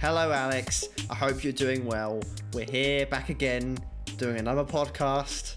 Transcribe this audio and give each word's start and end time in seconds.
Hello, 0.00 0.30
Alex. 0.30 0.86
I 1.10 1.16
hope 1.16 1.42
you're 1.42 1.52
doing 1.52 1.84
well. 1.84 2.22
We're 2.52 2.70
here 2.70 3.04
back 3.06 3.30
again 3.30 3.78
doing 4.16 4.36
another 4.36 4.62
podcast. 4.62 5.56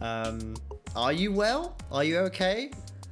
Um, 0.00 0.56
are 0.96 1.12
you 1.12 1.32
well? 1.32 1.76
Are 1.92 2.02
you 2.02 2.16
okay? 2.20 2.70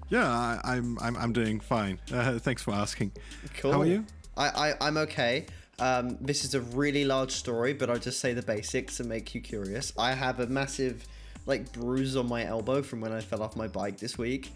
Yeah, 0.08 0.26
I, 0.26 0.58
I'm, 0.64 0.98
I'm 1.00 1.14
I'm 1.18 1.32
doing 1.34 1.60
fine. 1.60 2.00
Uh, 2.10 2.38
thanks 2.38 2.62
for 2.62 2.72
asking. 2.72 3.12
Cool. 3.58 3.70
How 3.70 3.82
are 3.82 3.86
you? 3.86 4.06
I, 4.38 4.70
I 4.70 4.74
I'm 4.80 4.96
okay. 4.96 5.44
Um, 5.78 6.16
this 6.22 6.42
is 6.42 6.54
a 6.54 6.62
really 6.62 7.04
large 7.04 7.32
story, 7.32 7.74
but 7.74 7.90
I'll 7.90 7.98
just 7.98 8.20
say 8.20 8.32
the 8.32 8.40
basics 8.40 8.98
and 8.98 9.10
make 9.10 9.34
you 9.34 9.42
curious. 9.42 9.92
I 9.98 10.14
have 10.14 10.40
a 10.40 10.46
massive 10.46 11.06
like 11.44 11.70
bruise 11.70 12.16
on 12.16 12.30
my 12.30 12.46
elbow 12.46 12.80
from 12.80 13.02
when 13.02 13.12
I 13.12 13.20
fell 13.20 13.42
off 13.42 13.56
my 13.56 13.68
bike 13.68 13.98
this 13.98 14.16
week. 14.16 14.52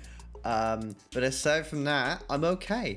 Um, 0.47 0.97
but 1.13 1.25
aside 1.25 1.67
from 1.67 1.85
that, 1.85 2.25
I'm 2.31 2.45
okay. 2.45 2.97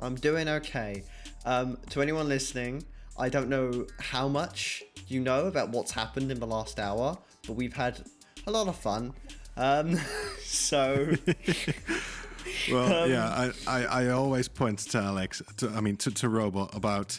I'm 0.00 0.16
doing 0.16 0.48
okay. 0.48 1.04
Um, 1.44 1.78
to 1.90 2.02
anyone 2.02 2.28
listening, 2.28 2.84
I 3.18 3.28
don't 3.28 3.48
know 3.48 3.86
how 4.00 4.28
much 4.28 4.82
you 5.08 5.20
know 5.20 5.46
about 5.46 5.70
what's 5.70 5.90
happened 5.92 6.30
in 6.30 6.38
the 6.40 6.46
last 6.46 6.78
hour, 6.78 7.16
but 7.46 7.54
we've 7.54 7.74
had 7.74 8.00
a 8.46 8.50
lot 8.50 8.68
of 8.68 8.76
fun. 8.76 9.12
Um, 9.56 9.98
so 10.44 11.12
Well, 12.70 13.04
Um, 13.04 13.10
yeah, 13.10 13.28
I, 13.28 13.52
I, 13.66 13.84
I 13.84 14.08
always 14.10 14.48
point 14.48 14.78
to 14.80 14.98
Alex, 14.98 15.42
to, 15.58 15.70
I 15.70 15.80
mean 15.80 15.96
to, 15.98 16.10
to 16.12 16.28
Robo 16.28 16.68
about 16.72 17.18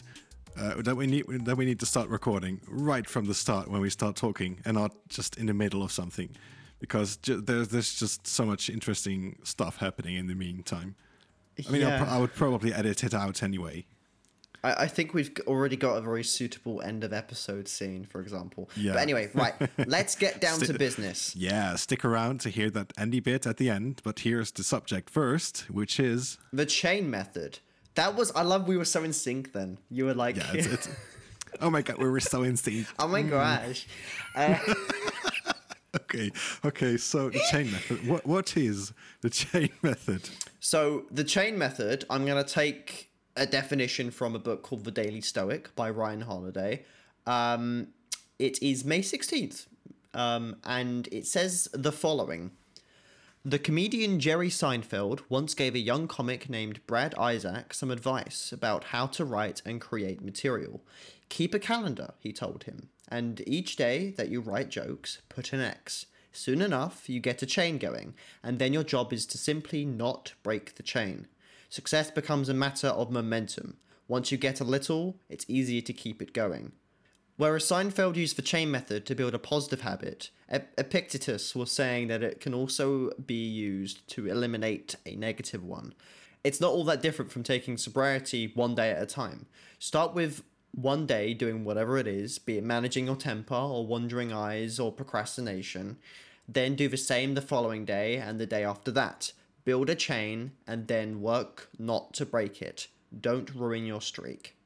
uh, 0.56 0.80
that 0.82 0.96
we 0.96 1.06
need 1.06 1.24
that 1.44 1.56
we 1.56 1.64
need 1.64 1.80
to 1.80 1.86
start 1.86 2.08
recording 2.08 2.60
right 2.68 3.08
from 3.08 3.24
the 3.26 3.34
start 3.34 3.68
when 3.68 3.80
we 3.80 3.90
start 3.90 4.14
talking, 4.16 4.60
and 4.64 4.76
not 4.76 4.92
just 5.08 5.36
in 5.36 5.46
the 5.46 5.54
middle 5.54 5.82
of 5.82 5.90
something, 5.90 6.30
because 6.78 7.16
ju- 7.16 7.40
there's 7.40 7.68
there's 7.68 7.94
just 7.94 8.26
so 8.26 8.44
much 8.46 8.70
interesting 8.70 9.36
stuff 9.42 9.78
happening 9.78 10.14
in 10.16 10.28
the 10.28 10.34
meantime. 10.34 10.94
I 11.66 11.70
mean, 11.72 11.80
Yeah. 11.82 11.98
pro- 12.04 12.06
I 12.14 12.18
would 12.18 12.34
probably 12.34 12.72
edit 12.72 13.02
it 13.02 13.14
out 13.14 13.42
anyway. 13.42 13.84
I, 14.64 14.84
I 14.84 14.86
think 14.88 15.14
we've 15.14 15.30
already 15.46 15.76
got 15.76 15.96
a 15.96 16.00
very 16.00 16.24
suitable 16.24 16.80
end 16.82 17.04
of 17.04 17.12
episode 17.12 17.68
scene, 17.68 18.06
for 18.06 18.20
example. 18.20 18.70
Yeah. 18.76 18.94
But 18.94 19.02
anyway, 19.02 19.30
right, 19.34 19.54
let's 19.86 20.16
get 20.16 20.40
down 20.40 20.58
to 20.60 20.72
business. 20.72 21.36
Yeah, 21.36 21.76
stick 21.76 22.04
around 22.04 22.40
to 22.40 22.48
hear 22.48 22.70
that 22.70 22.92
Andy 22.96 23.20
bit 23.20 23.46
at 23.46 23.58
the 23.58 23.70
end. 23.70 24.00
But 24.02 24.20
here's 24.20 24.50
the 24.50 24.64
subject 24.64 25.10
first, 25.10 25.70
which 25.70 26.00
is 26.00 26.38
The 26.52 26.66
chain 26.66 27.10
method. 27.10 27.60
That 27.94 28.16
was 28.16 28.32
I 28.34 28.42
love 28.42 28.66
we 28.66 28.76
were 28.76 28.84
so 28.84 29.04
in 29.04 29.12
sync 29.12 29.52
then. 29.52 29.78
You 29.88 30.06
were 30.06 30.14
like 30.14 30.36
yeah, 30.36 30.52
it's, 30.54 30.66
it's 30.66 30.88
oh 31.60 31.70
my 31.70 31.82
god, 31.82 31.98
we 31.98 32.08
were 32.08 32.18
so 32.18 32.42
in 32.42 32.56
sync. 32.56 32.88
Oh 32.98 33.06
my 33.06 33.22
gosh. 33.22 33.86
Uh, 34.34 34.58
Okay, 35.94 36.32
okay. 36.64 36.96
So 36.96 37.30
the 37.30 37.40
chain 37.52 37.70
method. 37.70 38.04
What 38.08 38.26
what 38.26 38.56
is 38.56 38.92
the 39.20 39.30
chain 39.30 39.70
method? 39.80 40.28
so 40.58 41.04
the 41.08 41.22
chain 41.22 41.56
method, 41.56 42.04
I'm 42.10 42.26
gonna 42.26 42.42
take 42.42 43.10
a 43.36 43.46
definition 43.46 44.10
from 44.10 44.34
a 44.34 44.38
book 44.38 44.62
called 44.62 44.84
The 44.84 44.90
Daily 44.90 45.20
Stoic 45.20 45.74
by 45.74 45.90
Ryan 45.90 46.22
Holiday. 46.22 46.84
Um, 47.26 47.88
it 48.38 48.62
is 48.62 48.84
May 48.84 49.00
16th. 49.00 49.66
Um, 50.12 50.56
and 50.64 51.08
it 51.10 51.26
says 51.26 51.68
the 51.72 51.92
following. 51.92 52.52
The 53.44 53.58
comedian 53.58 54.20
Jerry 54.20 54.48
Seinfeld 54.48 55.20
once 55.28 55.54
gave 55.54 55.74
a 55.74 55.80
young 55.80 56.08
comic 56.08 56.48
named 56.48 56.80
Brad 56.86 57.14
Isaac 57.16 57.74
some 57.74 57.90
advice 57.90 58.52
about 58.52 58.84
how 58.84 59.06
to 59.08 59.24
write 59.24 59.60
and 59.66 59.80
create 59.80 60.22
material. 60.22 60.80
Keep 61.28 61.52
a 61.52 61.58
calendar, 61.58 62.14
he 62.20 62.32
told 62.32 62.64
him, 62.64 62.88
and 63.08 63.42
each 63.46 63.76
day 63.76 64.10
that 64.16 64.30
you 64.30 64.40
write 64.40 64.70
jokes, 64.70 65.18
put 65.28 65.52
an 65.52 65.60
X. 65.60 66.06
Soon 66.32 66.62
enough, 66.62 67.08
you 67.08 67.20
get 67.20 67.42
a 67.42 67.46
chain 67.46 67.76
going, 67.76 68.14
and 68.42 68.58
then 68.58 68.72
your 68.72 68.82
job 68.82 69.12
is 69.12 69.26
to 69.26 69.38
simply 69.38 69.84
not 69.84 70.32
break 70.42 70.76
the 70.76 70.82
chain. 70.82 71.26
Success 71.74 72.08
becomes 72.08 72.48
a 72.48 72.54
matter 72.54 72.86
of 72.86 73.10
momentum. 73.10 73.78
Once 74.06 74.30
you 74.30 74.38
get 74.38 74.60
a 74.60 74.64
little, 74.64 75.16
it's 75.28 75.44
easier 75.48 75.80
to 75.80 75.92
keep 75.92 76.22
it 76.22 76.32
going. 76.32 76.70
Whereas 77.36 77.64
Seinfeld 77.64 78.14
used 78.14 78.36
the 78.36 78.42
chain 78.42 78.70
method 78.70 79.04
to 79.06 79.14
build 79.16 79.34
a 79.34 79.40
positive 79.40 79.80
habit, 79.80 80.30
Epictetus 80.48 81.52
was 81.56 81.72
saying 81.72 82.06
that 82.06 82.22
it 82.22 82.38
can 82.38 82.54
also 82.54 83.10
be 83.14 83.44
used 83.44 84.06
to 84.10 84.28
eliminate 84.28 84.94
a 85.04 85.16
negative 85.16 85.64
one. 85.64 85.94
It's 86.44 86.60
not 86.60 86.70
all 86.70 86.84
that 86.84 87.02
different 87.02 87.32
from 87.32 87.42
taking 87.42 87.76
sobriety 87.76 88.52
one 88.54 88.76
day 88.76 88.92
at 88.92 89.02
a 89.02 89.06
time. 89.06 89.46
Start 89.80 90.14
with 90.14 90.44
one 90.70 91.06
day 91.06 91.34
doing 91.34 91.64
whatever 91.64 91.98
it 91.98 92.06
is, 92.06 92.38
be 92.38 92.56
it 92.56 92.62
managing 92.62 93.06
your 93.06 93.16
temper 93.16 93.52
or 93.52 93.84
wandering 93.84 94.32
eyes 94.32 94.78
or 94.78 94.92
procrastination. 94.92 95.96
Then 96.46 96.76
do 96.76 96.86
the 96.86 96.96
same 96.96 97.34
the 97.34 97.42
following 97.42 97.84
day 97.84 98.14
and 98.14 98.38
the 98.38 98.46
day 98.46 98.62
after 98.62 98.92
that. 98.92 99.32
Build 99.64 99.88
a 99.88 99.94
chain 99.94 100.52
and 100.66 100.88
then 100.88 101.20
work 101.20 101.68
not 101.78 102.12
to 102.14 102.26
break 102.26 102.60
it. 102.60 102.88
Don't 103.18 103.54
ruin 103.54 103.86
your 103.86 104.00
streak. 104.00 104.56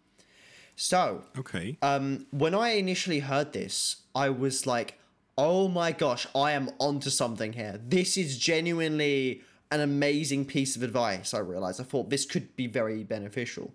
So, 0.75 1.25
Okay. 1.38 1.76
um, 1.82 2.26
when 2.31 2.54
I 2.54 2.70
initially 2.70 3.20
heard 3.20 3.53
this, 3.53 3.97
I 4.14 4.31
was 4.31 4.66
like, 4.66 4.98
oh 5.37 5.69
my 5.69 5.92
gosh, 5.92 6.26
I 6.34 6.53
am 6.53 6.70
onto 6.78 7.10
something 7.10 7.53
here. 7.53 7.81
This 7.84 8.16
is 8.16 8.38
genuinely 8.38 9.42
an 9.70 9.81
amazing 9.81 10.47
piece 10.47 10.76
of 10.76 10.82
advice, 10.82 11.34
I 11.34 11.38
realized. 11.41 11.81
I 11.81 11.84
thought 11.84 12.10
this 12.10 12.25
could 12.25 12.56
be 12.56 12.66
very 12.66 13.04
beneficial. 13.04 13.72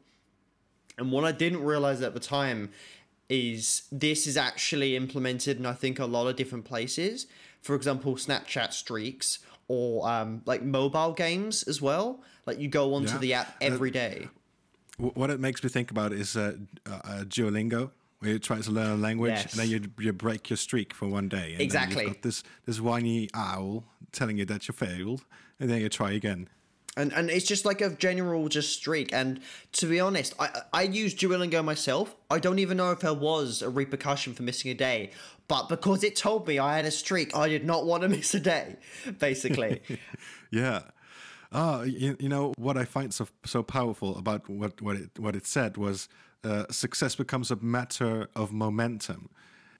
And 0.97 1.11
what 1.11 1.23
I 1.23 1.31
didn't 1.31 1.63
realize 1.63 2.01
at 2.01 2.13
the 2.13 2.19
time 2.19 2.69
is 3.29 3.83
this 3.91 4.27
is 4.27 4.35
actually 4.37 4.95
implemented 4.95 5.57
in 5.57 5.65
I 5.65 5.73
think 5.73 5.99
a 5.99 6.05
lot 6.05 6.27
of 6.27 6.35
different 6.35 6.65
places. 6.65 7.27
For 7.61 7.75
example, 7.75 8.15
Snapchat 8.15 8.73
streaks 8.73 9.39
or 9.73 10.07
um, 10.07 10.41
like 10.45 10.61
mobile 10.63 11.13
games 11.13 11.63
as 11.63 11.81
well. 11.81 12.21
Like 12.45 12.59
you 12.59 12.67
go 12.67 12.93
onto 12.93 13.13
Yeah. 13.13 13.17
the 13.19 13.33
app 13.33 13.55
every 13.61 13.91
day. 13.91 14.27
What 14.97 15.29
it 15.31 15.39
makes 15.39 15.63
me 15.63 15.69
think 15.69 15.89
about 15.91 16.13
is 16.13 16.37
uh, 16.37 16.55
uh, 16.85 16.99
uh, 17.03 17.23
Duolingo, 17.23 17.89
where 18.19 18.31
you 18.33 18.39
try 18.39 18.61
to 18.61 18.71
learn 18.71 18.91
a 18.91 18.95
language 18.95 19.31
Yes. 19.31 19.51
and 19.53 19.59
then 19.61 19.69
you 19.69 19.79
you 20.05 20.13
break 20.13 20.49
your 20.49 20.57
streak 20.57 20.93
for 20.93 21.07
one 21.07 21.27
day. 21.29 21.53
And 21.53 21.61
Exactly. 21.61 21.95
Then 21.95 22.03
you've 22.05 22.13
got 22.15 22.21
this 22.23 22.43
this 22.67 22.79
whiny 22.79 23.29
owl 23.33 23.85
telling 24.11 24.37
you 24.37 24.45
that 24.45 24.67
you 24.67 24.73
failed, 24.73 25.25
and 25.59 25.69
then 25.69 25.81
you 25.81 25.89
try 25.89 26.11
again. 26.11 26.47
And 26.95 27.11
and 27.13 27.29
it's 27.29 27.45
just 27.45 27.65
like 27.65 27.81
a 27.81 27.89
general 27.89 28.47
just 28.47 28.73
streak 28.73 29.11
and 29.13 29.39
to 29.71 29.87
be 29.87 29.99
honest 29.99 30.33
i 30.39 30.49
i 30.73 30.81
use 30.83 31.15
duolingo 31.15 31.63
myself 31.63 32.15
i 32.29 32.39
don't 32.39 32.59
even 32.59 32.77
know 32.77 32.91
if 32.91 32.99
there 32.99 33.13
was 33.13 33.61
a 33.61 33.69
repercussion 33.69 34.33
for 34.33 34.43
missing 34.43 34.69
a 34.69 34.75
day 34.75 35.09
but 35.47 35.69
because 35.69 36.03
it 36.03 36.15
told 36.15 36.47
me 36.47 36.59
i 36.59 36.75
had 36.75 36.85
a 36.85 36.91
streak 36.91 37.35
i 37.35 37.47
did 37.47 37.65
not 37.65 37.85
want 37.85 38.03
to 38.03 38.09
miss 38.17 38.33
a 38.33 38.39
day 38.39 38.75
basically 39.19 39.81
Yeah. 40.53 40.81
Ah, 41.51 41.81
you, 41.81 42.15
you 42.19 42.29
know 42.29 42.53
what 42.57 42.77
I 42.77 42.85
find 42.85 43.13
so 43.13 43.27
so 43.43 43.63
powerful 43.63 44.17
about 44.17 44.47
what 44.47 44.81
what 44.81 44.95
it 44.95 45.19
what 45.19 45.35
it 45.35 45.47
said 45.47 45.77
was 45.77 46.07
uh, 46.43 46.65
success 46.69 47.15
becomes 47.15 47.49
a 47.49 47.55
matter 47.55 48.29
of 48.35 48.53
momentum. 48.53 49.29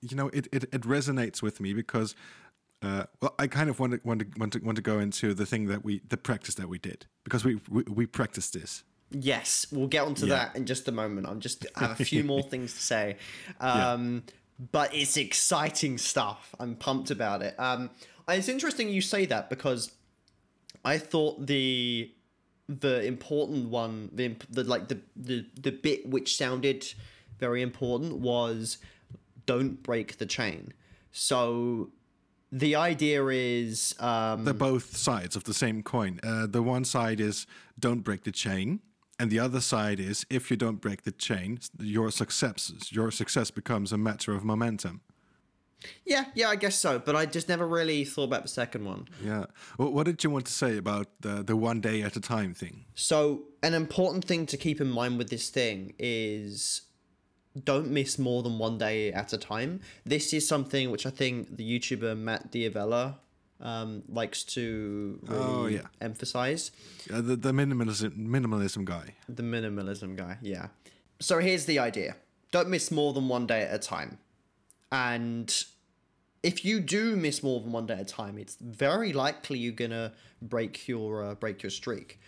You 0.02 0.18
know, 0.18 0.28
it, 0.30 0.48
it, 0.52 0.64
it 0.64 0.82
resonates 0.82 1.42
with 1.42 1.60
me 1.62 1.74
because 1.74 2.16
uh, 2.84 3.06
well, 3.22 3.34
I 3.40 3.48
kind 3.48 3.70
of 3.70 3.80
want 3.80 3.94
to 3.94 4.00
want 4.04 4.20
to 4.22 4.28
want 4.38 4.54
to 4.54 4.60
want 4.60 4.76
to 4.76 4.82
go 4.82 5.00
into 5.00 5.34
the 5.34 5.46
thing 5.46 5.68
that 5.68 5.84
we 5.84 6.02
the 6.10 6.18
practice 6.18 6.56
that 6.56 6.68
we 6.70 6.78
did 6.78 7.06
because 7.24 7.46
we 7.46 7.60
we, 7.70 7.84
we 7.84 8.06
practiced 8.06 8.54
this. 8.54 8.84
yes 9.12 9.68
we'll 9.72 9.88
get 9.88 10.04
onto 10.04 10.26
Yeah. 10.26 10.36
that 10.36 10.56
in 10.56 10.66
just 10.66 10.88
a 10.88 10.92
moment 10.92 11.28
i'm 11.28 11.40
just 11.40 11.66
I 11.76 11.80
have 11.88 12.00
a 12.02 12.06
few 12.06 12.24
more 12.32 12.42
things 12.42 12.74
to 12.74 12.82
say 12.82 13.18
um 13.60 14.24
but 14.72 14.94
it's 14.94 15.18
exciting 15.18 15.98
stuff 16.00 16.56
i'm 16.60 16.76
pumped 16.76 17.12
about 17.12 17.42
it 17.44 17.54
um 17.60 17.90
it's 18.28 18.48
interesting 18.50 18.90
you 18.90 19.02
say 19.02 19.26
that 19.28 19.50
because 19.50 19.92
I 20.86 20.98
thought 20.98 21.46
the 21.48 22.12
the 22.68 23.04
important 23.06 23.70
one, 23.70 24.10
the, 24.14 24.36
the 24.50 24.64
like 24.64 24.88
the, 24.88 25.00
the 25.16 25.46
the 25.62 25.72
bit 25.72 26.10
which 26.10 26.36
sounded 26.38 26.80
very 27.40 27.62
important 27.62 28.18
was 28.20 28.78
don't 29.46 29.82
break 29.84 30.18
the 30.18 30.26
chain. 30.26 30.74
So 31.12 31.92
the 32.54 32.76
idea 32.76 33.26
is 33.28 33.96
um, 34.00 34.46
They're 34.46 34.54
both 34.54 34.96
sides 34.96 35.36
of 35.36 35.44
the 35.44 35.56
same 35.56 35.82
coin. 35.82 36.20
Uh, 36.24 36.46
the 36.46 36.62
one 36.62 36.86
side 36.86 37.20
is 37.20 37.48
don't 37.80 38.02
break 38.02 38.24
the 38.24 38.32
chain, 38.32 38.80
and 39.20 39.32
the 39.32 39.40
other 39.40 39.60
side 39.60 40.00
is 40.00 40.24
if 40.30 40.52
you 40.52 40.56
don't 40.58 40.80
break 40.80 41.02
the 41.02 41.12
chain, 41.12 41.60
your 41.80 42.12
success 42.12 42.72
your 42.92 43.10
success 43.12 43.50
becomes 43.52 43.92
a 43.92 43.98
matter 43.98 44.34
of 44.36 44.44
momentum. 44.44 45.02
yeah, 46.06 46.26
yeah, 46.36 46.50
I 46.50 46.56
guess 46.56 46.76
so. 46.76 47.00
But 47.00 47.16
I 47.16 47.26
just 47.26 47.50
never 47.50 47.68
really 47.68 48.06
thought 48.06 48.26
about 48.26 48.44
the 48.44 48.50
second 48.50 48.86
one. 48.86 49.08
Yeah. 49.22 49.46
What, 49.78 49.92
what 49.94 50.06
did 50.06 50.24
you 50.24 50.30
want 50.30 50.46
to 50.46 50.54
say 50.54 50.78
about 50.78 51.08
the 51.22 51.44
the 51.44 51.56
one 51.56 51.82
day 51.82 52.04
at 52.04 52.16
a 52.16 52.22
time 52.22 52.54
thing? 52.54 52.86
So, 52.94 53.44
an 53.64 53.74
important 53.74 54.26
thing 54.26 54.46
to 54.46 54.58
keep 54.58 54.80
in 54.80 54.90
mind 54.90 55.18
with 55.18 55.30
this 55.30 55.50
thing 55.50 55.94
is 55.98 56.84
don't 57.62 57.90
miss 57.90 58.18
more 58.18 58.42
than 58.44 58.58
one 58.58 58.78
day 58.78 59.12
at 59.12 59.34
a 59.34 59.38
time. 59.38 59.80
This 60.06 60.34
is 60.34 60.48
something 60.48 60.90
which 60.92 61.06
I 61.06 61.10
think 61.12 61.56
the 61.58 61.80
YouTuber 61.80 62.18
Matt 62.18 62.52
D'Avella 62.52 63.16
um, 63.62 64.04
likes 64.10 64.44
to 64.56 65.20
really 65.24 65.44
Oh, 65.44 65.66
yeah. 65.68 65.82
emphasize. 66.02 66.72
Uh, 67.14 67.22
the 67.22 67.36
the 67.36 67.52
minimalism 67.52 68.12
minimalism 68.18 68.84
guy. 68.86 69.14
The 69.30 69.44
minimalism 69.44 70.16
guy, 70.18 70.38
yeah. 70.42 70.68
So, 71.20 71.40
here's 71.40 71.66
the 71.66 71.80
idea 71.80 72.16
don't 72.52 72.70
miss 72.70 72.92
more 72.92 73.14
than 73.14 73.28
one 73.30 73.48
day 73.48 73.62
at 73.64 73.74
a 73.74 73.80
time. 73.80 74.18
And 74.92 75.54
if 76.44 76.66
you 76.66 76.80
do 76.80 77.16
miss 77.16 77.42
more 77.42 77.60
than 77.62 77.72
one 77.72 77.86
day 77.86 77.94
at 77.96 78.02
a 78.02 78.06
time, 78.06 78.38
it's 78.38 78.56
very 78.60 79.14
likely 79.14 79.60
you're 79.60 79.74
gonna 79.74 80.12
break 80.42 80.88
your 80.88 81.24
uh, 81.24 81.36
break 81.36 81.64
your 81.64 81.70
streak. 81.70 82.20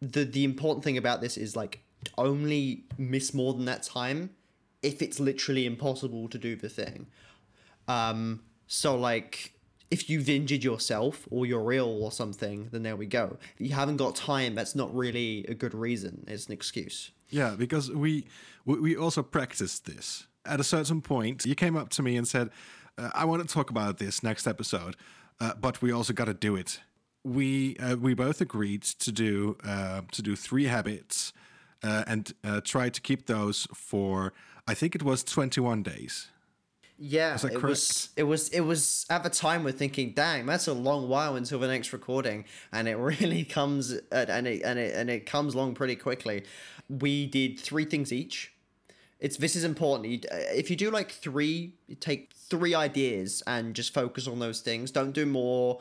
The 0.00 0.24
the 0.24 0.44
important 0.44 0.84
thing 0.84 0.98
about 0.98 1.20
this 1.20 1.36
is 1.36 1.54
like 1.54 1.80
only 2.18 2.84
miss 2.98 3.32
more 3.32 3.54
than 3.54 3.64
that 3.66 3.82
time 3.82 4.30
if 4.84 5.00
it's 5.02 5.18
literally 5.18 5.66
impossible 5.66 6.28
to 6.28 6.38
do 6.38 6.54
the 6.54 6.68
thing. 6.68 7.06
Um, 7.88 8.42
so 8.66 8.96
like 8.96 9.54
if 9.90 10.10
you've 10.10 10.28
injured 10.28 10.64
yourself 10.64 11.26
or 11.30 11.46
you're 11.46 11.72
ill 11.72 12.02
or 12.02 12.12
something, 12.12 12.68
then 12.72 12.82
there 12.82 12.96
we 12.96 13.06
go. 13.06 13.38
If 13.58 13.66
you 13.68 13.74
haven't 13.74 13.96
got 13.96 14.16
time, 14.16 14.54
that's 14.54 14.74
not 14.74 14.94
really 14.94 15.44
a 15.48 15.54
good 15.54 15.74
reason. 15.74 16.24
It's 16.26 16.46
an 16.46 16.52
excuse. 16.52 17.10
Yeah, 17.30 17.54
because 17.56 17.90
we 17.90 18.26
we 18.64 18.96
also 18.96 19.22
practiced 19.22 19.86
this. 19.86 20.26
At 20.44 20.60
a 20.60 20.64
certain 20.64 21.00
point, 21.00 21.46
you 21.46 21.54
came 21.54 21.76
up 21.76 21.88
to 21.90 22.02
me 22.02 22.16
and 22.16 22.28
said, 22.28 22.50
uh, 22.98 23.10
"I 23.14 23.24
want 23.24 23.46
to 23.46 23.52
talk 23.52 23.70
about 23.70 23.98
this 23.98 24.22
next 24.22 24.46
episode, 24.46 24.96
uh, 25.40 25.54
but 25.60 25.80
we 25.80 25.90
also 25.92 26.12
got 26.12 26.26
to 26.26 26.34
do 26.34 26.56
it." 26.56 26.80
We 27.22 27.76
uh, 27.78 27.96
we 27.96 28.14
both 28.14 28.40
agreed 28.40 28.82
to 28.82 29.10
do 29.12 29.56
uh, 29.64 30.02
to 30.12 30.22
do 30.22 30.36
three 30.36 30.64
habits 30.64 31.32
uh, 31.84 32.04
and 32.06 32.32
uh, 32.42 32.60
try 32.64 32.88
to 32.88 33.00
keep 33.00 33.26
those 33.26 33.68
for 33.74 34.32
I 34.66 34.74
think 34.74 34.94
it 34.94 35.02
was 35.02 35.22
twenty 35.22 35.60
one 35.60 35.82
days. 35.82 36.28
Yeah, 36.96 37.36
it 37.42 37.60
was. 37.60 38.10
It 38.16 38.22
was. 38.22 38.48
It 38.50 38.60
was 38.60 39.04
at 39.10 39.24
the 39.24 39.30
time 39.30 39.64
we're 39.64 39.72
thinking, 39.72 40.12
dang, 40.12 40.46
that's 40.46 40.68
a 40.68 40.72
long 40.72 41.08
while 41.08 41.34
until 41.34 41.58
the 41.58 41.66
next 41.66 41.92
recording, 41.92 42.44
and 42.72 42.86
it 42.86 42.96
really 42.98 43.44
comes 43.44 43.92
at, 44.12 44.30
and 44.30 44.46
it 44.46 44.62
and 44.62 44.78
it 44.78 44.94
and 44.94 45.10
it 45.10 45.26
comes 45.26 45.54
along 45.54 45.74
pretty 45.74 45.96
quickly. 45.96 46.44
We 46.88 47.26
did 47.26 47.58
three 47.58 47.84
things 47.84 48.12
each. 48.12 48.52
It's 49.18 49.36
this 49.38 49.56
is 49.56 49.64
important. 49.64 50.08
You, 50.08 50.20
uh, 50.30 50.36
if 50.54 50.70
you 50.70 50.76
do 50.76 50.90
like 50.90 51.10
three, 51.10 51.74
you 51.88 51.96
take 51.96 52.32
three 52.34 52.74
ideas 52.74 53.42
and 53.46 53.74
just 53.74 53.92
focus 53.92 54.28
on 54.28 54.38
those 54.38 54.60
things. 54.60 54.90
Don't 54.90 55.12
do 55.12 55.26
more. 55.26 55.80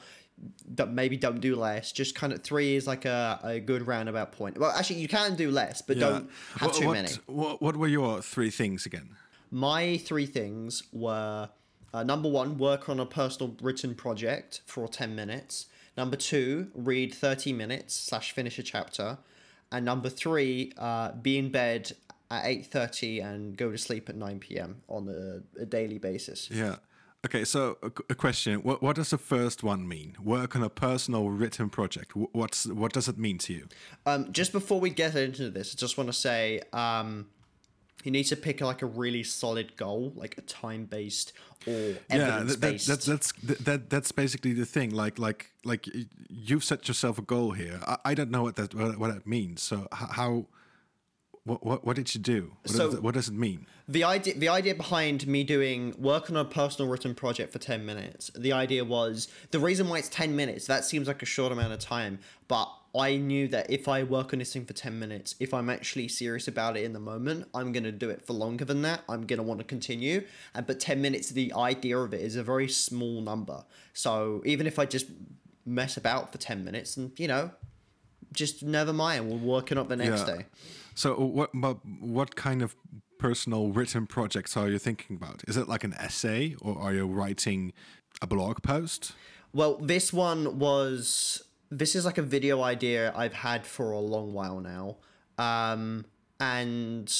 Don't, 0.75 0.93
maybe 0.93 1.15
don't 1.15 1.39
do 1.39 1.55
less. 1.55 1.91
Just 1.91 2.15
kind 2.15 2.33
of 2.33 2.43
three 2.43 2.75
is 2.75 2.87
like 2.87 3.05
a, 3.05 3.39
a 3.43 3.59
good 3.59 3.87
roundabout 3.87 4.31
point. 4.31 4.57
Well, 4.57 4.71
actually, 4.71 4.99
you 4.99 5.07
can 5.07 5.35
do 5.35 5.51
less, 5.51 5.81
but 5.81 5.99
don't 5.99 6.29
have 6.57 6.69
What- 6.69 6.75
too 6.75 6.87
what, 6.87 6.93
many. 6.93 7.09
What, 7.27 7.61
what 7.61 7.77
were 7.77 7.87
your 7.87 8.21
three 8.21 8.49
things 8.49 8.85
again? 8.85 9.15
My 9.51 9.97
three 9.97 10.25
things 10.25 10.83
were 10.91 11.49
uh, 11.93 12.03
number 12.03 12.27
one, 12.27 12.57
work 12.57 12.89
on 12.89 12.99
a 12.99 13.05
personal 13.05 13.55
written 13.61 13.93
project 13.93 14.61
for 14.65 14.87
10 14.87 15.15
minutes. 15.15 15.67
Number 15.95 16.15
two, 16.15 16.69
read 16.73 17.13
30 17.13 17.53
minutes 17.53 17.93
slash 17.93 18.31
finish 18.31 18.57
a 18.57 18.63
chapter. 18.63 19.19
And 19.71 19.85
number 19.85 20.09
three, 20.09 20.73
uh, 20.77 21.11
be 21.11 21.37
in 21.37 21.49
bed 21.49 21.91
at 22.31 22.43
8.30 22.45 23.23
and 23.23 23.57
go 23.57 23.71
to 23.71 23.77
sleep 23.77 24.09
at 24.09 24.15
9 24.15 24.39
p.m. 24.39 24.81
on 24.89 25.07
a, 25.07 25.61
a 25.61 25.65
daily 25.65 25.99
basis. 25.99 26.49
Yeah. 26.51 26.77
Okay, 27.25 27.45
so 27.45 27.77
a, 27.81 27.87
a 28.09 28.15
question: 28.15 28.59
what, 28.63 28.81
what 28.81 28.97
does 28.97 29.11
the 29.11 29.17
first 29.17 29.63
one 29.63 29.87
mean? 29.87 30.15
Work 30.21 30.55
on 30.55 30.63
a 30.63 30.69
personal 30.69 31.29
written 31.29 31.69
project. 31.69 32.11
What's 32.15 32.65
what 32.65 32.91
does 32.91 33.07
it 33.07 33.17
mean 33.17 33.37
to 33.39 33.53
you? 33.53 33.67
Um, 34.05 34.31
just 34.31 34.51
before 34.51 34.79
we 34.79 34.89
get 34.89 35.15
into 35.15 35.49
this, 35.49 35.73
I 35.73 35.77
just 35.77 35.97
want 35.97 36.09
to 36.09 36.13
say 36.13 36.61
um, 36.73 37.27
you 38.03 38.11
need 38.11 38.25
to 38.25 38.35
pick 38.35 38.59
like 38.59 38.81
a 38.81 38.85
really 38.85 39.23
solid 39.23 39.77
goal, 39.77 40.11
like 40.15 40.37
a 40.37 40.41
time-based 40.41 41.31
or 41.65 41.71
yeah, 42.09 42.43
that, 42.43 42.59
that, 42.59 42.79
that's 42.81 43.05
that, 43.05 43.57
that 43.59 43.89
that's 43.89 44.11
basically 44.11 44.51
the 44.51 44.65
thing. 44.65 44.89
Like 44.89 45.17
like 45.17 45.51
like 45.63 45.87
you've 46.29 46.63
set 46.63 46.89
yourself 46.89 47.17
a 47.17 47.21
goal 47.21 47.51
here. 47.51 47.79
I, 47.87 47.97
I 48.03 48.13
don't 48.15 48.31
know 48.31 48.43
what 48.43 48.57
that 48.57 48.75
what, 48.75 48.97
what 48.97 49.13
that 49.13 49.25
means. 49.25 49.61
So 49.61 49.87
how 49.91 50.47
what 51.45 51.65
what, 51.65 51.85
what 51.85 51.95
did 51.95 52.13
you 52.15 52.21
do? 52.21 52.53
What, 52.61 52.71
So- 52.75 52.85
does, 52.85 52.93
it- 52.95 53.03
what 53.03 53.13
does 53.13 53.27
it 53.27 53.33
mean? 53.33 53.65
the 53.87 54.03
idea 54.05 54.33
the 54.35 54.47
idea 54.47 54.73
behind 54.73 55.27
me 55.27 55.43
doing 55.43 55.93
work 55.99 56.29
on 56.29 56.37
a 56.37 56.45
personal 56.45 56.89
written 56.89 57.13
project 57.13 57.51
for 57.51 57.59
10 57.59 57.85
minutes 57.85 58.31
the 58.33 58.53
idea 58.53 58.85
was 58.85 59.27
the 59.51 59.59
reason 59.59 59.89
why 59.89 59.97
it's 59.97 60.07
10 60.07 60.33
minutes 60.37 60.67
that 60.67 60.85
seems 60.85 61.05
like 61.05 61.21
a 61.21 61.25
short 61.25 61.51
amount 61.51 61.73
of 61.73 61.79
time 61.79 62.17
but 62.47 62.71
i 62.95 63.17
knew 63.17 63.45
that 63.49 63.69
if 63.69 63.89
i 63.89 64.01
work 64.01 64.31
on 64.31 64.39
this 64.39 64.53
thing 64.53 64.63
for 64.63 64.71
10 64.71 64.97
minutes 64.97 65.35
if 65.41 65.53
i'm 65.53 65.69
actually 65.69 66.07
serious 66.07 66.47
about 66.47 66.77
it 66.77 66.85
in 66.85 66.93
the 66.93 66.99
moment 66.99 67.45
i'm 67.53 67.73
going 67.73 67.83
to 67.83 67.91
do 67.91 68.09
it 68.09 68.25
for 68.25 68.31
longer 68.31 68.63
than 68.63 68.83
that 68.83 69.01
i'm 69.09 69.25
going 69.27 69.35
to 69.35 69.43
want 69.43 69.59
to 69.59 69.65
continue 69.65 70.23
and 70.55 70.65
but 70.65 70.79
10 70.79 71.01
minutes 71.01 71.27
the 71.31 71.51
idea 71.51 71.97
of 71.97 72.13
it 72.13 72.21
is 72.21 72.37
a 72.37 72.43
very 72.43 72.69
small 72.69 73.19
number 73.19 73.65
so 73.91 74.41
even 74.45 74.65
if 74.65 74.79
i 74.79 74.85
just 74.85 75.07
mess 75.65 75.97
about 75.97 76.31
for 76.31 76.37
10 76.37 76.63
minutes 76.63 76.95
and 76.95 77.11
you 77.19 77.27
know 77.27 77.51
just 78.31 78.63
never 78.63 78.93
mind 78.93 79.27
we'll 79.27 79.37
work 79.39 79.73
it 79.73 79.77
up 79.77 79.89
the 79.89 79.97
next 79.97 80.25
Yeah. 80.25 80.35
day 80.37 80.45
So 80.95 81.15
what 81.15 81.53
what 81.55 82.35
kind 82.35 82.61
of 82.61 82.75
personal 83.19 83.69
written 83.69 84.05
projects 84.05 84.57
are 84.57 84.69
you 84.69 84.77
thinking 84.77 85.15
about? 85.15 85.43
Is 85.47 85.57
it 85.57 85.67
like 85.67 85.83
an 85.83 85.93
essay 85.93 86.55
or 86.61 86.77
are 86.77 86.93
you 86.93 87.05
writing 87.07 87.73
a 88.21 88.27
blog 88.27 88.61
post? 88.61 89.13
Well, 89.53 89.77
this 89.77 90.11
one 90.11 90.59
was 90.59 91.43
this 91.69 91.95
is 91.95 92.05
like 92.05 92.17
a 92.17 92.23
video 92.23 92.61
idea 92.61 93.13
I've 93.15 93.33
had 93.33 93.65
for 93.65 93.91
a 93.91 93.99
long 93.99 94.33
while 94.33 94.59
now. 94.59 94.97
Um 95.37 96.05
and 96.39 97.11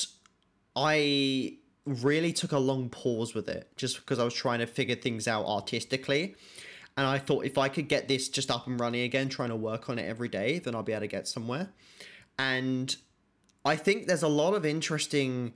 I 0.76 1.58
really 1.86 2.34
took 2.34 2.52
a 2.52 2.60
long 2.60 2.90
pause 2.90 3.34
with 3.34 3.50
it 3.50 3.70
just 3.76 3.98
because 3.98 4.20
I 4.20 4.24
was 4.24 4.34
trying 4.34 4.60
to 4.60 4.68
figure 4.68 4.96
things 4.96 5.28
out 5.28 5.46
artistically. 5.46 6.36
And 6.96 7.08
I 7.08 7.18
thought 7.18 7.46
if 7.46 7.58
I 7.58 7.70
could 7.70 7.88
get 7.88 8.08
this 8.08 8.30
just 8.30 8.52
up 8.52 8.68
and 8.68 8.80
running 8.80 9.02
again, 9.02 9.30
trying 9.30 9.50
to 9.50 9.56
work 9.56 9.90
on 9.90 9.98
it 9.98 10.08
every 10.08 10.30
day, 10.30 10.60
then 10.60 10.76
I'll 10.76 10.84
be 10.84 10.92
able 10.92 11.02
to 11.02 11.08
get 11.08 11.28
somewhere. 11.28 11.70
And 12.38 12.96
I 13.66 13.76
think 13.76 14.08
there's 14.08 14.24
a 14.24 14.28
lot 14.28 14.54
of 14.54 14.66
interesting 14.66 15.54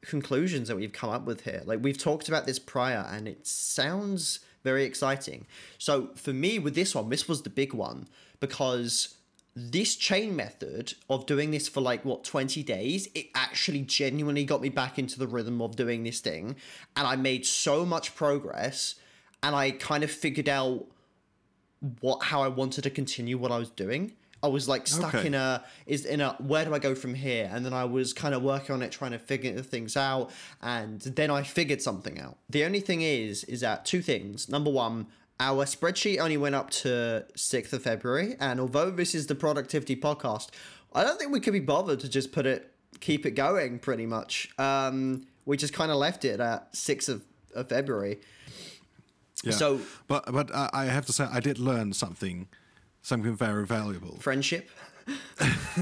conclusions 0.00 0.68
that 0.68 0.76
we've 0.76 0.92
come 0.92 1.10
up 1.10 1.24
with 1.24 1.42
here. 1.42 1.62
Like 1.64 1.80
we've 1.82 1.98
talked 1.98 2.28
about 2.28 2.46
this 2.46 2.58
prior 2.58 3.06
and 3.10 3.26
it 3.28 3.46
sounds 3.46 4.40
very 4.62 4.84
exciting. 4.84 5.46
So 5.78 6.10
for 6.14 6.32
me 6.32 6.58
with 6.58 6.74
this 6.74 6.94
one, 6.94 7.08
this 7.08 7.28
was 7.28 7.42
the 7.42 7.50
big 7.50 7.74
one 7.74 8.08
because 8.40 9.16
this 9.54 9.96
chain 9.96 10.36
method 10.36 10.94
of 11.08 11.26
doing 11.26 11.50
this 11.50 11.66
for 11.68 11.80
like 11.80 12.04
what 12.04 12.24
20 12.24 12.62
days, 12.62 13.08
it 13.14 13.26
actually 13.34 13.82
genuinely 13.82 14.44
got 14.44 14.60
me 14.60 14.68
back 14.68 14.98
into 14.98 15.18
the 15.18 15.26
rhythm 15.26 15.60
of 15.60 15.76
doing 15.76 16.04
this 16.04 16.20
thing 16.20 16.56
and 16.94 17.06
I 17.06 17.16
made 17.16 17.46
so 17.46 17.84
much 17.84 18.14
progress 18.14 18.96
and 19.42 19.54
I 19.54 19.72
kind 19.72 20.04
of 20.04 20.10
figured 20.10 20.48
out 20.48 20.86
what 22.00 22.24
how 22.24 22.42
I 22.42 22.48
wanted 22.48 22.82
to 22.82 22.90
continue 22.90 23.38
what 23.38 23.52
I 23.52 23.58
was 23.58 23.70
doing. 23.70 24.12
I 24.46 24.48
was 24.48 24.68
like 24.68 24.86
stuck 24.86 25.14
Okay. 25.14 25.26
in 25.26 25.34
a 25.34 25.64
is 25.86 26.04
in 26.04 26.20
a 26.20 26.30
where 26.50 26.64
do 26.64 26.72
I 26.74 26.78
go 26.78 26.94
from 26.94 27.14
here? 27.14 27.50
And 27.52 27.64
then 27.66 27.72
I 27.72 27.84
was 27.84 28.12
kind 28.12 28.34
of 28.34 28.42
working 28.42 28.72
on 28.76 28.82
it, 28.82 28.90
trying 28.92 29.10
to 29.12 29.18
figure 29.18 29.60
things 29.62 29.96
out, 29.96 30.30
and 30.62 31.00
then 31.00 31.30
I 31.38 31.42
figured 31.42 31.82
something 31.82 32.20
out. 32.20 32.36
The 32.48 32.64
only 32.64 32.80
thing 32.80 33.00
is, 33.02 33.44
is 33.44 33.60
that 33.60 33.84
two 33.84 34.02
things. 34.02 34.48
Number 34.48 34.70
one, 34.70 35.06
our 35.40 35.64
spreadsheet 35.66 36.18
only 36.20 36.36
went 36.36 36.54
up 36.54 36.70
to 36.82 37.26
sixth 37.34 37.72
of 37.72 37.82
February, 37.82 38.36
and 38.40 38.60
although 38.60 38.90
this 38.90 39.14
is 39.14 39.26
the 39.26 39.34
productivity 39.34 39.96
podcast, 39.96 40.48
I 40.94 41.02
don't 41.04 41.18
think 41.18 41.32
we 41.32 41.40
could 41.40 41.52
be 41.52 41.60
bothered 41.74 42.00
to 42.00 42.08
just 42.08 42.30
put 42.32 42.46
it 42.46 42.72
keep 43.00 43.26
it 43.26 43.32
going. 43.32 43.78
Pretty 43.80 44.06
much, 44.06 44.48
um, 44.58 45.26
we 45.44 45.56
just 45.56 45.74
kind 45.74 45.90
of 45.90 45.96
left 45.98 46.24
it 46.24 46.40
at 46.40 46.74
sixth 46.74 47.08
of, 47.08 47.22
of 47.54 47.68
February. 47.68 48.20
Yeah. 49.44 49.52
So- 49.52 49.80
but 50.08 50.22
but 50.32 50.54
I, 50.54 50.70
I 50.72 50.84
have 50.86 51.04
to 51.06 51.12
say 51.12 51.24
I 51.30 51.40
did 51.40 51.58
learn 51.58 51.92
something 51.92 52.48
something 53.06 53.36
very 53.36 53.64
valuable. 53.66 54.18
Friendship. 54.20 54.68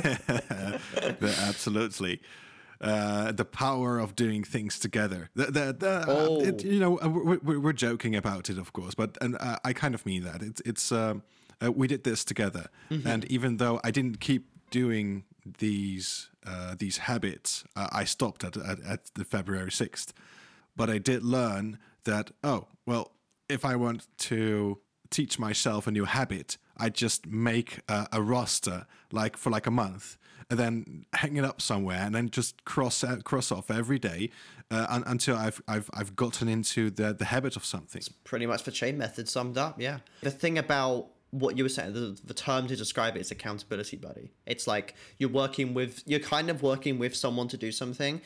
Absolutely. 1.22 2.20
Uh, 2.80 3.32
the 3.32 3.44
power 3.44 3.98
of 3.98 4.14
doing 4.14 4.44
things 4.44 4.78
together. 4.78 5.30
The, 5.34 5.46
the, 5.46 5.76
the, 5.78 6.04
Oh. 6.06 6.40
it, 6.44 6.62
you 6.64 6.78
know, 6.78 6.98
uh, 7.00 7.08
we're, 7.08 7.58
we're 7.60 7.72
joking 7.72 8.14
about 8.14 8.50
it, 8.50 8.58
of 8.58 8.72
course, 8.72 8.94
but 8.94 9.16
and 9.20 9.36
uh, 9.40 9.56
I 9.64 9.72
kind 9.72 9.94
of 9.94 10.04
mean 10.04 10.24
that. 10.24 10.42
It's 10.42 10.60
it's 10.66 10.92
um, 10.92 11.22
uh, 11.64 11.72
we 11.72 11.86
did 11.86 12.04
this 12.04 12.24
together, 12.24 12.66
and 12.90 13.24
even 13.26 13.56
though 13.56 13.80
I 13.82 13.90
didn't 13.90 14.20
keep 14.20 14.48
doing 14.70 15.24
these 15.58 16.28
uh, 16.46 16.74
these 16.78 16.98
habits, 16.98 17.64
uh, 17.76 17.88
I 17.92 18.04
stopped 18.04 18.44
at, 18.44 18.56
at 18.56 18.80
at 18.84 19.10
the 19.14 19.24
February 19.24 19.72
sixth. 19.72 20.12
But 20.76 20.90
I 20.90 20.98
did 20.98 21.22
learn 21.22 21.78
that 22.04 22.32
oh 22.42 22.66
well, 22.84 23.12
if 23.48 23.64
I 23.64 23.76
want 23.76 24.08
to 24.18 24.78
teach 25.08 25.38
myself 25.38 25.86
a 25.86 25.90
new 25.90 26.04
habit, 26.04 26.58
I 26.76 26.88
just 26.88 27.26
make 27.26 27.80
a, 27.88 28.08
a 28.12 28.22
roster 28.22 28.86
like 29.12 29.36
for 29.36 29.50
like 29.50 29.66
a 29.66 29.70
month, 29.70 30.16
and 30.50 30.58
then 30.58 31.06
hang 31.14 31.36
it 31.36 31.44
up 31.44 31.60
somewhere, 31.62 31.98
and 32.00 32.14
then 32.14 32.30
just 32.30 32.64
cross 32.64 33.04
out, 33.04 33.24
cross 33.24 33.52
off 33.52 33.70
every 33.70 33.98
day 33.98 34.30
uh, 34.70 34.86
un- 34.88 35.04
until 35.06 35.36
I've 35.36 35.62
I've 35.68 35.90
I've 35.94 36.16
gotten 36.16 36.48
into 36.48 36.90
the 36.90 37.12
the 37.12 37.26
habit 37.26 37.56
of 37.56 37.64
something. 37.64 38.02
pretty 38.24 38.46
much 38.46 38.64
the 38.64 38.72
chain 38.72 38.98
method 38.98 39.28
summed 39.28 39.58
up 39.58 39.80
yeah. 39.80 39.98
The 40.22 40.30
thing 40.30 40.58
about 40.58 41.08
what 41.30 41.56
you 41.56 41.64
were 41.64 41.68
saying 41.68 41.92
the, 41.92 42.18
the 42.24 42.34
term 42.34 42.66
to 42.68 42.76
describe 42.76 43.16
it 43.16 43.20
is 43.20 43.30
accountability 43.30 43.96
buddy. 43.96 44.32
It's 44.46 44.66
like 44.66 44.94
you're 45.18 45.30
working 45.30 45.74
with 45.74 46.02
you're 46.06 46.20
kind 46.20 46.50
of 46.50 46.62
working 46.62 46.98
with 46.98 47.14
someone 47.14 47.48
to 47.48 47.56
do 47.56 47.72
something. 47.72 48.20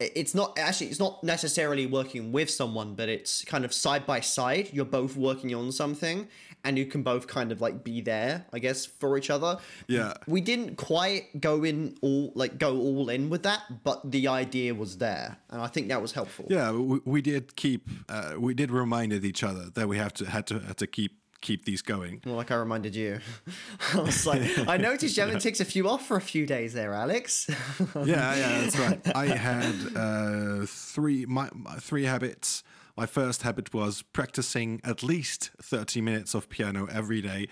It's 0.00 0.34
not 0.34 0.58
actually 0.58 0.88
it's 0.88 1.00
not 1.00 1.22
necessarily 1.24 1.86
working 1.86 2.32
with 2.32 2.50
someone 2.50 2.94
but 2.94 3.08
it's 3.08 3.44
kind 3.44 3.64
of 3.64 3.72
side 3.72 4.06
by 4.06 4.20
side. 4.20 4.70
You're 4.72 4.84
both 4.84 5.16
working 5.16 5.54
on 5.54 5.72
something 5.72 6.28
and 6.64 6.76
you 6.78 6.86
can 6.86 7.02
both 7.02 7.26
kind 7.26 7.52
of 7.52 7.60
like 7.60 7.84
be 7.84 8.00
there 8.00 8.44
i 8.52 8.58
guess 8.58 8.84
for 8.86 9.16
each 9.16 9.30
other 9.30 9.58
Yeah. 9.86 10.14
we 10.26 10.40
didn't 10.40 10.76
quite 10.76 11.40
go 11.40 11.64
in 11.64 11.96
all 12.02 12.32
like 12.34 12.58
go 12.58 12.76
all 12.78 13.08
in 13.08 13.30
with 13.30 13.42
that 13.44 13.62
but 13.84 14.10
the 14.10 14.28
idea 14.28 14.74
was 14.74 14.98
there 14.98 15.38
and 15.50 15.60
i 15.62 15.66
think 15.66 15.88
that 15.88 16.02
was 16.02 16.12
helpful 16.12 16.46
Yeah, 16.48 16.72
we, 16.72 17.00
we 17.04 17.22
did 17.22 17.56
keep 17.56 17.88
uh, 18.08 18.34
we 18.38 18.54
did 18.54 18.70
reminded 18.70 19.24
each 19.24 19.42
other 19.44 19.70
that 19.74 19.88
we 19.88 19.98
have 19.98 20.12
to 20.14 20.24
had 20.26 20.46
to 20.48 20.58
had 20.60 20.76
to 20.78 20.86
keep 20.86 21.12
keep 21.40 21.64
these 21.64 21.82
going. 21.82 22.20
Well, 22.26 22.34
like 22.34 22.50
I 22.50 22.56
reminded 22.56 22.96
you. 22.96 23.20
I 23.94 24.00
was 24.00 24.26
like, 24.26 24.42
I 24.66 24.76
noticed 24.88 25.16
you 25.16 25.22
haven't 25.22 25.38
ticked 25.40 25.60
a 25.60 25.64
few 25.64 25.88
off 25.88 26.04
for 26.04 26.16
a 26.16 26.20
few 26.20 26.46
days 26.46 26.72
there, 26.74 26.92
Alex. 26.92 27.48
yeah, 27.94 28.34
yeah, 28.34 28.60
that's 28.60 28.76
right. 28.76 29.00
I 29.14 29.26
had 29.26 29.74
uh, 29.94 30.66
three 30.66 31.26
my, 31.26 31.48
my 31.54 31.76
three 31.76 32.04
habits. 32.06 32.64
My 32.98 33.06
first 33.06 33.42
habit 33.42 33.72
was 33.72 34.02
practicing 34.02 34.80
at 34.82 35.04
least 35.04 35.52
thirty 35.62 36.00
minutes 36.00 36.34
of 36.34 36.48
piano 36.48 36.88
every 36.90 37.22
day. 37.22 37.46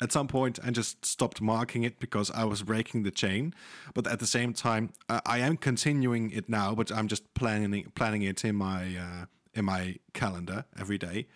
At 0.00 0.12
some 0.12 0.28
point, 0.28 0.60
I 0.62 0.70
just 0.70 1.04
stopped 1.04 1.40
marking 1.40 1.82
it 1.82 1.98
because 1.98 2.30
I 2.30 2.44
was 2.44 2.62
breaking 2.62 3.02
the 3.02 3.10
chain. 3.10 3.54
But 3.92 4.06
at 4.06 4.20
the 4.20 4.26
same 4.26 4.52
time, 4.52 4.92
I 5.08 5.38
am 5.38 5.56
continuing 5.56 6.30
it 6.30 6.48
now. 6.48 6.76
But 6.76 6.92
I'm 6.92 7.08
just 7.08 7.34
planning 7.34 7.90
planning 7.96 8.22
it 8.22 8.44
in 8.44 8.54
my 8.54 8.82
uh, 8.96 9.24
in 9.52 9.64
my 9.64 9.96
calendar 10.12 10.64
every 10.78 10.98
day. 10.98 11.26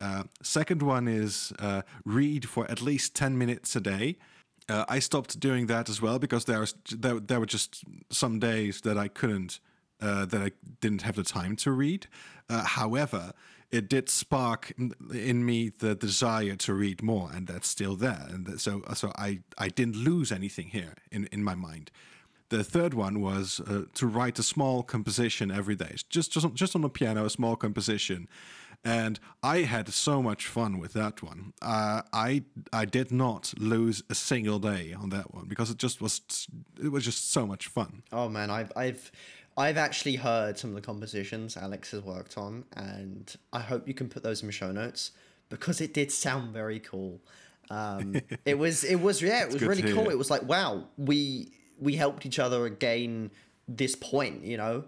Uh, 0.00 0.22
second 0.42 0.80
one 0.80 1.06
is 1.06 1.52
uh, 1.58 1.82
read 2.06 2.48
for 2.48 2.64
at 2.70 2.80
least 2.80 3.14
10 3.14 3.36
minutes 3.36 3.76
a 3.76 3.80
day. 3.80 4.16
Uh, 4.70 4.86
I 4.88 5.00
stopped 5.00 5.38
doing 5.38 5.66
that 5.66 5.90
as 5.90 6.00
well 6.00 6.18
because 6.18 6.46
there, 6.46 6.60
was, 6.60 6.74
there, 6.90 7.20
there 7.20 7.38
were 7.38 7.46
just 7.46 7.84
some 8.10 8.38
days 8.40 8.80
that 8.80 8.98
I 8.98 9.06
couldn't, 9.06 9.60
uh, 10.02 10.26
that 10.26 10.42
I 10.42 10.50
didn't 10.80 11.02
have 11.02 11.16
the 11.16 11.22
time 11.22 11.56
to 11.56 11.70
read. 11.70 12.06
Uh, 12.48 12.64
however, 12.64 13.32
it 13.70 13.88
did 13.88 14.10
spark 14.10 14.72
in 15.12 15.46
me 15.46 15.70
the 15.78 15.94
desire 15.94 16.56
to 16.56 16.74
read 16.74 17.02
more, 17.02 17.30
and 17.32 17.46
that's 17.46 17.68
still 17.68 17.96
there. 17.96 18.26
And 18.28 18.60
so, 18.60 18.82
so 18.94 19.12
I, 19.16 19.40
I 19.56 19.68
didn't 19.68 19.96
lose 19.96 20.30
anything 20.30 20.68
here 20.68 20.94
in, 21.10 21.26
in 21.32 21.42
my 21.42 21.54
mind. 21.54 21.90
The 22.50 22.62
third 22.62 22.92
one 22.92 23.22
was 23.22 23.62
uh, 23.66 23.84
to 23.94 24.06
write 24.06 24.38
a 24.38 24.42
small 24.42 24.82
composition 24.82 25.50
every 25.50 25.74
day, 25.74 25.94
just 26.10 26.30
just 26.30 26.52
just 26.52 26.76
on 26.76 26.82
the 26.82 26.90
piano, 26.90 27.24
a 27.24 27.30
small 27.30 27.56
composition, 27.56 28.28
and 28.84 29.18
I 29.42 29.60
had 29.60 29.88
so 29.88 30.22
much 30.22 30.46
fun 30.46 30.78
with 30.78 30.92
that 30.92 31.22
one. 31.22 31.54
Uh, 31.62 32.02
I 32.12 32.42
I 32.70 32.84
did 32.84 33.10
not 33.10 33.54
lose 33.56 34.02
a 34.10 34.14
single 34.14 34.58
day 34.58 34.92
on 34.92 35.08
that 35.10 35.32
one 35.32 35.46
because 35.46 35.70
it 35.70 35.78
just 35.78 36.02
was 36.02 36.46
it 36.82 36.90
was 36.92 37.06
just 37.06 37.32
so 37.32 37.46
much 37.46 37.68
fun. 37.68 38.02
Oh 38.12 38.28
man, 38.28 38.50
I've 38.50 38.72
I've 38.76 39.10
I've 39.56 39.76
actually 39.76 40.16
heard 40.16 40.58
some 40.58 40.70
of 40.70 40.76
the 40.76 40.82
compositions 40.82 41.56
Alex 41.56 41.90
has 41.90 42.02
worked 42.02 42.38
on, 42.38 42.64
and 42.76 43.34
I 43.52 43.60
hope 43.60 43.86
you 43.86 43.94
can 43.94 44.08
put 44.08 44.22
those 44.22 44.40
in 44.40 44.46
the 44.46 44.52
show 44.52 44.72
notes 44.72 45.12
because 45.48 45.80
it 45.80 45.92
did 45.92 46.10
sound 46.10 46.52
very 46.52 46.80
cool. 46.80 47.20
Um, 47.70 48.20
it 48.44 48.58
was 48.58 48.84
it 48.84 48.96
was 48.96 49.20
yeah, 49.20 49.42
it 49.44 49.52
was 49.52 49.62
really 49.62 49.82
cool. 49.82 50.08
It 50.10 50.18
was 50.18 50.30
like 50.30 50.42
wow, 50.44 50.84
we 50.96 51.52
we 51.78 51.96
helped 51.96 52.24
each 52.26 52.38
other 52.38 52.68
gain 52.68 53.30
this 53.68 53.94
point, 53.94 54.44
you 54.44 54.56
know, 54.56 54.84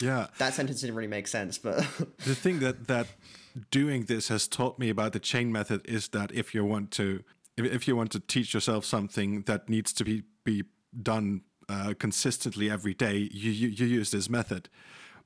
yeah. 0.00 0.26
That 0.38 0.54
sentence 0.54 0.80
didn't 0.80 0.96
really 0.96 1.08
make 1.08 1.26
sense, 1.26 1.58
but 1.58 1.76
the 2.18 2.34
thing 2.34 2.60
that 2.60 2.88
that 2.88 3.06
doing 3.70 4.04
this 4.04 4.28
has 4.28 4.48
taught 4.48 4.78
me 4.78 4.88
about 4.88 5.12
the 5.12 5.20
chain 5.20 5.52
method 5.52 5.82
is 5.84 6.08
that 6.08 6.32
if 6.32 6.54
you 6.54 6.64
want 6.64 6.90
to 6.90 7.22
if, 7.56 7.64
if 7.64 7.88
you 7.88 7.94
want 7.94 8.10
to 8.12 8.20
teach 8.20 8.52
yourself 8.52 8.84
something 8.84 9.42
that 9.42 9.68
needs 9.68 9.92
to 9.94 10.04
be 10.04 10.24
be 10.44 10.64
done 11.00 11.42
uh, 11.68 11.94
consistently 11.98 12.70
every 12.70 12.94
day, 12.94 13.28
you, 13.32 13.50
you 13.50 13.68
you 13.68 13.86
use 13.86 14.10
this 14.10 14.28
method. 14.28 14.68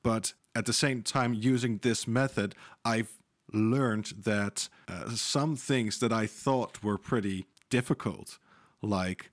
But 0.01 0.33
at 0.55 0.65
the 0.65 0.73
same 0.73 1.01
time, 1.03 1.33
using 1.33 1.79
this 1.79 2.07
method, 2.07 2.55
I've 2.85 3.11
learned 3.53 4.13
that 4.23 4.69
uh, 4.87 5.09
some 5.11 5.55
things 5.55 5.99
that 5.99 6.13
I 6.13 6.27
thought 6.27 6.83
were 6.83 6.97
pretty 6.97 7.45
difficult, 7.69 8.37
like 8.81 9.31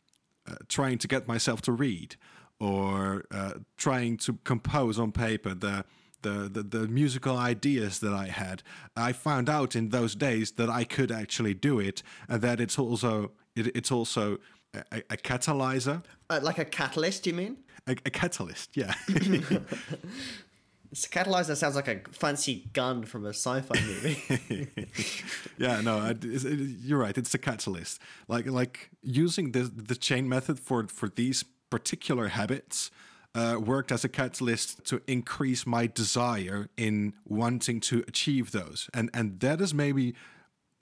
uh, 0.49 0.57
trying 0.69 0.99
to 0.99 1.09
get 1.09 1.29
myself 1.29 1.63
to 1.63 1.73
read 1.73 2.17
or 2.59 3.25
uh, 3.31 3.55
trying 3.77 4.17
to 4.17 4.35
compose 4.45 4.99
on 4.99 5.13
paper 5.13 5.55
the, 5.55 5.85
the, 6.23 6.49
the, 6.49 6.63
the, 6.63 6.89
musical 6.89 7.37
ideas 7.37 8.01
that 8.01 8.15
I 8.15 8.29
had. 8.29 8.63
I 8.97 9.13
found 9.13 9.51
out 9.51 9.77
in 9.77 9.91
those 9.91 10.15
days 10.15 10.53
that 10.53 10.71
I 10.71 10.85
could 10.85 11.13
actually 11.13 11.55
do 11.55 11.79
it, 11.79 12.03
and 12.29 12.41
that 12.43 12.61
it's 12.61 12.79
also 12.79 13.33
it, 13.55 13.75
it's 13.77 13.93
also 13.93 14.39
a, 14.75 14.99
a 15.11 15.16
catalyzer, 15.16 16.02
uh, 16.30 16.40
like 16.42 16.58
a 16.58 16.64
catalyst. 16.64 17.26
You 17.26 17.35
mean 17.35 17.56
a, 17.87 17.92
a 17.92 18.11
catalyst? 18.11 18.76
Yeah. 18.76 18.94
It's 20.92 21.04
a 21.04 21.08
catalyzer 21.08 21.56
sounds 21.56 21.75
like 21.75 21.88
a 21.88 22.00
fancy 22.12 22.68
gun 22.73 23.04
from 23.04 23.26
a 23.26 23.30
sci-fi 23.30 23.78
movie. 23.80 24.68
yeah, 25.58 25.80
no, 25.80 26.06
it, 26.06 26.25
you're 26.25 26.99
right. 26.99 27.18
It's 27.18 27.35
a 27.35 27.38
catalyst. 27.38 28.00
Like 28.28 28.46
like 28.46 28.90
using 29.02 29.52
the 29.52 29.62
the 29.62 29.96
chain 29.96 30.28
method 30.28 30.58
for 30.61 30.87
for 30.88 31.08
these 31.08 31.44
particular 31.70 32.28
habits 32.28 32.90
uh, 33.35 33.58
worked 33.61 33.92
as 33.92 34.04
a 34.04 34.08
catalyst 34.08 34.85
to 34.87 35.02
increase 35.06 35.66
my 35.66 35.87
desire 35.87 36.68
in 36.76 37.12
wanting 37.26 37.80
to 37.80 38.02
achieve 38.08 38.52
those. 38.52 38.88
And, 38.94 39.11
and 39.12 39.40
that 39.40 39.61
is 39.61 39.75
maybe 39.75 40.14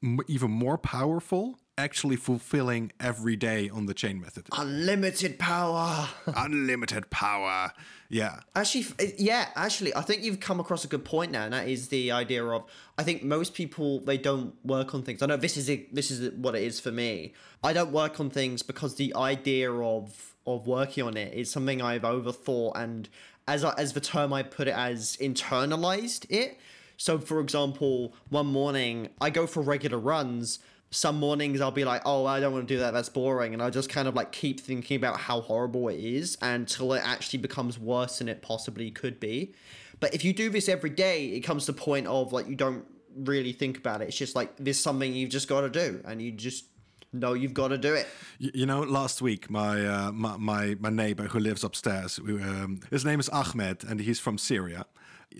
m- 0.02 0.20
even 0.28 0.52
more 0.52 0.78
powerful 0.78 1.58
actually 1.76 2.16
fulfilling 2.16 2.92
every 3.00 3.36
day 3.36 3.68
on 3.68 3.86
the 3.86 3.94
chain 3.94 4.20
method. 4.20 4.46
Unlimited 4.52 5.38
power. 5.38 6.08
Unlimited 6.26 7.10
power. 7.10 7.72
Yeah. 8.08 8.40
Actually, 8.54 8.86
yeah, 9.18 9.48
actually, 9.56 9.94
I 9.94 10.02
think 10.02 10.22
you've 10.22 10.40
come 10.40 10.60
across 10.60 10.84
a 10.84 10.88
good 10.88 11.04
point 11.04 11.32
now, 11.32 11.44
and 11.44 11.52
that 11.52 11.68
is 11.68 11.88
the 11.88 12.12
idea 12.12 12.44
of 12.44 12.64
I 12.96 13.02
think 13.02 13.22
most 13.22 13.54
people 13.54 14.00
they 14.00 14.18
don't 14.18 14.54
work 14.64 14.94
on 14.94 15.02
things. 15.02 15.22
I 15.22 15.26
know 15.26 15.36
this 15.36 15.56
is 15.56 15.68
a, 15.68 15.86
this 15.92 16.10
is 16.10 16.32
what 16.34 16.54
it 16.54 16.62
is 16.62 16.80
for 16.80 16.92
me. 16.92 17.32
I 17.62 17.72
don't 17.72 17.90
work 17.90 18.20
on 18.20 18.30
things 18.30 18.62
because 18.62 18.94
the 18.96 19.14
idea 19.16 19.72
of 19.72 20.34
of 20.46 20.66
working 20.66 21.04
on 21.04 21.16
it 21.16 21.34
is 21.34 21.50
something 21.50 21.80
I've 21.80 22.02
overthought 22.02 22.72
and 22.76 23.08
as 23.48 23.64
I, 23.64 23.74
as 23.78 23.94
the 23.94 24.00
term 24.00 24.32
I 24.32 24.42
put 24.42 24.68
it 24.68 24.74
as 24.74 25.16
internalized 25.16 26.26
it. 26.30 26.58
So 26.96 27.18
for 27.18 27.40
example, 27.40 28.14
one 28.28 28.46
morning 28.46 29.08
I 29.20 29.30
go 29.30 29.46
for 29.46 29.62
regular 29.62 29.98
runs. 29.98 30.60
Some 30.94 31.18
mornings 31.18 31.60
I'll 31.60 31.70
be 31.70 31.84
like, 31.84 32.02
"Oh, 32.04 32.24
I 32.24 32.40
don't 32.40 32.52
want 32.52 32.68
to 32.68 32.74
do 32.74 32.80
that. 32.80 32.92
That's 32.92 33.08
boring," 33.08 33.52
and 33.52 33.62
I 33.62 33.70
just 33.70 33.88
kind 33.88 34.06
of 34.06 34.14
like 34.14 34.32
keep 34.32 34.60
thinking 34.60 34.96
about 34.96 35.18
how 35.18 35.40
horrible 35.40 35.88
it 35.88 35.98
is 35.98 36.38
until 36.40 36.92
it 36.92 37.02
actually 37.04 37.40
becomes 37.40 37.78
worse 37.78 38.18
than 38.18 38.28
it 38.28 38.42
possibly 38.42 38.90
could 38.90 39.18
be. 39.18 39.54
But 40.00 40.14
if 40.14 40.24
you 40.24 40.32
do 40.32 40.50
this 40.50 40.68
every 40.68 40.90
day, 40.90 41.26
it 41.28 41.40
comes 41.40 41.66
to 41.66 41.72
the 41.72 41.80
point 41.80 42.06
of 42.06 42.32
like 42.32 42.48
you 42.48 42.56
don't 42.56 42.84
really 43.16 43.52
think 43.52 43.76
about 43.78 44.02
it. 44.02 44.08
It's 44.08 44.16
just 44.16 44.34
like 44.34 44.56
this 44.56 44.80
something 44.80 45.12
you've 45.12 45.30
just 45.30 45.48
got 45.48 45.62
to 45.62 45.70
do, 45.70 46.00
and 46.04 46.22
you 46.22 46.30
just 46.30 46.66
no, 47.14 47.32
you've 47.32 47.54
got 47.54 47.68
to 47.68 47.78
do 47.78 47.94
it. 47.94 48.08
You 48.38 48.66
know, 48.66 48.80
last 48.80 49.22
week 49.22 49.48
my 49.48 49.86
uh, 49.86 50.12
my, 50.12 50.36
my, 50.36 50.76
my 50.80 50.90
neighbor 50.90 51.24
who 51.24 51.38
lives 51.38 51.62
upstairs, 51.62 52.18
um, 52.18 52.80
his 52.90 53.04
name 53.04 53.20
is 53.20 53.28
Ahmed, 53.28 53.84
and 53.84 54.00
he's 54.00 54.20
from 54.20 54.36
Syria. 54.36 54.86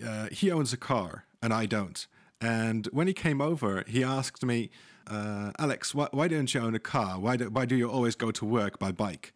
Uh, 0.05 0.27
he 0.31 0.51
owns 0.51 0.73
a 0.73 0.77
car, 0.77 1.25
and 1.41 1.53
I 1.53 1.65
don't. 1.65 2.07
And 2.41 2.87
when 2.87 3.07
he 3.07 3.13
came 3.13 3.41
over, 3.41 3.83
he 3.87 4.03
asked 4.03 4.43
me, 4.43 4.69
uh, 5.07 5.51
Alex, 5.59 5.93
why, 5.93 6.07
why 6.11 6.27
don't 6.27 6.53
you 6.53 6.61
own 6.61 6.75
a 6.75 6.79
car? 6.79 7.19
Why 7.19 7.37
do, 7.37 7.49
why 7.49 7.65
do 7.65 7.75
you 7.75 7.89
always 7.89 8.15
go 8.15 8.31
to 8.31 8.45
work 8.45 8.79
by 8.79 8.91
bike? 8.91 9.33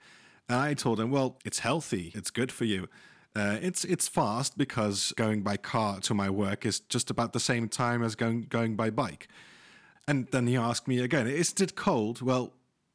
And 0.47 0.57
I 0.57 0.73
told 0.73 0.99
him, 0.99 1.11
well, 1.11 1.37
it's 1.45 1.59
healthy, 1.59 2.11
it's 2.15 2.31
good 2.31 2.51
for 2.51 2.65
you. 2.65 2.87
Uh, 3.35 3.57
it's 3.61 3.83
it's 3.85 4.07
fast 4.07 4.57
because 4.57 5.13
going 5.15 5.43
by 5.43 5.55
car 5.55 5.99
to 5.99 6.13
my 6.15 6.29
work 6.29 6.65
is 6.65 6.79
just 6.79 7.11
about 7.11 7.31
the 7.31 7.39
same 7.39 7.69
time 7.69 8.03
as 8.03 8.15
going 8.15 8.41
going 8.49 8.75
by 8.75 8.89
bike. 8.89 9.27
And 10.07 10.27
then 10.31 10.47
he 10.47 10.57
asked 10.57 10.87
me 10.87 10.99
again, 10.99 11.27
Is 11.27 11.53
it 11.59 11.75
cold? 11.75 12.23
Well, 12.23 12.53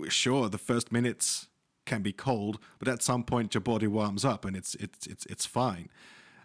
sure, 0.08 0.48
the 0.48 0.58
first 0.58 0.90
minutes 0.90 1.46
can 1.86 2.02
be 2.02 2.12
cold, 2.12 2.58
but 2.78 2.88
at 2.88 3.02
some 3.02 3.22
point 3.22 3.54
your 3.54 3.60
body 3.60 3.86
warms 3.86 4.24
up 4.24 4.44
and 4.44 4.56
it's 4.56 4.74
it's 4.76 5.06
it's 5.06 5.24
it's 5.26 5.46
fine. 5.46 5.88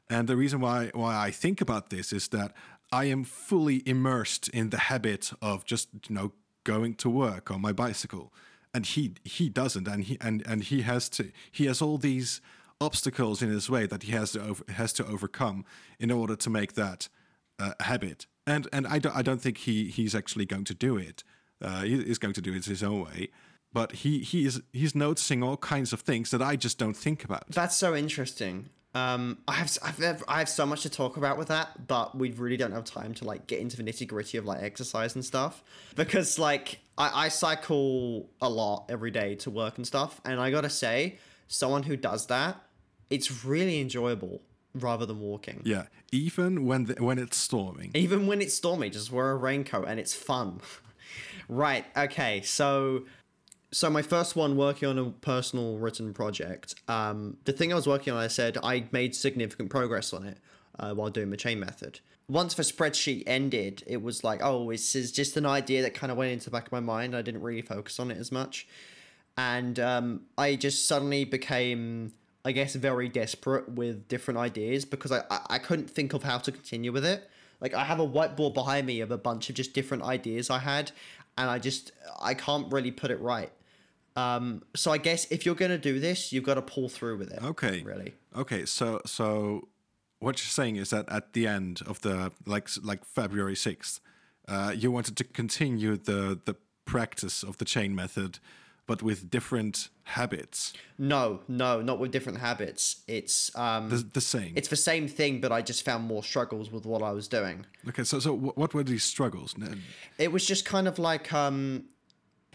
And 0.07 0.27
the 0.27 0.37
reason 0.37 0.59
why 0.59 0.91
why 0.93 1.17
I 1.17 1.31
think 1.31 1.59
about 1.59 1.89
this 1.89 2.13
is 2.13 2.27
that 2.27 2.53
I 2.91 3.05
am 3.05 3.23
fully 3.23 3.83
immersed 3.85 4.47
in 4.49 4.69
the 4.69 4.77
habit 4.77 5.31
of 5.41 5.65
just 5.65 5.89
you 6.07 6.15
know 6.15 6.33
going 6.63 6.95
to 6.95 7.09
work 7.09 7.51
on 7.51 7.61
my 7.61 7.71
bicycle, 7.71 8.33
and 8.73 8.85
he 8.85 9.13
he 9.23 9.49
doesn't, 9.49 9.87
and 9.87 10.03
he 10.03 10.17
and 10.21 10.45
and 10.47 10.63
he 10.63 10.81
has 10.81 11.09
to 11.09 11.31
he 11.51 11.65
has 11.65 11.81
all 11.81 11.97
these 11.97 12.41
obstacles 12.81 13.41
in 13.41 13.49
his 13.49 13.69
way 13.69 13.85
that 13.85 14.03
he 14.03 14.13
has 14.13 14.31
to 14.31 14.41
over, 14.41 14.63
has 14.69 14.93
to 14.93 15.05
overcome 15.05 15.65
in 15.99 16.11
order 16.11 16.35
to 16.35 16.49
make 16.49 16.73
that 16.73 17.09
uh, 17.59 17.73
habit 17.81 18.25
and 18.49 18.67
and 18.73 18.87
I 18.87 18.99
don't 18.99 19.15
I 19.15 19.21
don't 19.21 19.41
think 19.41 19.59
he 19.59 19.85
he's 19.85 20.15
actually 20.15 20.45
going 20.45 20.65
to 20.65 20.73
do 20.73 20.97
it. 20.97 21.23
Uh, 21.61 21.81
he 21.81 21.95
is 21.95 22.17
going 22.17 22.33
to 22.33 22.41
do 22.41 22.53
it 22.53 22.65
his 22.65 22.83
own 22.83 23.01
way, 23.01 23.29
but 23.71 23.91
he 23.91 24.19
he 24.19 24.45
is 24.45 24.61
he's 24.73 24.95
noticing 24.95 25.43
all 25.43 25.57
kinds 25.57 25.93
of 25.93 26.01
things 26.01 26.31
that 26.31 26.41
I 26.41 26.55
just 26.55 26.77
don't 26.77 26.97
think 26.97 27.23
about. 27.23 27.49
That's 27.51 27.75
so 27.75 27.95
interesting. 27.95 28.69
Um, 28.95 29.37
I 29.47 29.53
have 29.53 29.77
I've, 29.83 30.23
I 30.27 30.39
have 30.39 30.49
so 30.49 30.65
much 30.65 30.81
to 30.81 30.89
talk 30.89 31.17
about 31.17 31.37
with 31.37 31.49
that, 31.49 31.87
but 31.87 32.17
we 32.17 32.31
really 32.31 32.57
don't 32.57 32.71
have 32.71 32.85
time 32.85 33.13
to 33.15 33.25
like 33.25 33.45
get 33.45 33.59
into 33.59 33.77
the 33.77 33.83
nitty 33.83 34.07
gritty 34.07 34.37
of 34.37 34.45
like 34.45 34.63
exercise 34.63 35.13
and 35.13 35.23
stuff 35.23 35.63
because 35.95 36.39
like 36.39 36.79
I, 36.97 37.25
I 37.25 37.27
cycle 37.29 38.29
a 38.41 38.49
lot 38.49 38.85
every 38.89 39.11
day 39.11 39.35
to 39.35 39.51
work 39.51 39.77
and 39.77 39.85
stuff, 39.85 40.19
and 40.25 40.39
I 40.39 40.49
gotta 40.49 40.71
say, 40.71 41.19
someone 41.47 41.83
who 41.83 41.97
does 41.97 42.27
that, 42.27 42.63
it's 43.11 43.45
really 43.45 43.79
enjoyable 43.79 44.41
rather 44.73 45.05
than 45.05 45.19
walking. 45.19 45.61
Yeah, 45.65 45.85
even 46.11 46.65
when 46.65 46.85
the, 46.85 46.95
when 47.03 47.19
it's 47.19 47.37
storming. 47.37 47.91
Even 47.93 48.25
when 48.25 48.41
it's 48.41 48.55
stormy, 48.55 48.89
just 48.89 49.11
wear 49.11 49.29
a 49.29 49.35
raincoat 49.35 49.85
and 49.87 49.99
it's 49.99 50.15
fun. 50.15 50.61
right. 51.47 51.85
Okay. 51.95 52.41
So 52.41 53.05
so 53.71 53.89
my 53.89 54.01
first 54.01 54.35
one 54.35 54.57
working 54.57 54.89
on 54.89 54.97
a 54.97 55.11
personal 55.11 55.77
written 55.77 56.13
project. 56.13 56.75
Um, 56.87 57.37
the 57.45 57.53
thing 57.53 57.71
I 57.71 57.75
was 57.75 57.87
working 57.87 58.13
on, 58.13 58.19
I 58.19 58.27
said 58.27 58.57
I 58.63 58.85
made 58.91 59.15
significant 59.15 59.69
progress 59.69 60.13
on 60.13 60.25
it. 60.25 60.37
uh, 60.79 60.93
while 60.93 61.09
doing 61.09 61.29
the 61.29 61.37
chain 61.37 61.59
method. 61.59 61.99
Once 62.27 62.53
the 62.53 62.63
spreadsheet 62.63 63.23
ended, 63.27 63.83
it 63.87 64.01
was 64.01 64.23
like, 64.23 64.39
oh, 64.43 64.71
this 64.71 64.95
is 64.95 65.11
just 65.11 65.35
an 65.35 65.45
idea 65.45 65.81
that 65.81 65.93
kind 65.93 66.11
of 66.11 66.17
went 66.17 66.31
into 66.31 66.45
the 66.45 66.51
back 66.51 66.67
of 66.67 66.71
my 66.71 66.79
mind. 66.79 67.15
I 67.15 67.21
didn't 67.21 67.41
really 67.41 67.61
focus 67.61 67.99
on 67.99 68.11
it 68.11 68.17
as 68.17 68.31
much. 68.31 68.67
And 69.37 69.79
um, 69.79 70.21
I 70.37 70.55
just 70.55 70.87
suddenly 70.87 71.25
became, 71.25 72.13
I 72.45 72.51
guess, 72.51 72.75
very 72.75 73.09
desperate 73.09 73.69
with 73.69 74.07
different 74.07 74.39
ideas 74.39 74.85
because 74.85 75.11
I, 75.11 75.23
I, 75.29 75.39
I 75.51 75.59
couldn't 75.59 75.89
think 75.89 76.13
of 76.13 76.23
how 76.23 76.37
to 76.39 76.51
continue 76.51 76.91
with 76.91 77.05
it. 77.05 77.27
Like, 77.61 77.73
I 77.73 77.83
have 77.83 77.99
a 77.99 78.07
whiteboard 78.07 78.53
behind 78.53 78.85
me 78.87 79.01
of 79.01 79.11
a 79.11 79.17
bunch 79.17 79.49
of 79.49 79.55
just 79.55 79.73
different 79.73 80.03
ideas 80.03 80.49
I 80.49 80.59
had, 80.59 80.91
and 81.37 81.49
I 81.49 81.59
just, 81.59 81.91
I 82.21 82.33
can't 82.33 82.71
really 82.71 82.91
put 82.91 83.11
it 83.11 83.19
right. 83.19 83.51
Um, 84.15 84.63
so 84.75 84.91
I 84.91 84.97
guess 84.97 85.25
if 85.31 85.45
you're 85.45 85.55
gonna 85.55 85.77
do 85.77 85.99
this, 85.99 86.31
you've 86.33 86.43
got 86.43 86.55
to 86.55 86.61
pull 86.61 86.89
through 86.89 87.17
with 87.17 87.31
it. 87.31 87.41
Okay. 87.43 87.81
Really. 87.83 88.13
Okay, 88.35 88.65
so 88.65 89.01
so 89.05 89.67
what 90.19 90.39
you're 90.39 90.49
saying 90.51 90.75
is 90.75 90.89
that 90.89 91.07
at 91.09 91.33
the 91.33 91.47
end 91.47 91.81
of 91.87 92.01
the 92.01 92.31
like 92.45 92.69
like 92.83 93.05
February 93.05 93.55
sixth, 93.55 93.99
uh, 94.47 94.73
you 94.75 94.91
wanted 94.91 95.15
to 95.17 95.23
continue 95.23 95.95
the 95.97 96.39
the 96.45 96.55
practice 96.85 97.43
of 97.43 97.57
the 97.57 97.65
chain 97.65 97.93
method, 97.95 98.39
but 98.87 99.01
with 99.03 99.29
different 99.29 99.89
habits. 100.03 100.73
No, 100.97 101.39
no, 101.47 101.81
not 101.81 101.99
with 101.99 102.11
different 102.11 102.39
habits. 102.39 103.03
It's 103.07 103.55
um, 103.55 103.89
The, 103.89 103.97
the 103.97 104.21
same. 104.21 104.53
it's 104.55 104.67
the 104.69 104.75
same 104.75 105.07
thing, 105.07 105.39
but 105.39 105.51
I 105.51 105.61
just 105.61 105.85
found 105.85 106.03
more 106.05 106.23
struggles 106.23 106.71
with 106.71 106.85
what 106.85 107.01
I 107.03 107.11
was 107.11 107.27
doing. 107.27 107.65
okay, 107.87 108.03
so 108.03 108.19
so 108.19 108.33
what 108.33 108.73
were 108.73 108.83
these 108.83 109.03
struggles? 109.03 109.55
It 110.17 110.31
was 110.31 110.45
just 110.45 110.65
kind 110.65 110.87
of 110.87 110.97
like 110.99 111.31
um, 111.31 111.85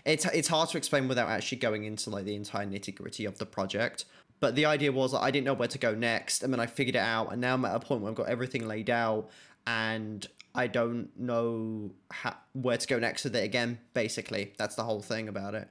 it's 0.04 0.24
it's 0.26 0.48
hard 0.48 0.68
to 0.70 0.78
explain 0.78 1.08
without 1.08 1.28
actually 1.28 1.58
going 1.58 1.84
into 1.84 2.10
like 2.10 2.24
the 2.24 2.34
entire 2.34 2.66
nitty 2.66 2.94
gritty 2.94 3.24
of 3.24 3.38
the 3.38 3.46
project. 3.46 4.04
But 4.40 4.56
the 4.56 4.66
idea 4.66 4.92
was 4.92 5.12
that 5.12 5.20
I 5.22 5.30
didn't 5.30 5.46
know 5.46 5.54
where 5.54 5.68
to 5.68 5.78
go 5.78 5.94
next, 5.94 6.42
and 6.42 6.52
then 6.52 6.60
I 6.60 6.66
figured 6.66 6.96
it 6.96 6.98
out, 6.98 7.32
and 7.32 7.40
now 7.40 7.54
I'm 7.54 7.64
at 7.64 7.74
a 7.74 7.80
point 7.80 8.02
where 8.02 8.10
I've 8.10 8.16
got 8.16 8.28
everything 8.28 8.66
laid 8.68 8.90
out, 8.90 9.30
and 9.66 10.26
I 10.54 10.66
don't 10.66 11.08
know 11.18 11.92
how, 12.10 12.36
where 12.52 12.76
to 12.76 12.86
go 12.86 12.98
next 12.98 13.24
with 13.24 13.34
it 13.36 13.44
again. 13.44 13.78
Basically, 13.94 14.52
that's 14.58 14.74
the 14.74 14.84
whole 14.84 15.00
thing 15.00 15.28
about 15.28 15.54
it. 15.54 15.68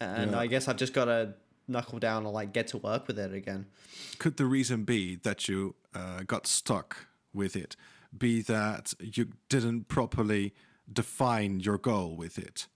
And 0.00 0.32
Yeah. 0.32 0.38
I 0.38 0.46
guess 0.46 0.68
I've 0.68 0.76
just 0.76 0.94
got 0.94 1.06
to 1.06 1.34
knuckle 1.68 1.98
down 1.98 2.24
and 2.24 2.32
like 2.32 2.52
get 2.52 2.68
to 2.68 2.78
work 2.78 3.06
with 3.06 3.18
it 3.18 3.32
again. 3.34 3.66
Could 4.18 4.36
the 4.36 4.46
reason 4.46 4.84
be 4.84 5.16
that 5.16 5.48
you 5.48 5.74
uh, 5.94 6.22
got 6.26 6.46
stuck 6.46 7.08
with 7.34 7.56
it? 7.56 7.76
Be 8.16 8.40
that 8.42 8.94
you 9.00 9.28
didn't 9.48 9.88
properly 9.88 10.54
define 10.90 11.60
your 11.60 11.78
goal 11.78 12.16
with 12.16 12.38
it? 12.38 12.66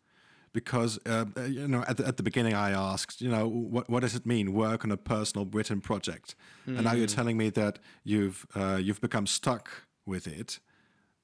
Because 0.55 0.99
uh, 1.05 1.25
uh, 1.37 1.43
you 1.43 1.67
know, 1.69 1.85
at 1.89 1.97
the, 1.99 2.07
at 2.07 2.17
the 2.17 2.23
beginning, 2.23 2.55
I 2.55 2.71
asked, 2.71 3.21
you 3.21 3.29
know, 3.29 3.47
what 3.49 3.91
what 3.91 4.01
does 4.01 4.15
it 4.15 4.25
mean 4.25 4.53
work 4.55 4.85
on 4.85 4.91
a 4.93 4.97
personal 4.97 5.45
written 5.47 5.81
project? 5.81 6.37
And 6.67 6.85
now 6.85 6.93
you're 6.95 7.09
telling 7.09 7.37
me 7.37 7.51
that 7.51 7.81
you've 8.05 8.47
uh, 8.55 8.79
you've 8.81 9.01
become 9.01 9.27
stuck 9.27 9.69
with 10.07 10.27
it. 10.29 10.61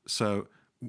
So, 0.07 0.49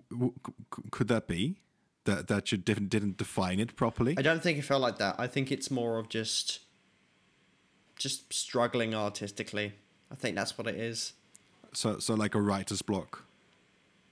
w- 0.09 0.33
w- 0.33 0.33
c- 0.75 0.83
could 0.89 1.07
that 1.07 1.27
be 1.27 1.57
that 2.05 2.27
that 2.27 2.51
you 2.51 2.57
didn't 2.57 2.89
didn't 2.89 3.17
define 3.17 3.59
it 3.59 3.75
properly? 3.75 4.15
I 4.17 4.23
don't 4.23 4.41
think 4.41 4.57
it 4.57 4.63
felt 4.63 4.81
like 4.81 4.97
that. 4.97 5.15
I 5.19 5.27
think 5.27 5.51
it's 5.51 5.69
more 5.69 5.99
of 5.99 6.09
just 6.09 6.61
just 7.95 8.33
struggling 8.33 8.95
artistically. 8.95 9.73
I 10.11 10.15
think 10.15 10.35
that's 10.35 10.57
what 10.57 10.65
it 10.67 10.75
is. 10.75 11.13
So 11.73 11.99
so 11.99 12.15
like 12.15 12.33
a 12.33 12.41
writer's 12.41 12.81
block. 12.81 13.23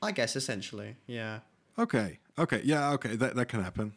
I 0.04 0.12
guess 0.12 0.36
essentially, 0.36 0.98
yeah. 1.08 1.40
Okay. 1.80 2.20
Okay. 2.38 2.62
Yeah. 2.64 2.92
Okay. 2.94 3.16
That 3.16 3.36
that 3.36 3.48
can 3.48 3.64
happen. 3.64 3.94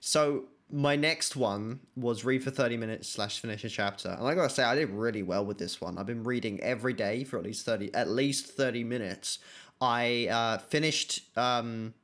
So 0.00 0.44
my 0.70 0.96
next 0.96 1.34
one 1.34 1.80
was 1.96 2.24
read 2.24 2.44
for 2.44 2.50
30 2.50 2.76
minutes 2.76 3.08
slash 3.08 3.40
finish 3.40 3.64
a 3.64 3.68
chapter. 3.68 4.10
And 4.10 4.26
I 4.26 4.34
gotta 4.34 4.50
say, 4.50 4.62
I 4.62 4.74
did 4.74 4.90
really 4.90 5.22
well 5.22 5.44
with 5.44 5.58
this 5.58 5.80
one. 5.80 5.96
I've 5.96 6.06
been 6.06 6.24
reading 6.24 6.60
every 6.60 6.92
day 6.92 7.24
for 7.24 7.38
at 7.38 7.44
least 7.44 7.64
30, 7.64 7.94
at 7.94 8.08
least 8.08 8.48
30 8.48 8.84
minutes. 8.84 9.38
I 9.80 10.28
uh, 10.30 10.58
finished, 10.58 11.36
um, 11.38 11.94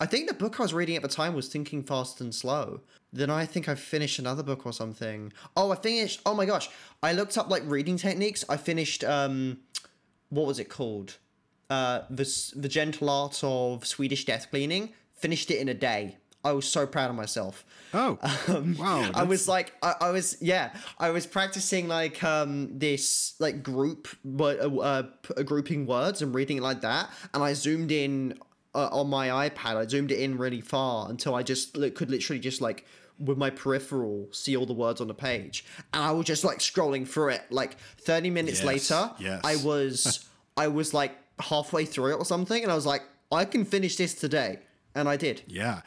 I 0.00 0.06
think 0.06 0.28
the 0.28 0.34
book 0.34 0.58
I 0.58 0.62
was 0.62 0.72
reading 0.72 0.96
at 0.96 1.02
the 1.02 1.08
time 1.08 1.34
was 1.34 1.48
Thinking 1.48 1.82
Fast 1.82 2.20
and 2.20 2.34
Slow. 2.34 2.80
Then 3.12 3.30
I 3.30 3.44
think 3.46 3.68
I 3.68 3.74
finished 3.74 4.18
another 4.18 4.42
book 4.42 4.64
or 4.64 4.72
something. 4.72 5.32
Oh, 5.56 5.70
I 5.70 5.76
finished, 5.76 6.20
oh 6.24 6.34
my 6.34 6.46
gosh. 6.46 6.70
I 7.02 7.12
looked 7.12 7.36
up 7.36 7.50
like 7.50 7.62
reading 7.66 7.96
techniques. 7.96 8.44
I 8.48 8.56
finished, 8.56 9.04
um, 9.04 9.58
what 10.30 10.46
was 10.46 10.58
it 10.58 10.68
called? 10.68 11.18
Uh, 11.68 12.02
the, 12.08 12.52
the 12.56 12.68
Gentle 12.68 13.10
Art 13.10 13.40
of 13.42 13.86
Swedish 13.86 14.24
Death 14.24 14.48
Cleaning. 14.50 14.90
Finished 15.14 15.50
it 15.50 15.58
in 15.58 15.68
a 15.68 15.74
day. 15.74 16.16
I 16.44 16.52
was 16.52 16.66
so 16.66 16.86
proud 16.86 17.08
of 17.10 17.16
myself. 17.16 17.64
Oh, 17.94 18.18
wow! 18.78 19.10
I 19.14 19.22
was 19.22 19.48
like, 19.48 19.72
I, 19.82 19.94
I 20.00 20.10
was, 20.10 20.36
yeah, 20.40 20.74
I 20.98 21.10
was 21.10 21.26
practicing 21.26 21.88
like 21.88 22.22
um 22.22 22.78
this 22.78 23.34
like 23.38 23.62
group, 23.62 24.08
but 24.24 24.60
uh, 24.60 24.76
uh, 24.76 25.02
uh, 25.36 25.42
grouping 25.42 25.86
words 25.86 26.20
and 26.20 26.34
reading 26.34 26.58
it 26.58 26.62
like 26.62 26.82
that, 26.82 27.08
and 27.32 27.42
I 27.42 27.52
zoomed 27.54 27.90
in 27.92 28.38
uh, 28.74 28.88
on 28.92 29.08
my 29.08 29.48
iPad. 29.48 29.76
I 29.76 29.86
zoomed 29.86 30.10
it 30.12 30.18
in 30.20 30.36
really 30.36 30.60
far 30.60 31.08
until 31.08 31.34
I 31.34 31.42
just 31.42 31.76
li- 31.76 31.90
could 31.90 32.10
literally 32.10 32.40
just 32.40 32.60
like 32.60 32.84
with 33.18 33.38
my 33.38 33.48
peripheral 33.48 34.26
see 34.32 34.56
all 34.56 34.66
the 34.66 34.72
words 34.72 35.00
on 35.00 35.06
the 35.06 35.14
page, 35.14 35.64
and 35.92 36.02
I 36.02 36.10
was 36.10 36.26
just 36.26 36.44
like 36.44 36.58
scrolling 36.58 37.06
through 37.08 37.30
it. 37.30 37.42
Like 37.50 37.76
thirty 38.00 38.28
minutes 38.28 38.58
Yes, 38.58 38.66
later, 38.66 39.10
yes. 39.18 39.40
I 39.44 39.56
was, 39.64 40.28
I 40.56 40.68
was 40.68 40.92
like 40.92 41.12
halfway 41.38 41.84
through 41.84 42.12
it 42.12 42.16
or 42.16 42.24
something, 42.24 42.62
and 42.62 42.70
I 42.70 42.74
was 42.74 42.86
like, 42.86 43.02
I 43.30 43.44
can 43.44 43.64
finish 43.64 43.96
this 43.96 44.14
today, 44.14 44.58
and 44.94 45.08
I 45.08 45.16
did. 45.16 45.42
Yeah. 45.46 45.82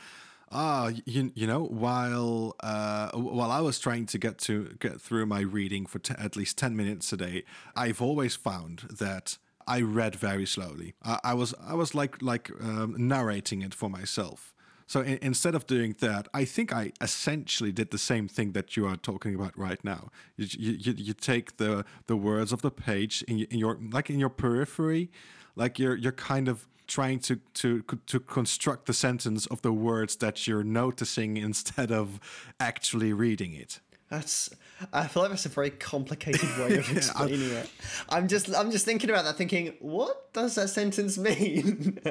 Ah, 0.49 0.91
you, 1.05 1.31
you 1.35 1.45
know, 1.45 1.63
while 1.63 2.55
uh, 2.61 3.11
while 3.11 3.51
I 3.51 3.59
was 3.59 3.79
trying 3.79 4.05
to 4.07 4.17
get 4.17 4.37
to 4.39 4.75
get 4.79 5.01
through 5.01 5.25
my 5.25 5.41
reading 5.41 5.85
for 5.85 5.99
t- 5.99 6.15
at 6.17 6.35
least 6.35 6.57
ten 6.57 6.75
minutes 6.75 7.11
a 7.11 7.17
day, 7.17 7.43
I've 7.75 8.01
always 8.01 8.35
found 8.35 8.87
that 8.89 9.37
I 9.67 9.81
read 9.81 10.15
very 10.15 10.45
slowly. 10.45 10.93
I, 11.03 11.19
I 11.23 11.33
was 11.33 11.53
I 11.61 11.73
was 11.73 11.93
like 11.93 12.21
like 12.21 12.49
um, 12.61 12.95
narrating 12.97 13.61
it 13.61 13.73
for 13.73 13.89
myself. 13.89 14.53
So 14.87 15.01
in, 15.01 15.19
instead 15.21 15.53
of 15.53 15.67
doing 15.67 15.95
that, 15.99 16.29
I 16.33 16.45
think 16.45 16.71
I 16.71 16.93
essentially 17.01 17.73
did 17.73 17.91
the 17.91 17.97
same 17.97 18.29
thing 18.29 18.53
that 18.53 18.77
you 18.77 18.87
are 18.87 18.95
talking 18.95 19.35
about 19.35 19.57
right 19.57 19.83
now. 19.83 20.09
You 20.37 20.47
you, 20.57 20.93
you, 20.97 21.13
take 21.13 21.57
the 21.57 21.83
the 22.07 22.15
words 22.15 22.53
of 22.53 22.61
the 22.61 22.71
page 22.71 23.21
in, 23.27 23.39
in 23.39 23.59
your 23.59 23.77
like 23.91 24.09
in 24.09 24.17
your 24.17 24.29
periphery, 24.29 25.11
like 25.57 25.77
you're 25.77 25.97
you're 25.97 26.13
kind 26.13 26.47
of 26.47 26.67
trying 26.87 27.19
to 27.19 27.39
to 27.55 27.83
to 28.07 28.19
construct 28.19 28.85
the 28.85 28.93
sentence 28.93 29.45
of 29.47 29.61
the 29.61 29.73
words 29.73 30.15
that 30.17 30.47
you're 30.47 30.63
noticing 30.63 31.37
instead 31.49 31.91
of 31.91 32.19
actually 32.59 33.13
reading 33.13 33.53
it. 33.53 33.79
That's. 34.09 34.49
I 34.93 35.07
feel 35.07 35.23
like 35.23 35.31
that's 35.31 35.45
a 35.45 35.49
very 35.49 35.71
complicated 35.71 36.49
way 36.57 36.77
of 36.77 36.89
explaining 36.95 37.51
it. 37.51 37.69
I'm 38.09 38.27
just. 38.27 38.53
I'm 38.55 38.71
just 38.71 38.85
thinking 38.85 39.09
about 39.09 39.25
that, 39.25 39.35
thinking, 39.35 39.73
what 39.79 40.31
does 40.33 40.55
that 40.55 40.69
sentence 40.69 41.17
mean? 41.17 41.99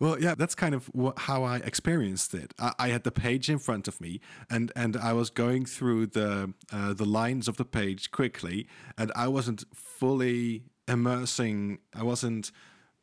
Well, 0.00 0.20
yeah, 0.20 0.36
that's 0.36 0.54
kind 0.54 0.74
of 0.74 0.88
wh- 0.96 1.18
how 1.22 1.42
I 1.42 1.56
experienced 1.56 2.32
it. 2.32 2.54
I, 2.58 2.72
I 2.78 2.88
had 2.88 3.02
the 3.02 3.10
page 3.10 3.50
in 3.50 3.58
front 3.58 3.88
of 3.88 4.00
me, 4.00 4.20
and 4.48 4.70
and 4.76 4.96
I 4.96 5.12
was 5.12 5.28
going 5.28 5.66
through 5.66 6.06
the 6.06 6.54
uh, 6.72 6.94
the 6.94 7.04
lines 7.04 7.48
of 7.48 7.56
the 7.56 7.64
page 7.64 8.10
quickly, 8.12 8.68
and 8.96 9.10
I 9.16 9.26
wasn't 9.26 9.64
fully 9.74 10.62
immersing. 10.86 11.78
I 11.94 12.04
wasn't. 12.04 12.52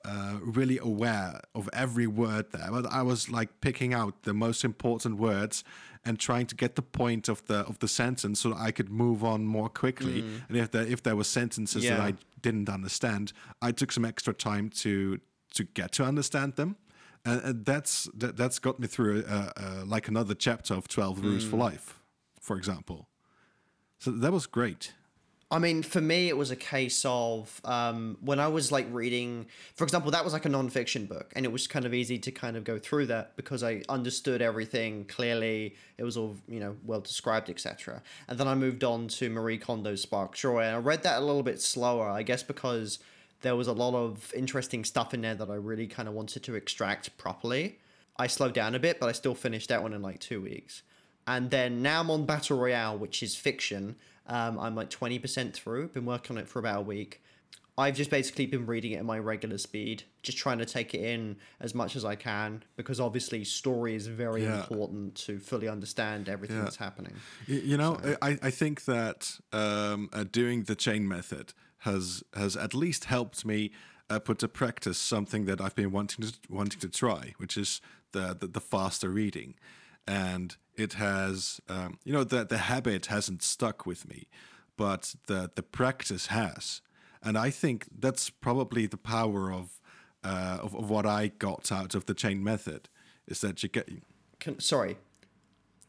Uh, 0.08 0.38
really 0.60 0.78
aware 0.78 1.40
of 1.54 1.68
every 1.74 2.06
word 2.06 2.46
there, 2.52 2.70
but 2.70 2.86
I 3.00 3.02
was 3.02 3.28
like 3.30 3.50
picking 3.60 3.92
out 3.94 4.14
the 4.24 4.34
most 4.34 4.64
important 4.64 5.18
words 5.18 5.64
and 6.04 6.20
trying 6.20 6.46
to 6.48 6.56
get 6.56 6.76
the 6.76 6.82
point 6.84 7.28
of 7.30 7.40
the 7.46 7.60
of 7.70 7.78
the 7.80 7.88
sentence 7.88 8.40
so 8.42 8.50
that 8.50 8.60
I 8.68 8.72
could 8.72 8.90
move 8.90 9.24
on 9.24 9.46
more 9.46 9.70
quickly. 9.70 10.20
And 10.48 10.58
if 10.58 10.70
there 10.70 10.86
if 10.94 11.02
there 11.02 11.16
were 11.16 11.24
sentences 11.24 11.84
that 11.98 12.02
I 12.10 12.14
didn't 12.42 12.70
understand, 12.70 13.34
I 13.68 13.72
took 13.72 13.92
some 13.92 14.06
extra 14.08 14.34
time 14.34 14.70
to 14.84 15.20
to 15.56 15.64
get 15.74 15.92
to 15.94 16.04
understand 16.04 16.54
them, 16.56 16.76
and, 17.24 17.42
and 17.48 17.66
that's 17.66 18.08
that, 18.20 18.36
that's 18.38 18.60
got 18.60 18.80
me 18.80 18.88
through 18.88 19.24
uh, 19.28 19.52
uh, 19.58 19.84
like 19.96 20.08
another 20.08 20.36
chapter 20.36 20.76
of 20.76 20.88
Twelve 20.88 21.24
Rules 21.24 21.44
for 21.50 21.58
Life, 21.58 22.00
for 22.40 22.58
example. 22.58 23.08
So 23.98 24.12
that 24.12 24.32
was 24.32 24.46
great. 24.48 24.94
I 25.52 25.60
mean, 25.60 25.84
for 25.84 26.02
me, 26.02 26.28
it 26.28 26.36
was 26.36 26.50
a 26.50 26.56
case 26.56 27.06
of 27.06 27.62
um, 27.66 28.18
when 28.22 28.40
I 28.40 28.48
was 28.48 28.72
like 28.72 28.88
reading, 28.92 29.46
for 29.76 29.84
example, 29.84 30.10
that 30.12 30.24
was 30.24 30.34
like 30.34 30.46
a 30.46 30.50
non-fiction 30.50 31.06
book, 31.06 31.32
and 31.36 31.46
it 31.46 31.52
was 31.52 31.68
kind 31.68 31.86
of 31.86 31.94
easy 31.94 32.18
to 32.18 32.32
kind 32.32 32.58
of 32.58 32.64
go 32.64 32.80
through 32.80 33.06
that 33.08 33.36
because 33.36 33.64
I 33.64 33.84
understood 33.88 34.42
everything 34.42 35.06
clearly. 35.06 35.76
It 36.00 36.04
was 36.04 36.18
all 36.18 36.36
you 36.48 36.60
know, 36.60 36.76
well 36.84 37.00
described, 37.00 37.52
etc. 37.52 38.02
And 38.28 38.40
then 38.40 38.48
I 38.48 38.56
moved 38.56 38.84
on 38.84 39.08
to 39.10 39.30
Marie 39.30 39.60
Kondo's 39.60 40.02
Spark 40.02 40.34
Joy, 40.34 40.62
and 40.62 40.76
I 40.76 40.80
read 40.80 41.04
that 41.04 41.20
a 41.20 41.26
little 41.26 41.44
bit 41.44 41.62
slower, 41.62 42.10
I 42.10 42.24
guess, 42.24 42.42
because 42.42 42.98
there 43.42 43.56
was 43.56 43.68
a 43.68 43.74
lot 43.74 43.94
of 43.94 44.34
interesting 44.36 44.84
stuff 44.84 45.14
in 45.14 45.22
there 45.22 45.36
that 45.36 45.52
I 45.52 45.56
really 45.56 45.86
kind 45.86 46.08
of 46.08 46.16
wanted 46.16 46.42
to 46.44 46.56
extract 46.56 47.16
properly. 47.20 47.78
I 48.18 48.26
slowed 48.26 48.54
down 48.54 48.74
a 48.74 48.80
bit, 48.80 49.00
but 49.00 49.10
I 49.10 49.12
still 49.12 49.36
finished 49.36 49.70
that 49.70 49.84
one 49.84 49.94
in 49.94 50.02
like 50.02 50.20
two 50.20 50.42
weeks. 50.42 50.82
And 51.28 51.52
then 51.52 51.84
now 51.84 52.02
I'm 52.02 52.10
on 52.10 52.26
Battle 52.26 52.58
Royale, 52.58 52.98
which 52.98 53.22
is 53.22 53.36
fiction. 53.36 53.96
Um, 54.28 54.60
I'm 54.60 54.76
like 54.76 54.90
20% 54.90 55.54
through, 55.54 55.90
been 55.90 56.06
working 56.06 56.38
on 56.38 56.42
it 56.44 56.48
for 56.48 56.60
about 56.60 56.80
a 56.80 56.82
week. 56.82 57.22
I've 57.78 57.96
just 57.96 58.10
basically 58.10 58.46
been 58.46 58.66
reading 58.66 58.94
it 58.94 58.98
at 58.98 59.06
my 59.06 59.20
regular 59.20 59.58
speed, 59.58 60.04
just 60.24 60.38
trying 60.38 60.60
to 60.60 60.66
take 60.66 60.94
it 60.94 61.02
in 61.02 61.36
as 61.60 61.76
much 61.76 61.98
as 61.98 62.06
I 62.06 62.16
can, 62.16 62.64
because 62.78 63.02
obviously 63.02 63.44
story 63.44 63.96
is 63.96 64.08
very 64.08 64.44
Yeah. 64.44 64.62
important 64.62 65.16
to 65.26 65.40
fully 65.40 65.68
understand 65.68 66.30
everything 66.30 66.64
that's 66.64 66.78
happening. 66.78 67.14
You 67.48 67.76
know, 67.76 68.00
I, 68.22 68.40
I 68.42 68.50
think 68.50 68.86
that 68.86 69.38
um, 69.52 70.10
uh, 70.14 70.24
doing 70.24 70.64
the 70.64 70.76
chain 70.76 71.06
method 71.08 71.54
has 71.80 72.24
has 72.34 72.56
at 72.56 72.74
least 72.74 73.06
helped 73.06 73.44
me 73.46 73.72
uh, 74.10 74.20
put 74.20 74.40
to 74.40 74.48
practice 74.48 74.98
something 74.98 75.44
that 75.46 75.60
I've 75.60 75.76
been 75.76 75.92
wanting 75.92 76.26
to 76.28 76.34
wanting 76.50 76.80
to 76.80 76.88
try, 76.90 77.34
which 77.38 77.58
is 77.58 77.82
the 78.14 78.38
the, 78.40 78.48
the 78.48 78.62
faster 78.62 79.10
reading, 79.10 79.56
and 80.08 80.56
it 80.78 80.94
has 80.94 81.60
um, 81.70 82.00
you 82.04 82.14
know 82.14 82.24
the 82.24 82.46
the 82.46 82.58
habit 82.58 83.08
hasn't 83.08 83.44
stuck 83.44 83.86
with 83.86 84.08
me, 84.08 84.28
but 84.78 85.16
the 85.28 85.52
the 85.56 85.64
practice 85.64 86.28
has, 86.28 86.82
and 87.22 87.38
I 87.38 87.50
think 87.50 87.88
that's 88.00 88.30
probably 88.30 88.88
the 88.88 88.98
power 88.98 89.52
of 89.52 89.80
uh, 90.24 90.60
of, 90.62 90.76
of 90.76 90.90
what 90.90 91.06
I 91.06 91.28
got 91.28 91.72
out 91.72 91.96
of 91.96 92.06
the 92.06 92.14
chain 92.14 92.44
method 92.44 92.90
is 93.28 93.42
that 93.42 93.62
you 93.64 93.70
get 93.70 93.90
Can, 94.40 94.60
sorry, 94.60 94.98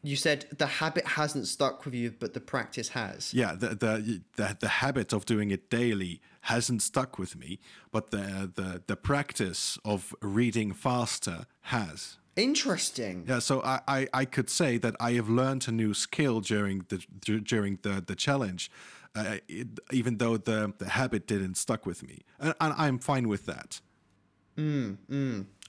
you 0.03 0.15
said 0.15 0.45
the 0.57 0.67
habit 0.67 1.05
hasn't 1.05 1.47
stuck 1.47 1.85
with 1.85 1.93
you, 1.93 2.13
but 2.17 2.33
the 2.33 2.39
practice 2.39 2.89
has. 2.89 3.33
yeah 3.33 3.53
the, 3.53 3.69
the 3.69 4.21
the 4.35 4.57
the 4.59 4.67
habit 4.67 5.13
of 5.13 5.25
doing 5.25 5.51
it 5.51 5.69
daily 5.69 6.21
hasn't 6.41 6.81
stuck 6.81 7.19
with 7.19 7.35
me 7.35 7.59
but 7.91 8.11
the 8.11 8.51
the 8.55 8.81
the 8.87 8.95
practice 8.95 9.77
of 9.83 10.15
reading 10.21 10.71
faster 10.73 11.45
has 11.61 12.17
Interesting. 12.37 13.25
yeah 13.27 13.39
so 13.39 13.61
i 13.63 13.79
i, 13.87 14.07
I 14.13 14.25
could 14.25 14.49
say 14.49 14.77
that 14.77 14.95
i 14.99 15.11
have 15.13 15.27
learned 15.29 15.67
a 15.67 15.71
new 15.71 15.93
skill 15.93 16.39
during 16.39 16.85
the 16.89 16.97
during 17.53 17.79
the 17.81 18.03
the 18.05 18.15
challenge 18.15 18.69
uh, 19.15 19.37
it, 19.47 19.67
even 19.91 20.17
though 20.17 20.37
the 20.37 20.73
the 20.77 20.89
habit 20.89 21.25
didn't 21.27 21.55
stuck 21.55 21.85
with 21.85 22.03
me 22.03 22.21
and, 22.39 22.53
and 22.61 22.73
i'm 22.77 22.99
fine 22.99 23.27
with 23.27 23.45
that 23.47 23.81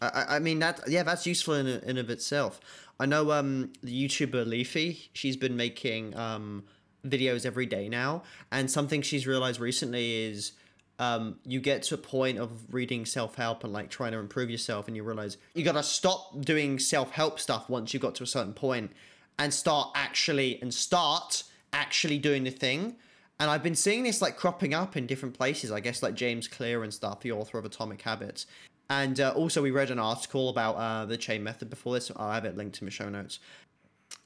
I, 0.00 0.08
I- 0.20 0.36
I 0.36 0.38
mean 0.38 0.58
that 0.60 0.80
yeah, 0.88 1.02
that's 1.02 1.26
useful 1.26 1.54
in 1.54 1.66
in 1.66 1.98
of 1.98 2.08
itself. 2.10 2.60
I 3.00 3.06
know 3.06 3.30
um 3.32 3.72
the 3.82 3.92
YouTuber 4.08 4.46
Leafy, 4.46 5.10
she's 5.12 5.36
been 5.36 5.56
making 5.56 6.16
um 6.16 6.64
videos 7.04 7.44
every 7.44 7.66
day 7.66 7.88
now, 7.88 8.22
and 8.50 8.70
something 8.70 9.02
she's 9.02 9.26
realized 9.26 9.60
recently 9.60 10.24
is 10.30 10.52
um 10.98 11.38
you 11.44 11.60
get 11.60 11.82
to 11.84 11.94
a 11.94 11.98
point 11.98 12.38
of 12.38 12.50
reading 12.72 13.04
self 13.06 13.34
help 13.36 13.64
and 13.64 13.72
like 13.72 13.90
trying 13.90 14.12
to 14.12 14.18
improve 14.18 14.50
yourself, 14.50 14.88
and 14.88 14.96
you 14.96 15.02
realize 15.02 15.36
you 15.54 15.64
gotta 15.64 15.82
stop 15.82 16.40
doing 16.44 16.78
self 16.78 17.10
help 17.12 17.38
stuff 17.38 17.68
once 17.68 17.94
you 17.94 18.00
got 18.00 18.14
to 18.16 18.22
a 18.22 18.26
certain 18.26 18.54
point, 18.54 18.92
and 19.38 19.52
start 19.52 19.90
actually 19.94 20.60
and 20.60 20.72
start 20.72 21.44
actually 21.72 22.18
doing 22.18 22.44
the 22.44 22.50
thing. 22.50 22.96
And 23.40 23.50
I've 23.50 23.62
been 23.62 23.76
seeing 23.76 24.02
this 24.02 24.20
like 24.20 24.36
cropping 24.36 24.74
up 24.74 24.96
in 24.96 25.06
different 25.06 25.36
places. 25.36 25.70
I 25.70 25.80
guess 25.80 26.02
like 26.02 26.14
James 26.14 26.48
Clear 26.48 26.82
and 26.82 26.92
stuff, 26.92 27.20
the 27.20 27.32
author 27.32 27.58
of 27.58 27.64
Atomic 27.64 28.02
Habits. 28.02 28.46
And 28.90 29.20
uh, 29.20 29.32
also, 29.36 29.62
we 29.62 29.70
read 29.70 29.90
an 29.90 29.98
article 29.98 30.48
about 30.48 30.76
uh, 30.76 31.04
the 31.04 31.18
chain 31.18 31.42
method 31.42 31.68
before 31.68 31.94
this. 31.94 32.10
I'll 32.16 32.32
have 32.32 32.46
it 32.46 32.56
linked 32.56 32.80
in 32.80 32.86
the 32.86 32.90
show 32.90 33.08
notes. 33.10 33.38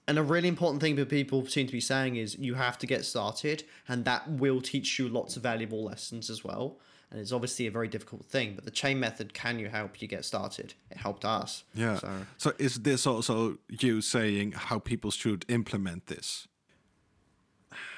And 0.09 0.19
a 0.19 0.23
really 0.23 0.49
important 0.49 0.83
thing 0.83 0.97
that 0.97 1.09
people 1.09 1.47
seem 1.47 1.67
to 1.67 1.73
be 1.73 1.81
saying 1.81 2.17
is 2.17 2.37
you 2.39 2.55
have 2.55 2.77
to 2.79 2.87
get 2.87 3.05
started, 3.05 3.65
and 3.89 4.05
that 4.05 4.29
will 4.29 4.61
teach 4.61 4.99
you 4.99 5.09
lots 5.09 5.37
of 5.37 5.43
valuable 5.43 5.85
lessons 5.85 6.29
as 6.29 6.43
well. 6.43 6.79
And 7.11 7.21
it's 7.21 7.31
obviously 7.31 7.67
a 7.67 7.71
very 7.71 7.89
difficult 7.89 8.25
thing, 8.25 8.55
but 8.55 8.65
the 8.65 8.71
chain 8.71 8.99
method 8.99 9.35
can 9.35 9.59
you 9.59 9.69
help 9.69 10.01
you 10.01 10.09
get 10.09 10.25
started? 10.25 10.75
It 10.91 10.97
helped 10.97 11.25
us. 11.25 11.65
yeah 11.75 11.99
So 11.99 12.11
so 12.39 12.53
is 12.59 12.81
this 12.81 13.07
also 13.07 13.59
you 13.69 14.01
saying 14.01 14.53
how 14.53 14.79
people 14.79 15.11
should 15.11 15.45
implement 15.49 16.07
this 16.07 16.49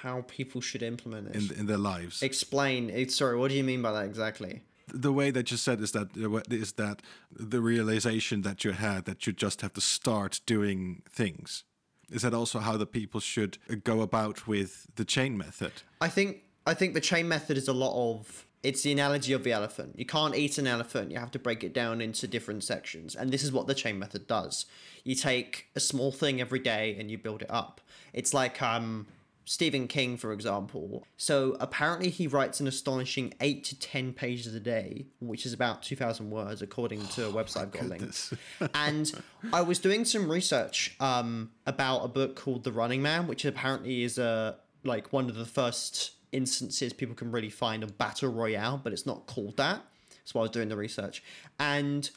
how 0.02 0.22
people 0.22 0.60
should 0.60 0.82
implement 0.82 1.28
it? 1.28 1.36
in 1.36 1.58
in 1.60 1.66
their 1.66 1.78
lives 1.78 2.22
Explain. 2.22 3.08
Sorry, 3.08 3.36
what 3.38 3.50
do 3.50 3.56
you 3.56 3.64
mean 3.64 3.82
by 3.82 3.92
that 3.92 4.04
exactly? 4.04 4.62
the 4.92 5.12
way 5.12 5.30
that 5.30 5.50
you 5.50 5.56
said 5.56 5.80
is 5.80 5.92
that 5.92 6.08
uh, 6.16 6.40
is 6.50 6.72
that 6.72 7.00
the 7.30 7.60
realization 7.60 8.42
that 8.42 8.64
you 8.64 8.72
had 8.72 9.04
that 9.04 9.26
you 9.26 9.32
just 9.32 9.60
have 9.62 9.72
to 9.72 9.80
start 9.80 10.40
doing 10.46 11.02
things 11.08 11.64
is 12.10 12.22
that 12.22 12.34
also 12.34 12.58
how 12.58 12.76
the 12.76 12.86
people 12.86 13.20
should 13.20 13.58
go 13.84 14.00
about 14.00 14.46
with 14.46 14.86
the 14.96 15.04
chain 15.04 15.36
method 15.36 15.72
I 16.00 16.08
think 16.08 16.42
I 16.66 16.74
think 16.74 16.94
the 16.94 17.00
chain 17.00 17.28
method 17.28 17.56
is 17.56 17.68
a 17.68 17.72
lot 17.72 17.94
of 17.94 18.46
it's 18.62 18.82
the 18.82 18.92
analogy 18.92 19.34
of 19.34 19.44
the 19.44 19.52
elephant. 19.52 19.98
You 19.98 20.06
can't 20.06 20.34
eat 20.34 20.56
an 20.56 20.66
elephant, 20.66 21.10
you 21.10 21.18
have 21.18 21.30
to 21.32 21.38
break 21.38 21.62
it 21.62 21.74
down 21.74 22.00
into 22.00 22.26
different 22.26 22.64
sections. 22.64 23.14
And 23.14 23.30
this 23.30 23.44
is 23.44 23.52
what 23.52 23.66
the 23.66 23.74
chain 23.74 23.98
method 23.98 24.26
does. 24.26 24.64
You 25.04 25.14
take 25.14 25.66
a 25.76 25.80
small 25.80 26.10
thing 26.10 26.40
every 26.40 26.60
day 26.60 26.96
and 26.98 27.10
you 27.10 27.18
build 27.18 27.42
it 27.42 27.50
up. 27.50 27.82
It's 28.14 28.32
like 28.32 28.62
um 28.62 29.06
Stephen 29.44 29.86
King, 29.86 30.16
for 30.16 30.32
example. 30.32 31.06
So 31.16 31.56
apparently 31.60 32.10
he 32.10 32.26
writes 32.26 32.60
an 32.60 32.66
astonishing 32.66 33.34
eight 33.40 33.64
to 33.64 33.78
ten 33.78 34.12
pages 34.12 34.54
a 34.54 34.60
day, 34.60 35.06
which 35.20 35.44
is 35.44 35.52
about 35.52 35.82
two 35.82 35.96
thousand 35.96 36.30
words 36.30 36.62
according 36.62 37.06
to 37.08 37.28
a 37.28 37.32
website 37.32 37.62
I've 37.62 37.70
got 37.72 37.86
linked. 37.86 38.32
and 38.74 39.12
I 39.52 39.60
was 39.62 39.78
doing 39.78 40.04
some 40.04 40.30
research 40.30 40.96
um, 41.00 41.50
about 41.66 42.04
a 42.04 42.08
book 42.08 42.36
called 42.36 42.64
The 42.64 42.72
Running 42.72 43.02
Man, 43.02 43.26
which 43.26 43.44
apparently 43.44 44.02
is 44.02 44.18
a 44.18 44.56
like 44.82 45.12
one 45.12 45.28
of 45.28 45.36
the 45.36 45.46
first 45.46 46.12
instances 46.32 46.92
people 46.92 47.14
can 47.14 47.30
really 47.30 47.50
find 47.50 47.82
a 47.82 47.86
battle 47.86 48.30
royale, 48.30 48.80
but 48.82 48.92
it's 48.92 49.06
not 49.06 49.26
called 49.26 49.56
that. 49.56 49.82
So 50.24 50.38
I 50.40 50.42
was 50.42 50.50
doing 50.50 50.68
the 50.68 50.76
research, 50.76 51.22
and 51.58 52.08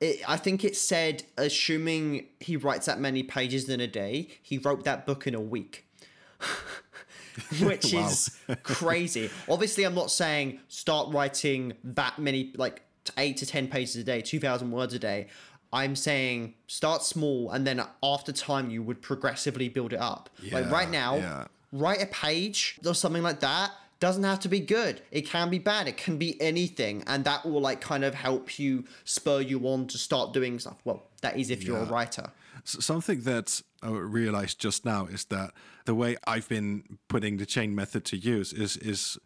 it, 0.00 0.20
I 0.28 0.36
think 0.36 0.64
it 0.64 0.76
said, 0.76 1.24
assuming 1.36 2.26
he 2.40 2.56
writes 2.56 2.86
that 2.86 3.00
many 3.00 3.22
pages 3.22 3.68
in 3.68 3.80
a 3.80 3.86
day, 3.86 4.28
he 4.42 4.58
wrote 4.58 4.84
that 4.84 5.06
book 5.06 5.26
in 5.26 5.34
a 5.34 5.40
week. 5.40 5.86
Which 7.62 7.94
is 7.94 8.36
crazy. 8.62 9.30
Obviously, 9.48 9.84
I'm 9.84 9.94
not 9.94 10.10
saying 10.10 10.60
start 10.68 11.12
writing 11.12 11.74
that 11.84 12.18
many, 12.18 12.52
like 12.56 12.82
eight 13.16 13.36
to 13.38 13.46
10 13.46 13.68
pages 13.68 13.96
a 13.96 14.04
day, 14.04 14.20
2,000 14.20 14.70
words 14.70 14.94
a 14.94 14.98
day. 14.98 15.28
I'm 15.72 15.94
saying 15.94 16.54
start 16.66 17.02
small 17.02 17.50
and 17.50 17.66
then 17.66 17.82
after 18.02 18.32
time 18.32 18.70
you 18.70 18.82
would 18.82 19.02
progressively 19.02 19.68
build 19.68 19.92
it 19.92 20.00
up. 20.00 20.30
like 20.50 20.70
right 20.70 20.90
now, 20.90 21.16
yeah. 21.16 21.44
write 21.72 22.02
a 22.02 22.06
page 22.06 22.78
or 22.86 22.94
something 22.94 23.22
like 23.22 23.40
that 23.40 23.72
doesn't 24.00 24.24
have 24.24 24.38
to 24.38 24.48
be 24.48 24.60
good 24.60 25.02
it 25.10 25.22
can 25.22 25.50
be 25.50 25.58
bad 25.58 25.88
it 25.88 25.96
can 25.96 26.18
be 26.18 26.40
anything 26.40 27.02
and 27.08 27.24
that 27.24 27.44
will 27.44 27.60
like 27.60 27.80
kind 27.80 28.04
of 28.04 28.14
help 28.14 28.58
you 28.58 28.84
spur 29.04 29.40
you 29.40 29.60
on 29.66 29.86
to 29.88 29.98
start 29.98 30.32
doing 30.32 30.58
stuff 30.58 30.76
well 30.84 31.02
that 31.20 31.36
is 31.36 31.50
if 31.50 31.64
you're 31.64 31.78
a 31.78 31.84
writer 31.84 32.30
something 32.64 33.20
that 33.22 33.60
realized 33.82 34.58
just 34.58 34.84
now 34.84 35.06
is 35.06 35.26
that 35.26 35.52
the 35.84 35.94
way 35.94 36.16
I've 36.26 36.48
been 36.48 36.98
putting 37.08 37.36
the 37.36 37.46
chain 37.46 37.74
method 37.74 38.04
to 38.06 38.16
use 38.16 38.52
is 38.52 38.76
is 38.76 39.18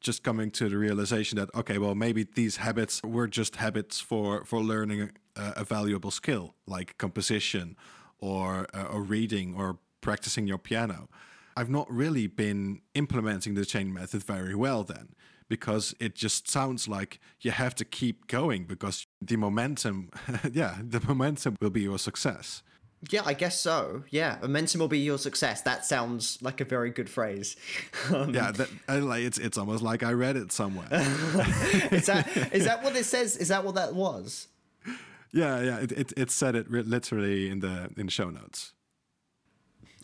just 0.00 0.22
coming 0.22 0.50
to 0.52 0.68
the 0.68 0.76
realization 0.76 1.38
that 1.38 1.54
okay, 1.54 1.78
well 1.78 1.94
maybe 1.94 2.24
these 2.24 2.58
habits 2.58 3.02
were 3.02 3.26
just 3.26 3.56
habits 3.56 4.00
for 4.00 4.44
for 4.44 4.60
learning 4.60 5.10
a, 5.36 5.52
a 5.56 5.64
valuable 5.64 6.10
skill 6.10 6.54
like 6.66 6.96
composition 6.98 7.76
or 8.18 8.66
uh, 8.74 8.84
or 8.84 9.02
reading 9.02 9.54
or 9.56 9.78
practicing 10.00 10.46
your 10.46 10.58
piano. 10.58 11.08
I've 11.56 11.70
not 11.70 11.90
really 11.90 12.26
been 12.26 12.82
implementing 12.94 13.54
the 13.54 13.64
chain 13.64 13.92
method 13.92 14.22
very 14.22 14.54
well 14.54 14.84
then 14.84 15.14
because 15.48 15.94
it 16.00 16.14
just 16.14 16.48
sounds 16.48 16.88
like 16.88 17.20
you 17.40 17.50
have 17.50 17.74
to 17.76 17.84
keep 17.84 18.26
going 18.26 18.64
because 18.64 19.06
the 19.22 19.36
momentum 19.36 20.10
yeah 20.52 20.76
the 20.82 21.00
momentum 21.00 21.56
will 21.60 21.70
be 21.70 21.82
your 21.82 21.98
success 21.98 22.62
yeah 23.10 23.22
i 23.24 23.34
guess 23.34 23.60
so. 23.60 24.04
Yeah 24.10 24.38
momentum 24.42 24.80
will 24.80 24.88
be 24.88 24.98
your 24.98 25.18
success. 25.18 25.62
That 25.62 25.84
sounds 25.84 26.38
like 26.42 26.60
a 26.60 26.64
very 26.64 26.90
good 26.90 27.08
phrase. 27.10 27.56
Um, 28.12 28.32
yeah 28.32 28.52
that 28.52 28.68
like 29.02 29.24
it's 29.24 29.38
it's 29.38 29.58
almost 29.58 29.82
like 29.82 30.02
i 30.02 30.12
read 30.12 30.36
it 30.36 30.52
somewhere. 30.52 30.86
Is 31.90 32.06
that 32.06 32.28
is 32.52 32.64
that 32.64 32.84
what 32.84 32.94
it 32.94 33.04
says? 33.04 33.36
Is 33.36 33.48
that 33.48 33.64
what 33.64 33.74
that 33.74 33.94
was? 33.94 34.48
Yeah 35.32 35.60
yeah 35.60 35.78
it, 35.78 35.92
it, 35.92 36.12
it 36.16 36.30
said 36.30 36.54
it 36.54 36.70
literally 36.70 37.50
in 37.50 37.60
the 37.60 37.90
in 37.96 38.06
the 38.06 38.12
show 38.12 38.30
notes 38.30 38.72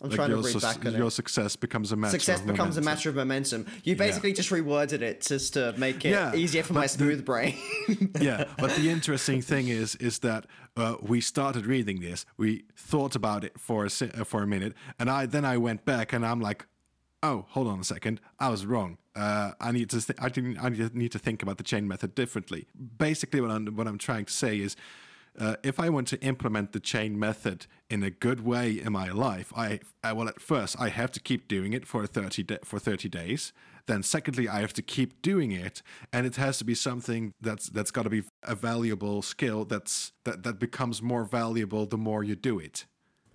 i'm 0.03 0.09
like 0.11 0.17
trying 0.17 0.31
to 0.31 0.37
read 0.37 0.47
sus- 0.53 0.63
back 0.63 0.85
on 0.85 0.93
your 0.95 1.09
it 1.09 1.11
success 1.13 1.57
becomes 1.57 1.93
a 1.93 1.97
matter 1.97 2.11
success 2.13 2.41
of 2.41 2.47
becomes 2.47 2.77
a 2.77 2.81
momentum. 2.81 2.85
matter 2.85 3.09
of 3.09 3.15
momentum 3.17 3.67
you 3.85 3.95
basically 3.97 4.33
just 4.33 4.51
reworded 4.51 5.01
it 5.01 5.21
just 5.21 5.55
to 5.55 5.73
make 5.79 6.05
it 6.05 6.11
Yeah, 6.11 6.35
easier 6.35 6.63
for 6.63 6.73
my 6.75 6.83
but 6.83 6.91
the- 6.91 6.99
smooth 6.99 7.25
brain 7.25 7.57
yeah, 8.21 8.45
but 8.59 8.75
the 8.77 8.91
interesting 8.97 9.41
thing 9.43 9.69
is 9.69 9.95
is 9.97 10.19
that 10.21 10.47
uh, 10.77 10.97
we 11.03 11.21
started 11.21 11.67
reading 11.67 12.01
this. 12.01 12.25
We 12.39 12.65
thought 12.75 13.15
about 13.15 13.45
it 13.45 13.61
for 13.61 13.85
a 13.85 13.89
uh, 13.89 14.25
for 14.25 14.43
a 14.43 14.47
minute, 14.47 14.73
and 14.99 15.11
I 15.11 15.27
then 15.27 15.45
I 15.45 15.59
went 15.59 15.85
back 15.85 16.15
and 16.15 16.25
I'm 16.25 16.41
like, 16.41 16.65
oh, 17.23 17.45
hold 17.51 17.69
on 17.69 17.79
a 17.81 17.85
second, 17.85 18.21
I 18.39 18.49
was 18.49 18.65
wrong. 18.65 18.97
Uh, 19.15 19.51
I 19.61 19.71
need 19.73 19.91
to 19.91 20.01
th- 20.01 20.19
I 20.19 20.31
didn't 20.31 20.59
I 20.59 20.71
need 20.95 21.13
to 21.13 21.19
think 21.19 21.43
about 21.43 21.59
the 21.59 21.63
chain 21.65 21.87
method 21.87 22.15
differently. 22.15 22.69
Basically, 22.99 23.41
what 23.43 23.51
I'm 23.51 23.67
what 23.77 23.87
I'm 23.87 23.99
trying 23.99 24.25
to 24.25 24.33
say 24.33 24.57
is. 24.59 24.77
Uh, 25.39 25.57
if 25.63 25.81
I 25.81 25.89
want 25.89 26.09
to 26.09 26.21
implement 26.21 26.73
the 26.73 26.81
chain 26.81 27.19
method 27.19 27.67
in 27.89 28.03
a 28.03 28.11
good 28.11 28.45
way 28.45 28.73
in 28.73 28.93
my 28.93 29.11
life, 29.11 29.53
I, 29.57 29.81
I 30.05 30.13
well 30.13 30.29
at 30.29 30.41
first 30.41 30.77
I 30.79 30.91
have 30.91 31.11
to 31.13 31.21
keep 31.21 31.49
doing 31.49 31.73
it 31.73 31.87
for 31.87 32.07
thirty 32.07 32.43
da- 32.43 32.59
for 32.65 32.79
thirty 32.79 33.09
days. 33.09 33.53
Then 33.87 34.03
secondly, 34.03 34.49
I 34.49 34.61
have 34.61 34.75
to 34.75 34.83
keep 34.83 35.23
doing 35.23 35.51
it, 35.51 35.83
and 36.13 36.27
it 36.27 36.37
has 36.37 36.59
to 36.59 36.65
be 36.65 36.75
something 36.75 37.33
that's 37.41 37.69
that's 37.71 37.91
got 37.91 38.03
to 38.03 38.11
be 38.11 38.25
a 38.43 38.55
valuable 38.55 39.23
skill 39.23 39.65
that's 39.65 40.13
that 40.25 40.43
that 40.43 40.59
becomes 40.59 41.01
more 41.01 41.25
valuable 41.25 41.87
the 41.87 41.99
more 41.99 42.23
you 42.23 42.37
do 42.37 42.59
it. 42.59 42.85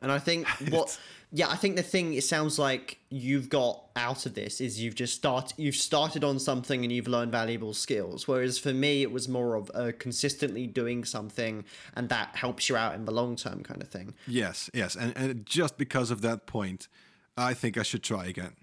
And 0.01 0.11
I 0.11 0.19
think 0.19 0.47
what, 0.69 0.97
yeah, 1.31 1.49
I 1.49 1.55
think 1.55 1.75
the 1.75 1.83
thing 1.83 2.13
it 2.13 2.23
sounds 2.23 2.57
like 2.57 2.99
you've 3.09 3.49
got 3.49 3.83
out 3.95 4.25
of 4.25 4.33
this 4.33 4.61
is 4.61 4.81
you've 4.81 4.95
just 4.95 5.15
start 5.15 5.53
you've 5.57 5.75
started 5.75 6.23
on 6.23 6.39
something 6.39 6.83
and 6.83 6.91
you've 6.91 7.07
learned 7.07 7.31
valuable 7.31 7.73
skills. 7.73 8.27
Whereas 8.27 8.59
for 8.59 8.73
me, 8.73 9.01
it 9.01 9.11
was 9.11 9.27
more 9.27 9.55
of 9.55 9.71
uh, 9.73 9.91
consistently 9.97 10.67
doing 10.67 11.03
something 11.03 11.65
and 11.95 12.09
that 12.09 12.35
helps 12.35 12.69
you 12.69 12.75
out 12.75 12.95
in 12.95 13.05
the 13.05 13.11
long 13.11 13.35
term 13.35 13.63
kind 13.63 13.81
of 13.81 13.89
thing. 13.89 14.13
Yes, 14.27 14.69
yes, 14.73 14.95
and 14.95 15.15
and 15.17 15.45
just 15.45 15.77
because 15.77 16.11
of 16.11 16.21
that 16.21 16.45
point, 16.45 16.87
I 17.35 17.53
think 17.53 17.77
I 17.77 17.83
should 17.83 18.03
try 18.03 18.25
again. 18.25 18.53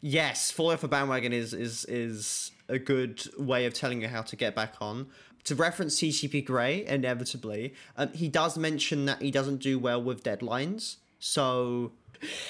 Yes, 0.00 0.50
falling 0.50 0.74
off 0.74 0.84
a 0.84 0.88
bandwagon 0.88 1.32
is 1.32 1.54
is 1.54 1.84
is 1.84 2.52
a 2.68 2.78
good 2.78 3.22
way 3.36 3.66
of 3.66 3.74
telling 3.74 4.00
you 4.00 4.08
how 4.08 4.22
to 4.22 4.36
get 4.36 4.54
back 4.54 4.74
on. 4.80 5.08
To 5.44 5.54
reference 5.54 6.00
CGP 6.00 6.44
Grey, 6.44 6.84
inevitably, 6.86 7.74
um, 7.96 8.12
he 8.12 8.28
does 8.28 8.58
mention 8.58 9.06
that 9.06 9.22
he 9.22 9.30
doesn't 9.30 9.58
do 9.58 9.78
well 9.78 10.02
with 10.02 10.22
deadlines. 10.22 10.96
So 11.18 11.92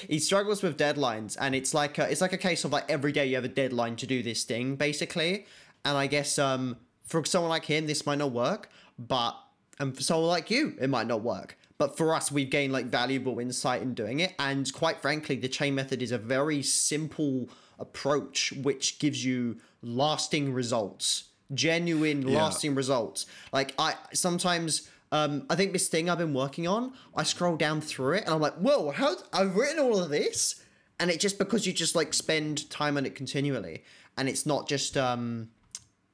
he 0.07 0.19
struggles 0.19 0.61
with 0.61 0.77
deadlines, 0.77 1.37
and 1.39 1.55
it's 1.55 1.73
like 1.73 1.97
a, 1.97 2.09
it's 2.09 2.21
like 2.21 2.33
a 2.33 2.37
case 2.37 2.63
of 2.65 2.71
like 2.71 2.89
every 2.89 3.11
day 3.11 3.25
you 3.27 3.35
have 3.35 3.45
a 3.45 3.49
deadline 3.49 3.95
to 3.97 4.07
do 4.07 4.21
this 4.21 4.43
thing, 4.43 4.75
basically. 4.75 5.45
And 5.85 5.97
I 5.97 6.07
guess 6.07 6.37
um, 6.37 6.77
for 7.05 7.23
someone 7.25 7.49
like 7.49 7.65
him, 7.65 7.87
this 7.87 8.05
might 8.05 8.17
not 8.17 8.31
work, 8.31 8.69
but 8.99 9.37
and 9.79 9.95
for 9.95 10.03
someone 10.03 10.27
like 10.27 10.51
you, 10.51 10.75
it 10.79 10.89
might 10.89 11.07
not 11.07 11.21
work. 11.21 11.57
But 11.77 11.97
for 11.97 12.13
us, 12.13 12.31
we've 12.31 12.49
gained 12.49 12.73
like 12.73 12.85
valuable 12.85 13.39
insight 13.39 13.81
in 13.81 13.93
doing 13.93 14.19
it, 14.19 14.33
and 14.37 14.71
quite 14.73 15.01
frankly, 15.01 15.35
the 15.35 15.49
chain 15.49 15.75
method 15.75 16.01
is 16.01 16.11
a 16.11 16.17
very 16.17 16.61
simple 16.61 17.49
approach 17.79 18.53
which 18.53 18.99
gives 18.99 19.25
you 19.25 19.57
lasting 19.81 20.53
results, 20.53 21.29
genuine 21.53 22.27
Yeah. 22.27 22.43
lasting 22.43 22.75
results. 22.75 23.25
Like 23.51 23.73
I 23.77 23.95
sometimes. 24.13 24.87
Um, 25.13 25.45
I 25.49 25.55
think 25.57 25.73
this 25.73 25.89
thing 25.89 26.09
I've 26.09 26.19
been 26.19 26.33
working 26.33 26.69
on, 26.69 26.93
I 27.13 27.23
scroll 27.23 27.57
down 27.57 27.81
through 27.81 28.13
it 28.13 28.23
and 28.23 28.33
I'm 28.33 28.39
like, 28.39 28.53
whoa, 28.53 28.91
how 28.91 29.17
I've 29.33 29.57
written 29.57 29.79
all 29.79 29.99
of 30.01 30.09
this, 30.09 30.63
and 31.01 31.09
it's 31.11 31.21
just 31.21 31.37
because 31.37 31.67
you 31.67 31.73
just 31.73 31.95
like 31.95 32.13
spend 32.13 32.69
time 32.69 32.95
on 32.95 33.05
it 33.05 33.13
continually, 33.13 33.83
and 34.17 34.29
it's 34.29 34.45
not 34.45 34.69
just 34.69 34.95
um, 34.95 35.49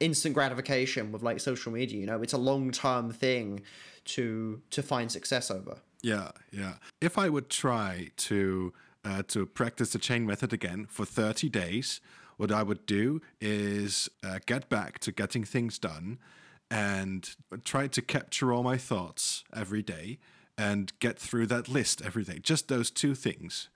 instant 0.00 0.34
gratification 0.34 1.12
with 1.12 1.22
like 1.22 1.38
social 1.38 1.70
media. 1.70 2.00
You 2.00 2.06
know, 2.06 2.22
it's 2.22 2.32
a 2.32 2.38
long 2.38 2.72
term 2.72 3.12
thing 3.12 3.60
to 4.06 4.60
to 4.70 4.82
find 4.82 5.12
success 5.12 5.48
over. 5.48 5.78
Yeah, 6.02 6.32
yeah. 6.50 6.74
If 7.00 7.18
I 7.18 7.28
would 7.28 7.50
try 7.50 8.08
to 8.16 8.72
uh, 9.04 9.22
to 9.28 9.46
practice 9.46 9.90
the 9.92 10.00
chain 10.00 10.26
method 10.26 10.52
again 10.52 10.86
for 10.90 11.04
30 11.06 11.48
days, 11.48 12.00
what 12.38 12.50
I 12.50 12.62
would 12.62 12.86
do 12.86 13.20
is 13.40 14.08
uh, 14.24 14.38
get 14.46 14.68
back 14.68 14.98
to 15.00 15.12
getting 15.12 15.44
things 15.44 15.78
done 15.78 16.18
and 16.70 17.28
try 17.64 17.88
to 17.88 18.00
capture 18.00 18.52
all 18.52 18.62
my 18.62 18.78
thoughts 18.78 19.44
every 19.54 19.82
day 19.82 20.18
and 20.56 20.92
get 21.00 21.18
through 21.18 21.46
that 21.48 21.68
list 21.68 22.00
every 22.02 22.24
day. 22.24 22.38
Just 22.38 22.68
those 22.68 22.90
two 22.90 23.14
things. 23.14 23.68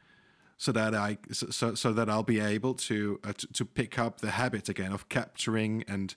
So 0.56 0.70
that 0.72 0.94
I 0.94 1.18
so, 1.32 1.74
so, 1.74 1.92
that 1.92 2.08
I'll 2.08 2.22
be 2.22 2.38
able 2.38 2.74
to, 2.74 3.18
uh, 3.24 3.32
to 3.32 3.46
to 3.48 3.64
pick 3.64 3.98
up 3.98 4.20
the 4.20 4.30
habit 4.30 4.68
again 4.68 4.92
of 4.92 5.08
capturing 5.08 5.82
and 5.88 6.14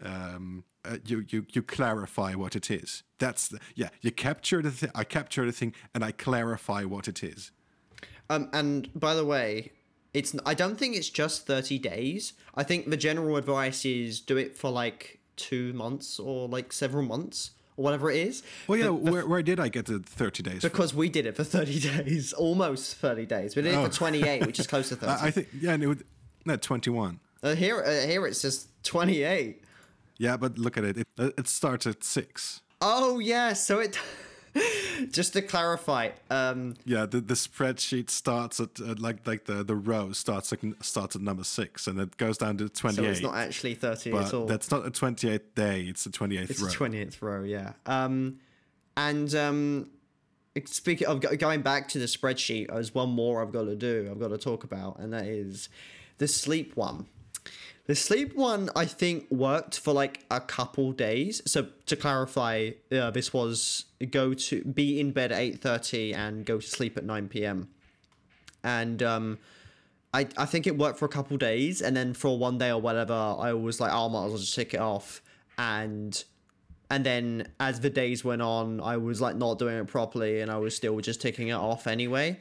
um, 0.00 0.62
uh, 0.84 0.98
you 1.04 1.24
you 1.28 1.44
you 1.52 1.62
clarify 1.62 2.34
what 2.34 2.54
it 2.54 2.70
is. 2.70 3.02
That's 3.18 3.48
the, 3.48 3.58
yeah. 3.74 3.88
You 4.00 4.12
capture 4.12 4.62
the 4.62 4.70
thing. 4.70 4.90
I 4.94 5.02
capture 5.02 5.44
the 5.44 5.52
thing, 5.52 5.74
and 5.92 6.04
I 6.04 6.12
clarify 6.12 6.84
what 6.84 7.08
it 7.08 7.24
is. 7.24 7.50
Um, 8.28 8.48
and 8.52 8.88
by 8.94 9.14
the 9.14 9.24
way, 9.24 9.72
it's 10.14 10.34
I 10.44 10.54
don't 10.54 10.76
think 10.78 10.96
it's 10.96 11.08
just 11.10 11.46
thirty 11.46 11.78
days. 11.78 12.32
I 12.54 12.62
think 12.62 12.90
the 12.90 12.96
general 12.96 13.36
advice 13.36 13.84
is 13.84 14.20
do 14.20 14.36
it 14.36 14.56
for 14.56 14.70
like 14.70 15.18
two 15.36 15.72
months 15.72 16.18
or 16.18 16.48
like 16.48 16.72
several 16.72 17.02
months 17.04 17.50
or 17.76 17.84
whatever 17.84 18.10
it 18.10 18.18
is. 18.28 18.42
Well, 18.66 18.78
yeah. 18.78 18.84
The- 18.86 18.90
the- 18.92 19.12
where, 19.12 19.26
where 19.26 19.42
did 19.42 19.60
I 19.60 19.68
get 19.68 19.86
the 19.86 20.00
thirty 20.00 20.42
days? 20.42 20.60
from? 20.62 20.70
because 20.70 20.92
we 20.94 21.08
did 21.08 21.26
it 21.26 21.36
for 21.36 21.44
30 21.44 21.80
days, 22.04 22.32
almost 22.32 22.96
30 22.96 23.26
days. 23.26 23.56
We 23.56 23.62
did 23.62 23.72
it 23.72 23.76
Oh. 23.76 23.86
for 23.88 23.92
28, 23.94 24.46
which 24.46 24.58
is 24.58 24.66
close 24.72 24.88
to 24.90 24.96
30. 24.96 25.12
I, 25.12 25.30
think 25.30 25.48
yeah. 25.60 25.72
And 25.72 25.82
it 25.82 25.86
would, 25.86 26.04
no, 26.44 26.56
twenty 26.56 26.90
one. 26.90 27.20
Uh, 27.42 27.54
here, 27.54 27.82
uh, 27.82 28.06
here 28.06 28.26
it 28.26 28.34
says 28.34 28.68
28. 28.82 29.62
Yeah, 30.18 30.36
but 30.36 30.58
look 30.58 30.76
at 30.76 30.84
it. 30.84 30.98
It, 30.98 31.06
it 31.16 31.48
starts 31.48 31.86
at 31.86 32.04
six. 32.04 32.60
Oh 32.82 33.18
yeah, 33.18 33.52
so 33.54 33.78
it. 33.78 33.98
just 35.10 35.32
to 35.34 35.42
clarify, 35.42 36.10
um, 36.30 36.74
Yeah, 36.84 37.06
the, 37.06 37.20
the 37.20 37.34
spreadsheet 37.34 38.10
starts 38.10 38.60
at 38.60 38.80
uh, 38.80 38.94
like 38.98 39.26
like 39.26 39.44
the 39.44 39.62
the 39.64 39.76
row 39.76 40.12
starts 40.12 40.52
at 40.52 40.58
starts 40.82 41.16
at 41.16 41.22
number 41.22 41.44
six, 41.44 41.86
and 41.86 41.98
it 42.00 42.16
goes 42.16 42.38
down 42.38 42.56
to 42.58 42.68
twenty 42.68 42.96
so 42.96 43.04
it's 43.04 43.20
not 43.22 43.36
actually 43.36 43.74
30 43.74 44.10
but 44.12 44.26
at 44.26 44.34
all. 44.34 44.46
that's 44.46 44.70
not 44.70 44.84
a 44.86 44.90
twenty 44.90 45.28
eighth 45.30 45.54
day. 45.54 45.82
It's 45.82 46.04
twenty 46.10 46.38
eighth 46.38 46.50
It's 46.50 46.60
row. 46.60 46.68
the 46.68 46.74
twentieth 46.74 47.22
row, 47.22 47.42
yeah. 47.44 47.72
Um, 47.86 48.38
and 48.96 49.34
um, 49.34 49.90
speaking 50.66 51.06
of 51.06 51.20
going 51.38 51.62
back 51.62 51.88
to 51.88 51.98
the 51.98 52.06
spreadsheet, 52.06 52.68
there's 52.68 52.94
one 52.94 53.10
more 53.10 53.40
I've 53.42 53.52
got 53.52 53.64
to 53.64 53.76
do. 53.76 54.08
I've 54.10 54.20
got 54.20 54.28
to 54.28 54.38
talk 54.38 54.64
about, 54.64 54.98
and 54.98 55.12
that 55.12 55.24
is 55.26 55.68
the 56.18 56.26
sleep 56.28 56.76
one. 56.76 57.06
The 57.90 57.96
sleep 57.96 58.36
one, 58.36 58.70
I 58.76 58.84
think, 58.84 59.28
worked 59.32 59.80
for 59.80 59.92
like 59.92 60.24
a 60.30 60.40
couple 60.40 60.92
days. 60.92 61.42
So 61.44 61.66
to 61.86 61.96
clarify, 61.96 62.70
uh, 62.92 63.10
this 63.10 63.32
was 63.32 63.86
go 64.12 64.32
to 64.32 64.62
be 64.62 65.00
in 65.00 65.10
bed 65.10 65.32
at 65.32 65.40
eight 65.40 65.60
thirty 65.60 66.14
and 66.14 66.46
go 66.46 66.60
to 66.60 66.64
sleep 66.64 66.96
at 66.96 67.04
nine 67.04 67.26
p.m. 67.26 67.68
And 68.62 69.02
um, 69.02 69.38
I, 70.14 70.28
I 70.38 70.46
think 70.46 70.68
it 70.68 70.78
worked 70.78 71.00
for 71.00 71.06
a 71.06 71.08
couple 71.08 71.36
days 71.36 71.82
and 71.82 71.96
then 71.96 72.14
for 72.14 72.38
one 72.38 72.58
day 72.58 72.70
or 72.70 72.80
whatever 72.80 73.12
i 73.12 73.52
was 73.52 73.80
like 73.80 73.92
oh, 73.92 74.06
i 74.06 74.12
might 74.12 74.24
as 74.26 74.30
well 74.30 74.38
just 74.38 74.54
take 74.54 74.72
it 74.72 74.80
off 74.80 75.20
and 75.58 76.24
and 76.90 77.04
then 77.04 77.48
as 77.58 77.80
the 77.80 77.90
days 77.90 78.24
went 78.24 78.42
on 78.42 78.80
i 78.80 78.96
was 78.96 79.20
like 79.20 79.36
not 79.36 79.58
doing 79.58 79.76
it 79.76 79.86
properly 79.86 80.40
and 80.40 80.50
i 80.50 80.56
was 80.56 80.74
still 80.74 80.98
just 81.00 81.20
taking 81.20 81.48
it 81.48 81.54
off 81.54 81.86
anyway 81.86 82.38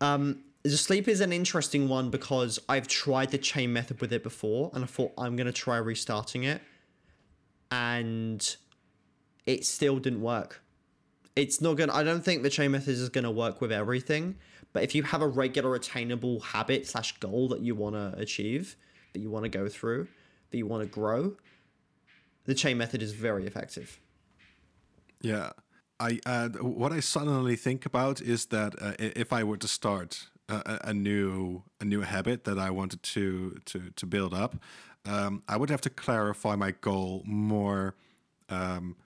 um 0.00 0.40
the 0.72 0.78
sleep 0.78 1.08
is 1.08 1.20
an 1.20 1.32
interesting 1.32 1.88
one 1.88 2.10
because 2.10 2.58
i've 2.68 2.88
tried 2.88 3.30
the 3.30 3.38
chain 3.38 3.72
method 3.72 4.00
with 4.00 4.12
it 4.12 4.22
before 4.22 4.70
and 4.74 4.84
i 4.84 4.86
thought 4.86 5.12
i'm 5.18 5.36
going 5.36 5.46
to 5.46 5.52
try 5.52 5.76
restarting 5.76 6.44
it. 6.44 6.60
And 7.70 8.56
it 9.44 9.66
still 9.66 9.98
didn't 9.98 10.22
work. 10.22 10.62
It's 11.36 11.60
not 11.60 11.74
gonna 11.74 11.94
i 11.94 12.02
don't 12.02 12.24
think 12.24 12.42
the 12.42 12.50
chain 12.50 12.70
method 12.70 12.94
is 12.94 13.08
gonna 13.08 13.30
work 13.30 13.60
with 13.60 13.70
everything 13.70 14.36
but 14.72 14.82
if 14.82 14.94
you 14.94 15.02
have 15.02 15.22
a 15.22 15.28
regular 15.28 15.74
attainable 15.74 16.40
habit 16.40 16.86
slash 16.86 17.18
goal 17.18 17.48
that 17.48 17.60
you 17.60 17.74
want 17.74 17.94
to 17.94 18.14
achieve 18.18 18.76
that 19.12 19.20
you 19.20 19.30
want 19.30 19.44
to 19.44 19.48
go 19.48 19.68
through 19.68 20.08
that 20.50 20.58
you 20.58 20.66
want 20.66 20.82
to 20.82 20.88
grow 20.88 21.36
the 22.48 22.54
chain 22.54 22.78
method 22.78 23.02
is 23.02 23.12
very 23.12 23.46
effective. 23.46 24.00
Yeah, 25.20 25.50
I 26.00 26.18
uh, 26.24 26.48
what 26.60 26.92
I 26.92 27.00
suddenly 27.00 27.56
think 27.56 27.84
about 27.84 28.22
is 28.22 28.46
that 28.46 28.74
uh, 28.80 28.94
if 28.98 29.32
I 29.34 29.44
were 29.44 29.58
to 29.58 29.68
start 29.68 30.28
a, 30.48 30.54
a- 30.54 30.88
a 30.90 30.94
new 30.94 31.62
a 31.80 31.84
new 31.84 32.00
habit 32.02 32.44
that 32.44 32.58
I 32.58 32.70
wanted 32.70 33.02
to 33.14 33.60
to 33.66 33.90
to 33.96 34.06
build 34.06 34.32
up, 34.34 34.56
um, 35.04 35.42
I 35.48 35.56
would 35.56 35.70
have 35.70 35.80
to 35.82 35.90
clarify 35.90 36.56
my 36.56 36.72
goal 36.80 37.22
more 37.26 37.94
um, 38.48 38.96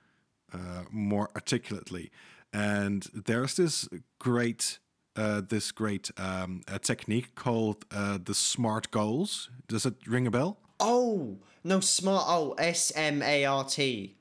uh, 0.52 0.84
more 0.90 1.28
articulately. 1.34 2.10
And 2.52 3.02
there's 3.14 3.54
this 3.56 3.88
great 4.18 4.78
uh, 5.16 5.42
this 5.48 5.72
great 5.72 6.10
um, 6.16 6.62
technique 6.82 7.34
called 7.34 7.84
uh, 7.90 8.18
the 8.24 8.34
SMART 8.34 8.90
goals. 8.90 9.50
Does 9.68 9.86
it 9.86 9.94
ring 10.06 10.26
a 10.26 10.30
bell? 10.30 10.58
oh 10.84 11.38
no 11.64 11.78
smart 11.80 12.24
oh 12.26 12.54
s-m-a-r-t 12.58 14.16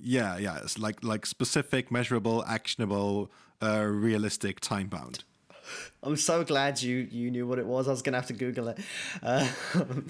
Yeah, 0.00 0.38
yeah. 0.38 0.58
It's 0.62 0.78
like 0.78 1.04
like 1.04 1.26
specific, 1.26 1.90
measurable, 1.90 2.42
actionable, 2.46 3.30
uh, 3.62 3.84
realistic, 3.84 4.60
time 4.60 4.88
bound. 4.88 5.24
i'm 6.02 6.16
so 6.16 6.44
glad 6.44 6.80
you 6.82 7.08
you 7.10 7.30
knew 7.30 7.46
what 7.46 7.58
it 7.58 7.66
was 7.66 7.86
i 7.86 7.90
was 7.90 8.02
gonna 8.02 8.16
have 8.16 8.26
to 8.26 8.32
google 8.32 8.68
it 8.68 8.78
uh, 9.22 9.46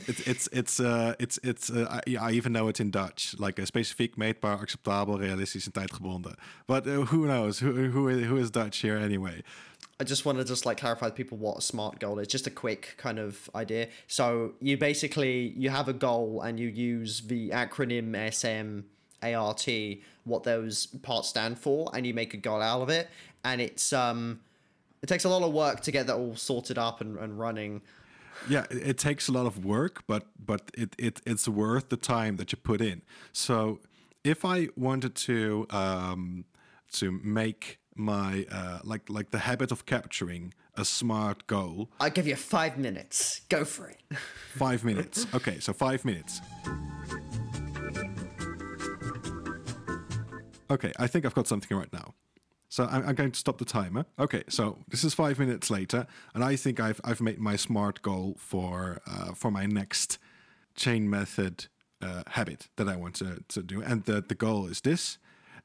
It's 0.07 0.21
it's 0.21 0.49
it's 0.53 0.81
uh 0.81 1.15
it's 1.19 1.39
it's 1.43 1.71
uh, 1.71 2.01
I, 2.07 2.17
I 2.29 2.33
even 2.33 2.53
know 2.53 2.69
it 2.69 2.81
in 2.81 2.91
Dutch, 2.91 3.35
like 3.39 3.59
uh, 3.59 3.65
specifiek, 3.65 4.17
meetbaar, 4.17 4.61
acceptabel, 4.61 5.19
realistisch 5.19 5.67
en 5.67 5.73
tijdgebonden. 5.73 6.35
But 6.67 6.87
uh, 6.87 7.07
who 7.07 7.27
knows? 7.27 7.61
Who 7.61 7.91
who 7.91 8.09
is, 8.09 8.27
who 8.27 8.37
is 8.37 8.51
Dutch 8.51 8.79
here 8.79 8.97
anyway? 8.97 9.43
I 10.01 10.05
just 10.05 10.25
want 10.25 10.39
to 10.39 10.45
just 10.45 10.65
like 10.65 10.79
clarify 10.81 11.09
to 11.09 11.15
people 11.15 11.37
what 11.37 11.59
a 11.59 11.61
smart 11.61 12.01
goal 12.01 12.19
is. 12.19 12.29
Just 12.29 12.47
a 12.47 12.51
quick 12.51 12.95
kind 12.97 13.19
of 13.19 13.51
idea. 13.55 13.89
So 14.07 14.55
you 14.61 14.79
basically 14.79 15.53
you 15.57 15.69
have 15.71 15.89
a 15.89 15.93
goal 15.93 16.41
and 16.41 16.59
you 16.59 16.69
use 16.69 17.21
the 17.21 17.51
acronym 17.51 18.33
SMART, 18.33 19.99
what 20.25 20.43
those 20.45 20.87
parts 20.87 21.29
stand 21.29 21.59
for, 21.59 21.91
and 21.93 22.07
you 22.07 22.15
make 22.15 22.33
a 22.33 22.39
goal 22.39 22.63
out 22.63 22.81
of 22.81 22.89
it. 22.89 23.11
And 23.45 23.61
it's 23.61 23.93
um, 23.93 24.41
it 25.03 25.07
takes 25.07 25.25
a 25.25 25.29
lot 25.29 25.43
of 25.43 25.53
work 25.53 25.81
to 25.81 25.91
get 25.91 26.07
that 26.07 26.17
all 26.17 26.37
sorted 26.37 26.79
up 26.79 27.01
and, 27.01 27.19
and 27.19 27.39
running. 27.39 27.83
Yeah, 28.49 28.67
it, 28.71 28.97
takes 28.99 29.29
a 29.29 29.33
lot 29.33 29.47
of 29.47 29.65
work, 29.65 30.05
but 30.07 30.27
but 30.39 30.71
it, 30.75 30.95
it 30.99 31.21
it's 31.27 31.47
worth 31.47 31.89
the 31.89 31.97
time 31.97 32.37
that 32.37 32.53
you 32.53 32.59
put 32.59 32.81
in. 32.81 33.03
So 33.33 33.81
if 34.25 34.45
I 34.45 34.69
wanted 34.77 35.15
to 35.27 35.67
um, 35.71 36.45
to 36.93 37.11
make 37.11 37.81
my 37.95 38.47
uh, 38.51 38.79
like 38.83 39.11
like 39.11 39.31
the 39.31 39.41
habit 39.41 39.73
of 39.73 39.85
capturing 39.85 40.55
a 40.75 40.85
smart 40.85 41.47
goal, 41.47 41.91
I 42.01 42.09
give 42.09 42.27
you 42.27 42.37
five 42.37 42.79
minutes. 42.79 43.43
Go 43.49 43.65
for 43.65 43.89
it. 43.89 44.01
five 44.55 44.85
minutes. 44.85 45.27
Okay, 45.35 45.61
so 45.61 45.73
five 45.73 46.05
minutes. 46.05 46.41
Okay, 50.71 50.93
I 50.99 51.09
think 51.09 51.27
I've 51.27 51.35
got 51.35 51.49
something 51.49 51.77
right 51.77 51.93
now. 51.93 52.15
So 52.71 52.87
I'm, 52.91 53.07
I'm 53.07 53.15
going 53.17 53.33
to 53.33 53.39
stop 53.39 53.59
the 53.59 53.65
timer. 53.65 54.07
Okay, 54.19 54.45
so 54.49 54.79
this 54.89 55.03
is 55.03 55.13
five 55.13 55.39
minutes 55.39 55.71
later, 55.71 56.07
and 56.35 56.43
I 56.43 56.57
think 56.57 56.81
I've 56.81 57.01
I've 57.05 57.21
made 57.21 57.39
my 57.39 57.57
smart 57.57 58.01
goal 58.01 58.37
for 58.39 59.03
uh, 59.07 59.35
for 59.35 59.51
my 59.51 59.67
next 59.67 60.19
chain 60.77 61.11
method 61.11 61.67
uh, 62.01 62.23
habit 62.29 62.69
that 62.77 62.89
I 62.89 62.97
want 62.97 63.17
to, 63.17 63.43
to 63.49 63.63
do, 63.63 63.83
and 63.83 64.05
the 64.05 64.23
the 64.27 64.37
goal 64.37 64.67
is 64.67 64.81
this: 64.81 65.19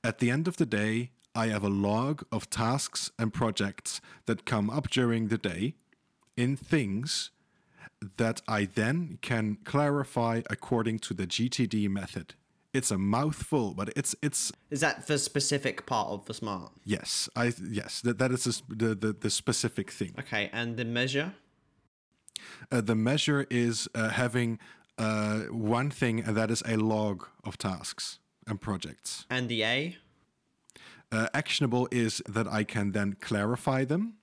at 0.04 0.18
the 0.18 0.32
end 0.32 0.48
of 0.48 0.58
the 0.58 0.66
day, 0.66 1.12
I 1.36 1.48
have 1.48 1.64
a 1.64 1.70
log 1.70 2.24
of 2.32 2.50
tasks 2.50 3.12
and 3.20 3.32
projects 3.32 4.02
that 4.26 4.46
come 4.46 4.72
up 4.72 4.90
during 4.90 5.28
the 5.28 5.38
day 5.38 5.76
in 6.36 6.58
things 6.58 7.30
that 8.18 8.42
I 8.48 8.66
then 8.66 9.20
can 9.22 9.58
clarify 9.64 10.42
according 10.50 11.00
to 11.00 11.14
the 11.14 11.28
GTD 11.28 11.88
method. 11.88 12.34
It's 12.76 12.92
a 12.92 12.98
mouthful, 12.98 13.74
but 13.74 13.90
it's 13.96 14.16
it's 14.22 14.52
Is 14.70 14.82
that 14.82 15.08
the 15.08 15.18
specific 15.18 15.86
part 15.86 16.10
of 16.10 16.26
the 16.26 16.34
smart? 16.34 16.72
yes, 16.84 17.30
I 17.34 17.54
yes 17.72 18.02
that 18.02 18.18
that 18.18 18.32
is 18.32 18.64
the 18.68 18.94
the 18.94 19.14
the, 19.14 19.30
specific 19.30 19.92
thing. 19.92 20.14
Okay, 20.20 20.50
and 20.52 20.76
the 20.76 20.84
measure? 20.84 21.34
Uh, 22.72 22.82
the 22.82 22.96
measure 22.96 23.48
is 23.50 23.88
uh, 23.96 24.10
having 24.10 24.60
uh, 24.98 25.44
one 25.52 25.90
thing, 25.90 26.20
and 26.20 26.36
that 26.36 26.52
is 26.52 26.62
a 26.66 26.76
log 26.76 27.26
of 27.46 27.58
tasks 27.58 28.20
and 28.46 28.60
projects. 28.60 29.26
And 29.30 29.48
the 29.48 29.64
A? 29.64 29.98
Uh, 31.12 31.28
actionable 31.34 31.88
is 31.92 32.22
that 32.28 32.48
I 32.48 32.66
can 32.66 32.92
then 32.92 33.16
clarify 33.22 33.86
them. 33.86 34.16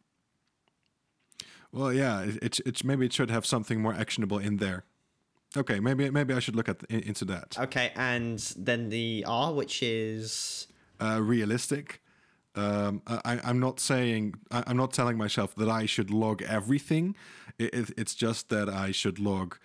Well, 1.73 1.91
yeah, 1.91 2.21
it, 2.21 2.37
it, 2.43 2.61
it 2.67 2.85
maybe 2.85 3.07
it 3.07 3.13
should 3.15 3.31
have 3.31 3.47
something 3.47 3.81
more 3.81 3.95
actionable 3.95 4.39
in 4.39 4.59
there. 4.59 4.85
Okay, 5.57 5.81
maybe 5.81 6.11
maybe 6.11 6.35
I 6.35 6.41
should 6.41 6.57
look 6.57 6.69
at 6.69 6.83
in, 6.89 7.01
into 7.01 7.25
that. 7.27 7.59
Okay, 7.59 7.93
and 7.97 8.39
then 8.57 8.89
the 8.89 9.25
R, 9.27 9.53
which 9.53 9.83
is 9.83 10.67
Uh, 11.01 11.21
realistic. 11.21 12.01
Um, 12.55 13.01
I, 13.07 13.41
I'm 13.43 13.59
not 13.59 13.81
saying 13.81 14.35
I, 14.51 14.63
I'm 14.67 14.77
not 14.77 14.93
telling 14.93 15.17
myself 15.17 15.55
that 15.55 15.69
I 15.69 15.87
should 15.87 16.11
log 16.11 16.43
everything. 16.43 17.17
It, 17.59 17.75
it, 17.75 17.91
it's 17.97 18.15
just 18.15 18.49
that 18.51 18.69
I 18.69 18.93
should 18.93 19.19
log 19.19 19.57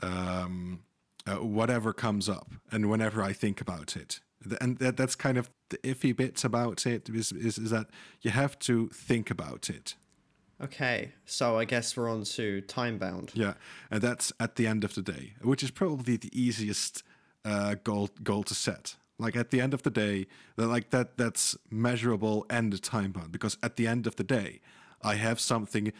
um, 0.00 0.80
uh, 1.26 1.44
whatever 1.44 1.92
comes 1.92 2.28
up 2.28 2.52
and 2.70 2.88
whenever 2.88 3.22
I 3.22 3.32
think 3.32 3.60
about 3.60 3.96
it. 3.96 4.20
And 4.60 4.78
that, 4.78 4.96
that's 4.96 5.16
kind 5.16 5.36
of 5.36 5.50
the 5.68 5.78
iffy 5.78 6.16
bits 6.16 6.44
about 6.44 6.86
it 6.86 7.10
is, 7.10 7.30
is, 7.32 7.58
is 7.58 7.70
that 7.70 7.88
you 8.22 8.30
have 8.30 8.58
to 8.60 8.88
think 8.88 9.30
about 9.30 9.68
it. 9.68 9.96
Okay. 10.62 11.12
So 11.24 11.58
I 11.58 11.64
guess 11.64 11.96
we're 11.96 12.10
on 12.10 12.24
to 12.24 12.60
time 12.62 12.98
bound. 12.98 13.32
Yeah, 13.34 13.54
and 13.90 14.02
that's 14.02 14.32
at 14.38 14.56
the 14.56 14.66
end 14.66 14.84
of 14.84 14.94
the 14.94 15.02
day, 15.02 15.34
which 15.42 15.62
is 15.62 15.70
probably 15.70 16.16
the 16.16 16.30
easiest 16.32 17.02
uh, 17.44 17.76
goal 17.84 18.10
goal 18.22 18.42
to 18.44 18.54
set. 18.54 18.96
Like 19.18 19.36
at 19.36 19.50
the 19.50 19.60
end 19.60 19.74
of 19.74 19.82
the 19.82 19.90
day, 19.90 20.26
that 20.56 20.66
like 20.66 20.90
that 20.90 21.16
that's 21.16 21.56
measurable 21.70 22.46
and 22.48 22.82
time 22.82 23.12
bound 23.12 23.32
because 23.32 23.58
at 23.62 23.76
the 23.76 23.86
end 23.86 24.06
of 24.06 24.16
the 24.16 24.24
day, 24.24 24.60
I 25.02 25.16
have 25.16 25.38
something 25.40 25.92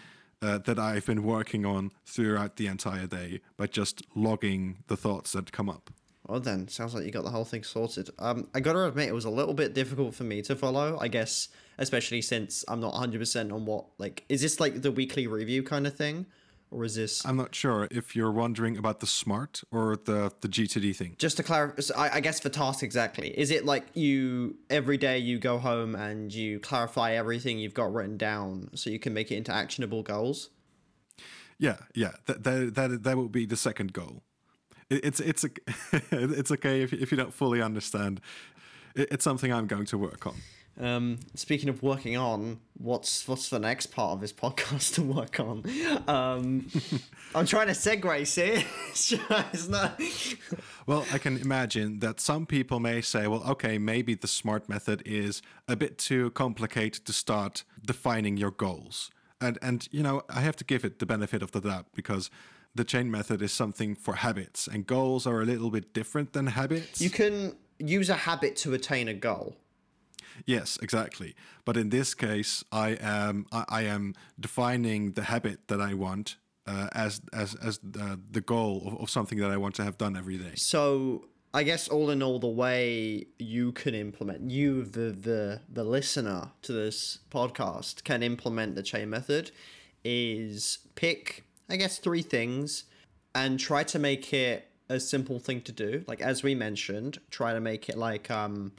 uh, 0.43 0.59
that 0.59 0.79
I've 0.79 1.07
been 1.07 1.23
working 1.23 1.67
on 1.67 1.93
throughout 2.07 2.57
the 2.57 2.67
entire 2.67 3.07
day 3.07 3.41
by 3.57 3.67
just 3.67 4.03
logging 4.15 4.79
the 4.87 4.97
thoughts 4.97 5.33
that 5.33 5.53
come 5.53 5.69
up. 5.69 5.91
Well 6.27 6.41
then, 6.41 6.69
sounds 6.69 6.95
like 6.95 7.05
you 7.05 7.11
got 7.11 7.25
the 7.25 7.31
whole 7.31 7.45
thing 7.45 7.65
sorted. 7.65 8.09
Um, 8.19 8.49
I 8.55 8.61
gotta 8.61 8.85
admit, 8.85 9.09
it 9.09 9.15
was 9.15 9.25
a 9.25 9.31
little 9.31 9.55
bit 9.55 9.75
difficult 9.75 10.15
for 10.15 10.25
me 10.25 10.43
to 10.43 10.55
follow. 10.55 10.99
I 11.01 11.09
guess, 11.09 11.49
especially 11.81 12.23
since 12.23 12.65
I'm 12.69 12.79
not 12.79 12.93
100 12.93 13.19
percent 13.19 13.51
on 13.51 13.65
what 13.65 13.87
like 13.99 14.25
is 14.29 14.43
this 14.43 14.61
like 14.61 14.83
the 14.83 14.93
weekly 14.93 15.27
review 15.27 15.65
kind 15.65 15.87
of 15.87 15.97
thing, 15.97 16.27
or 16.71 16.85
is 16.85 16.95
this 16.95 17.27
I'm 17.27 17.37
not 17.37 17.55
sure 17.55 17.89
if 17.91 18.15
you're 18.15 18.31
wondering 18.31 18.77
about 18.77 19.01
the 19.01 19.07
smart 19.07 19.63
or 19.73 19.97
the 19.97 20.31
the 20.43 20.49
GTD 20.49 20.95
thing. 20.95 21.17
just 21.19 21.39
to 21.39 21.43
clarify? 21.43 21.83
I, 21.97 22.17
I 22.17 22.21
guess 22.21 22.39
for 22.39 22.51
task 22.51 22.85
exactly, 22.85 23.37
is 23.37 23.51
it 23.51 23.65
like 23.65 23.87
you 23.95 24.57
every 24.69 24.99
day 24.99 25.19
you 25.19 25.39
go 25.39 25.59
home 25.59 25.97
and 25.97 26.33
you 26.33 26.61
clarify 26.61 27.13
everything 27.13 27.59
you've 27.59 27.75
got 27.75 27.93
written 27.93 28.17
down 28.17 28.71
so 28.75 28.91
you 28.91 29.01
can 29.01 29.13
make 29.13 29.33
it 29.33 29.37
into 29.37 29.53
actionable 29.53 30.03
goals? 30.03 30.51
Yeah, 31.59 31.77
yeah, 31.95 32.13
that 32.27 32.45
that 32.45 32.75
that, 32.75 33.03
that 33.03 33.17
would 33.17 33.33
be 33.33 33.47
the 33.47 33.57
second 33.57 33.93
goal. 33.93 34.23
It, 34.91 35.05
it's 35.05 35.21
it's 35.21 35.45
a, 35.45 35.51
it's 36.13 36.51
okay 36.53 36.83
if 36.83 36.93
if 36.93 37.11
you 37.11 37.17
don't 37.17 37.35
fully 37.35 37.63
understand. 37.63 38.21
It, 38.95 39.09
it's 39.13 39.25
something 39.25 39.53
I'm 39.53 39.67
going 39.67 39.87
to 39.87 39.99
work 39.99 40.27
on. 40.27 40.35
Um, 40.81 41.19
speaking 41.35 41.69
of 41.69 41.83
working 41.83 42.17
on, 42.17 42.59
what's 42.79 43.29
what's 43.29 43.51
the 43.51 43.59
next 43.59 43.89
part 43.89 44.13
of 44.13 44.21
this 44.21 44.33
podcast 44.33 44.95
to 44.95 45.03
work 45.03 45.39
on? 45.39 45.63
Um, 46.09 46.69
I'm 47.35 47.47
trying 47.47 47.67
to 47.67 47.75
segue, 47.75 48.27
see? 48.27 48.65
It's, 49.53 49.69
not. 49.69 50.01
Well, 50.87 51.07
I 51.13 51.19
can 51.19 51.37
imagine 51.39 52.01
that 52.01 52.19
some 52.19 52.47
people 52.47 52.81
may 52.81 53.01
say, 53.03 53.27
well, 53.27 53.43
okay, 53.51 53.79
maybe 53.79 54.15
the 54.15 54.27
SMART 54.27 54.69
method 54.69 55.03
is 55.05 55.43
a 55.69 55.77
bit 55.77 55.99
too 55.99 56.31
complicated 56.31 57.05
to 57.07 57.13
start 57.13 57.65
defining 57.85 58.37
your 58.37 58.51
goals. 58.51 59.11
And 59.41 59.59
and 59.61 59.87
you 59.93 60.03
know, 60.03 60.23
I 60.31 60.41
have 60.41 60.57
to 60.57 60.65
give 60.65 60.85
it 60.85 60.99
the 60.99 61.07
benefit 61.07 61.43
of 61.43 61.53
the 61.53 61.61
doubt 61.61 61.87
because 61.95 62.31
the 62.75 62.85
chain 62.85 63.11
method 63.11 63.43
is 63.43 63.53
something 63.53 63.95
for 63.95 64.15
habits 64.15 64.67
and 64.67 64.87
goals 64.87 65.27
are 65.27 65.43
a 65.43 65.45
little 65.45 65.71
bit 65.71 65.93
different 65.93 66.33
than 66.33 66.47
habits. 66.47 67.01
You 67.01 67.11
can 67.11 67.57
use 67.79 68.09
a 68.11 68.15
habit 68.15 68.57
to 68.57 68.75
attain 68.75 69.09
a 69.09 69.15
goal. 69.15 69.57
Yes, 70.47 70.79
exactly. 70.83 71.35
But 71.65 71.77
in 71.77 71.91
this 71.91 72.15
case, 72.15 72.65
I 72.73 72.91
am 73.01 73.47
I, 73.53 73.65
I 73.69 73.83
am 73.83 74.15
defining 74.39 75.13
the 75.13 75.25
habit 75.25 75.69
that 75.69 75.81
I 75.81 75.95
want 75.95 76.37
uh, 76.67 76.89
as 76.93 77.21
as 77.33 77.55
as 77.57 77.79
the, 77.79 78.21
the 78.31 78.41
goal 78.41 78.83
of, 78.87 79.03
of 79.03 79.11
something 79.11 79.39
that 79.39 79.51
I 79.51 79.57
want 79.57 79.75
to 79.77 79.85
have 79.85 79.99
done 79.99 80.17
every 80.17 80.39
day. 80.39 80.53
So 80.57 81.27
I 81.53 81.65
guess 81.65 81.89
all 81.89 82.11
in 82.11 82.23
all, 82.23 82.39
the 82.39 82.47
way 82.47 83.27
you 83.39 83.73
can 83.73 83.95
implement, 83.95 84.51
you 84.51 84.85
the 84.85 85.11
the 85.11 85.61
the 85.69 85.85
listener 85.85 86.51
to 86.63 86.73
this 86.73 87.19
podcast 87.31 88.05
can 88.05 88.23
implement 88.23 88.75
the 88.75 88.83
chain 88.83 89.11
method, 89.11 89.51
is 90.05 90.79
pick 90.95 91.45
I 91.69 91.77
guess 91.77 91.99
three 91.99 92.23
things, 92.23 92.85
and 93.35 93.59
try 93.59 93.85
to 93.85 93.99
make 93.99 94.33
it 94.33 94.69
a 94.89 95.01
simple 95.01 95.39
thing 95.39 95.61
to 95.63 95.73
do. 95.73 96.05
Like 96.07 96.21
as 96.21 96.43
we 96.43 96.55
mentioned, 96.55 97.19
try 97.31 97.53
to 97.53 97.61
make 97.61 97.89
it 97.89 97.97
like 97.97 98.31
um, 98.31 98.73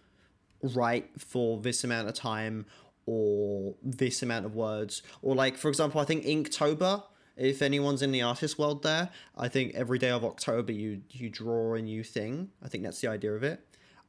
write 0.63 1.10
for 1.19 1.60
this 1.60 1.84
amount 1.84 2.08
of 2.08 2.13
time 2.13 2.65
or 3.06 3.76
this 3.84 4.21
amount 4.21 4.45
of 4.45 4.56
words. 4.56 5.02
Or 5.21 5.36
like 5.36 5.58
for 5.58 5.69
example 5.69 6.00
i 6.02 6.06
think 6.06 6.24
inktober 6.26 7.04
if 7.38 7.62
anyone's 7.62 8.02
in 8.02 8.12
the 8.12 8.21
artist 8.21 8.60
world 8.60 8.84
there 8.84 9.10
i 9.38 9.47
think 9.47 9.74
every 9.74 9.97
day 9.97 10.10
of 10.10 10.24
october 10.24 10.71
you 10.71 11.02
you 11.10 11.30
draw 11.30 11.74
a 11.74 11.82
new 11.82 12.04
thing. 12.04 12.50
I 12.63 12.67
think 12.67 12.84
that's 12.84 13.02
the 13.02 13.08
idea 13.08 13.34
of 13.34 13.43
it. 13.43 13.60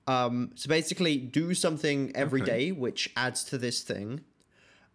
Um 0.06 0.50
so 0.54 0.68
basically 0.68 1.16
do 1.16 1.54
something 1.54 2.12
every 2.14 2.40
day 2.42 2.70
Okay. 2.70 2.72
which 2.72 3.10
adds 3.16 3.44
to 3.44 3.58
this 3.58 3.80
thing. 3.82 4.20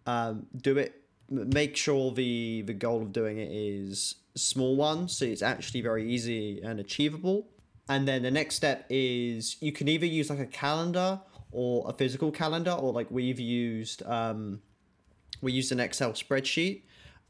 Um 0.06 0.46
do 0.56 0.78
it 0.78 1.02
make 1.30 1.76
sure 1.76 2.12
the 2.12 2.62
the 2.62 2.74
goal 2.74 3.02
of 3.02 3.12
doing 3.12 3.38
it 3.38 3.52
is 3.52 4.16
small 4.36 4.76
one 4.76 5.08
so 5.10 5.26
it's 5.26 5.42
actually 5.42 5.82
very 5.82 6.10
easy 6.10 6.62
and 6.62 6.80
achievable. 6.80 7.48
And 7.90 8.08
then 8.08 8.22
the 8.22 8.32
next 8.32 8.56
step 8.56 8.86
is 8.90 9.56
you 9.62 9.72
can 9.72 9.88
either 9.88 10.06
use 10.06 10.30
like 10.30 10.40
a 10.40 10.46
calendar 10.46 11.22
or 11.58 11.90
a 11.90 11.94
physical 11.94 12.32
calendar 12.32 12.70
or 12.70 12.94
like 12.94 13.10
we've 13.10 13.40
used 13.40 14.04
um 14.06 14.62
we 15.42 15.52
used 15.52 15.72
an 15.72 15.80
excel 15.80 16.14
spreadsheet. 16.14 16.84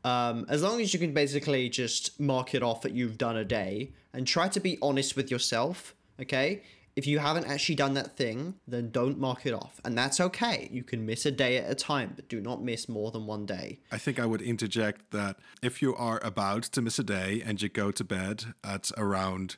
Um, 0.04 0.46
as 0.48 0.64
long 0.64 0.80
as 0.80 0.94
you 0.94 1.00
can 1.00 1.14
basically 1.14 1.68
just 1.70 2.20
mark 2.20 2.54
it 2.54 2.62
off 2.62 2.82
that 2.82 2.94
you've 2.94 3.18
done 3.18 3.36
a 3.36 3.44
day 3.44 3.94
and 4.14 4.28
try 4.28 4.48
to 4.50 4.60
be 4.60 4.78
honest 4.82 5.16
with 5.16 5.32
yourself 5.32 5.96
okay? 6.22 6.62
If 6.98 7.08
you 7.08 7.20
haven't 7.20 7.46
actually 7.46 7.76
done 7.76 7.94
that 7.94 8.18
thing 8.18 8.56
then 8.68 8.92
don't 8.92 9.18
mark 9.18 9.46
it 9.46 9.54
off 9.54 9.80
and 9.86 9.98
that's 9.98 10.20
okay. 10.20 10.68
You 10.74 10.84
can 10.84 11.06
miss 11.06 11.26
a 11.26 11.32
day 11.32 11.58
at 11.58 11.72
a 11.72 11.76
time 11.76 12.12
but 12.14 12.28
do 12.28 12.42
not 12.42 12.62
miss 12.62 12.90
more 12.90 13.12
than 13.12 13.28
one 13.28 13.46
day. 13.46 13.80
I 13.94 13.98
think 13.98 14.20
I 14.20 14.26
would 14.26 14.42
interject 14.42 15.12
that 15.12 15.38
if 15.64 15.82
you 15.82 15.96
are 15.96 16.20
about 16.22 16.64
to 16.64 16.82
miss 16.82 17.00
a 17.00 17.04
day 17.04 17.42
and 17.46 17.62
you 17.62 17.70
go 17.70 17.92
to 17.92 18.04
bed 18.04 18.54
at 18.62 18.92
around, 18.98 19.56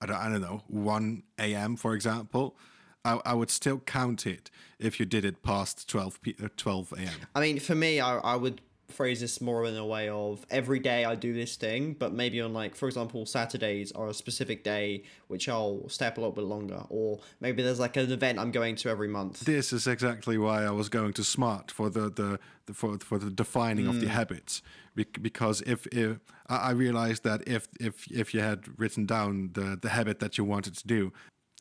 I 0.00 0.06
don't, 0.06 0.16
I 0.16 0.28
don't 0.28 0.40
know, 0.40 0.62
1 0.66 1.22
a.m., 1.38 1.76
for 1.76 1.94
example, 1.94 2.56
I, 3.04 3.20
I 3.24 3.34
would 3.34 3.50
still 3.50 3.78
count 3.80 4.26
it 4.26 4.50
if 4.78 5.00
you 5.00 5.06
did 5.06 5.24
it 5.24 5.42
past 5.42 5.88
12, 5.88 6.22
p- 6.22 6.36
uh, 6.42 6.48
12 6.56 6.94
a.m. 6.98 7.08
I 7.34 7.40
mean, 7.40 7.58
for 7.58 7.74
me, 7.74 8.00
I, 8.00 8.18
I 8.18 8.36
would 8.36 8.60
phrase 8.88 9.20
this 9.20 9.40
more 9.40 9.64
in 9.64 9.76
a 9.76 9.86
way 9.86 10.08
of 10.08 10.44
every 10.50 10.78
day 10.78 11.04
I 11.04 11.14
do 11.14 11.32
this 11.32 11.56
thing, 11.56 11.94
but 11.94 12.12
maybe 12.12 12.40
on 12.40 12.52
like, 12.52 12.76
for 12.76 12.86
example, 12.86 13.26
Saturdays 13.26 13.90
are 13.92 14.08
a 14.08 14.14
specific 14.14 14.62
day 14.62 15.02
which 15.28 15.48
I'll 15.48 15.88
stay 15.88 16.06
up 16.06 16.18
a 16.18 16.20
little 16.20 16.34
bit 16.34 16.44
longer, 16.44 16.84
or 16.90 17.20
maybe 17.40 17.62
there's 17.62 17.80
like 17.80 17.96
an 17.96 18.12
event 18.12 18.38
I'm 18.38 18.50
going 18.50 18.76
to 18.76 18.90
every 18.90 19.08
month. 19.08 19.40
This 19.40 19.72
is 19.72 19.86
exactly 19.86 20.38
why 20.38 20.64
I 20.64 20.70
was 20.70 20.88
going 20.88 21.14
to 21.14 21.24
smart 21.24 21.70
for 21.70 21.88
the, 21.88 22.10
the, 22.10 22.38
the 22.66 22.74
for, 22.74 22.98
for 22.98 23.18
the 23.18 23.30
defining 23.30 23.86
of 23.88 24.00
the 24.00 24.08
habits 24.08 24.62
because 24.94 25.62
if, 25.62 25.86
if 25.86 26.18
I 26.48 26.56
I 26.56 26.70
realized 26.72 27.24
that 27.24 27.46
if 27.48 27.66
if 27.80 28.10
if 28.10 28.34
you 28.34 28.40
had 28.40 28.78
written 28.78 29.06
down 29.06 29.50
the 29.54 29.78
the 29.80 29.88
habit 29.88 30.20
that 30.20 30.36
you 30.38 30.44
wanted 30.44 30.76
to 30.76 30.86
do 30.86 31.12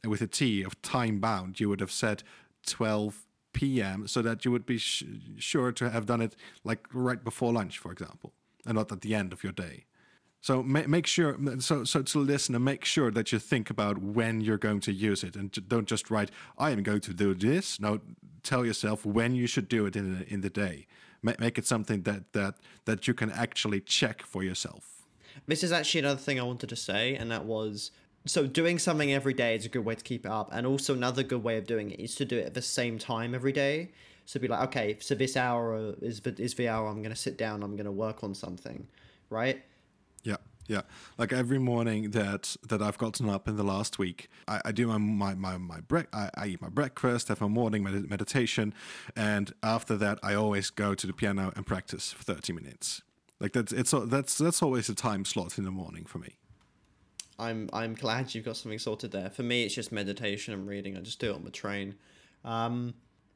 with 0.05 0.21
a 0.21 0.27
T 0.27 0.63
of 0.63 0.81
time 0.81 1.19
bound, 1.19 1.59
you 1.59 1.69
would 1.69 1.79
have 1.79 1.91
said 1.91 2.23
12 2.65 3.25
p.m. 3.53 4.07
so 4.07 4.21
that 4.21 4.45
you 4.45 4.51
would 4.51 4.65
be 4.65 4.77
sure 4.77 5.71
to 5.71 5.89
have 5.89 6.05
done 6.05 6.21
it 6.21 6.35
like 6.63 6.87
right 6.93 7.23
before 7.23 7.53
lunch, 7.53 7.77
for 7.77 7.91
example, 7.91 8.33
and 8.65 8.75
not 8.75 8.91
at 8.91 9.01
the 9.01 9.13
end 9.13 9.33
of 9.33 9.43
your 9.43 9.53
day. 9.53 9.85
So 10.39 10.63
ma- 10.63 10.87
make 10.87 11.05
sure, 11.05 11.37
so 11.59 11.83
so 11.83 12.01
to 12.01 12.19
listen 12.19 12.55
and 12.55 12.65
make 12.65 12.83
sure 12.83 13.11
that 13.11 13.31
you 13.31 13.37
think 13.37 13.69
about 13.69 13.99
when 13.99 14.41
you're 14.41 14.57
going 14.57 14.79
to 14.81 14.91
use 14.91 15.23
it, 15.23 15.35
and 15.35 15.51
don't 15.67 15.87
just 15.87 16.09
write, 16.09 16.31
"I 16.57 16.71
am 16.71 16.81
going 16.81 17.01
to 17.01 17.13
do 17.13 17.35
this." 17.35 17.79
No, 17.79 17.99
tell 18.41 18.65
yourself 18.65 19.05
when 19.05 19.35
you 19.35 19.45
should 19.45 19.67
do 19.67 19.85
it 19.85 19.95
in 19.95 20.19
the, 20.19 20.33
in 20.33 20.41
the 20.41 20.49
day. 20.49 20.87
Ma- 21.21 21.35
make 21.37 21.59
it 21.59 21.67
something 21.67 22.01
that 22.03 22.33
that 22.33 22.55
that 22.85 23.07
you 23.07 23.13
can 23.13 23.29
actually 23.29 23.81
check 23.81 24.23
for 24.23 24.41
yourself. 24.41 25.05
This 25.45 25.63
is 25.63 25.71
actually 25.71 25.99
another 25.99 26.19
thing 26.19 26.39
I 26.39 26.43
wanted 26.43 26.69
to 26.69 26.75
say, 26.75 27.15
and 27.15 27.29
that 27.29 27.45
was 27.45 27.91
so 28.25 28.45
doing 28.45 28.77
something 28.79 29.11
every 29.11 29.33
day 29.33 29.55
is 29.55 29.65
a 29.65 29.69
good 29.69 29.85
way 29.85 29.95
to 29.95 30.03
keep 30.03 30.25
it 30.25 30.31
up, 30.31 30.49
and 30.53 30.67
also 30.67 30.93
another 30.93 31.23
good 31.23 31.43
way 31.43 31.57
of 31.57 31.65
doing 31.65 31.91
it 31.91 31.99
is 31.99 32.15
to 32.15 32.25
do 32.25 32.37
it 32.37 32.45
at 32.45 32.53
the 32.53 32.61
same 32.61 32.99
time 32.99 33.33
every 33.33 33.51
day. 33.51 33.91
So 34.25 34.39
be 34.39 34.47
like, 34.47 34.67
okay, 34.69 34.97
so 34.99 35.15
this 35.15 35.35
hour 35.35 35.95
is 36.01 36.21
the, 36.21 36.35
is 36.41 36.53
the 36.53 36.69
hour 36.69 36.87
I'm 36.87 37.01
gonna 37.01 37.15
sit 37.15 37.37
down, 37.37 37.63
I'm 37.63 37.75
gonna 37.75 37.91
work 37.91 38.23
on 38.23 38.35
something, 38.35 38.87
right? 39.29 39.63
Yeah, 40.23 40.37
yeah. 40.67 40.81
Like 41.17 41.33
every 41.33 41.57
morning 41.57 42.11
that 42.11 42.55
that 42.69 42.81
I've 42.81 42.97
gotten 42.97 43.27
up 43.27 43.47
in 43.47 43.57
the 43.57 43.63
last 43.63 43.97
week, 43.97 44.29
I, 44.47 44.61
I 44.65 44.71
do 44.71 44.87
my 44.87 44.99
my 44.99 45.33
my, 45.33 45.57
my 45.57 45.79
bre- 45.81 46.11
I, 46.13 46.29
I 46.37 46.47
eat 46.47 46.61
my 46.61 46.69
breakfast, 46.69 47.29
have 47.29 47.41
my 47.41 47.47
morning 47.47 47.83
med- 47.83 48.09
meditation, 48.09 48.73
and 49.15 49.53
after 49.63 49.97
that, 49.97 50.19
I 50.21 50.35
always 50.35 50.69
go 50.69 50.93
to 50.93 51.07
the 51.07 51.13
piano 51.13 51.51
and 51.55 51.65
practice 51.65 52.13
for 52.13 52.23
thirty 52.23 52.53
minutes. 52.53 53.01
Like 53.39 53.53
that's 53.53 53.73
it's 53.73 53.93
that's 54.05 54.37
that's 54.37 54.61
always 54.61 54.87
a 54.89 54.95
time 54.95 55.25
slot 55.25 55.57
in 55.57 55.63
the 55.63 55.71
morning 55.71 56.05
for 56.05 56.19
me. 56.19 56.37
I'm 57.41 57.69
I'm 57.73 57.95
glad 57.95 58.33
you've 58.35 58.45
got 58.45 58.55
something 58.55 58.79
sorted 58.79 59.11
there. 59.11 59.29
For 59.31 59.41
me, 59.41 59.63
it's 59.63 59.73
just 59.73 59.91
meditation 59.91 60.53
and 60.53 60.67
reading. 60.67 60.95
I 60.95 61.01
just 61.01 61.19
do 61.19 61.31
it 61.31 61.35
on 61.35 61.43
the 61.43 61.51
train. 61.51 61.95
Um, 62.45 62.93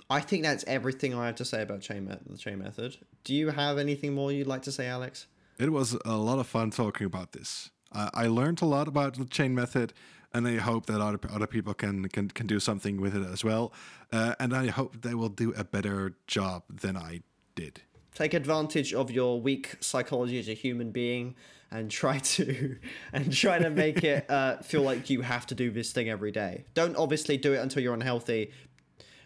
I 0.10 0.20
think 0.20 0.44
that's 0.44 0.64
everything 0.68 1.16
I 1.16 1.26
have 1.26 1.36
to 1.36 1.46
say 1.46 1.64
about 1.64 1.82
chain 1.82 2.06
me- 2.06 2.16
the 2.30 2.38
chain 2.38 2.60
method. 2.60 2.98
Do 3.24 3.34
you 3.34 3.50
have 3.50 3.80
anything 3.80 4.14
more 4.14 4.32
you'd 4.32 4.48
like 4.48 4.62
to 4.64 4.72
say, 4.72 4.86
Alex? 4.86 5.26
It 5.58 5.72
was 5.72 5.98
a 6.06 6.18
lot 6.18 6.38
of 6.38 6.46
fun 6.46 6.70
talking 6.70 7.08
about 7.08 7.32
this. 7.32 7.72
I 7.92 8.10
I 8.14 8.28
learned 8.28 8.62
a 8.62 8.66
lot 8.66 8.88
about 8.88 9.18
the 9.18 9.26
chain 9.26 9.56
method, 9.56 9.92
and 10.34 10.48
I 10.48 10.58
hope 10.58 10.86
that 10.86 11.02
other 11.02 11.20
other 11.30 11.48
people 11.48 11.74
can 11.74 12.08
can, 12.10 12.30
can 12.30 12.46
do 12.46 12.60
something 12.60 13.02
with 13.02 13.16
it 13.16 13.26
as 13.26 13.44
well. 13.44 13.74
Uh, 14.12 14.36
and 14.40 14.56
I 14.56 14.68
hope 14.68 15.02
they 15.02 15.16
will 15.16 15.30
do 15.30 15.52
a 15.58 15.64
better 15.64 16.16
job 16.28 16.64
than 16.70 16.96
I 16.96 17.22
did. 17.56 17.82
Take 18.14 18.34
advantage 18.34 18.94
of 18.94 19.10
your 19.12 19.42
weak 19.42 19.76
psychology 19.82 20.40
as 20.40 20.48
a 20.48 20.54
human 20.54 20.92
being 20.92 21.36
and 21.72 21.90
try 21.92 22.20
to 22.20 22.78
and 23.14 23.32
try 23.34 23.60
to 23.60 23.70
make 23.70 24.04
it 24.04 24.30
uh, 24.30 24.58
feel 24.58 24.82
like 24.82 25.10
you 25.10 25.22
have 25.22 25.46
to 25.48 25.56
do 25.56 25.72
this 25.72 25.92
thing 25.92 26.10
every 26.10 26.32
day. 26.32 26.66
Don't 26.74 26.96
obviously 26.96 27.38
do 27.38 27.54
it 27.54 27.58
until 27.58 27.82
you're 27.84 27.94
unhealthy. 27.94 28.52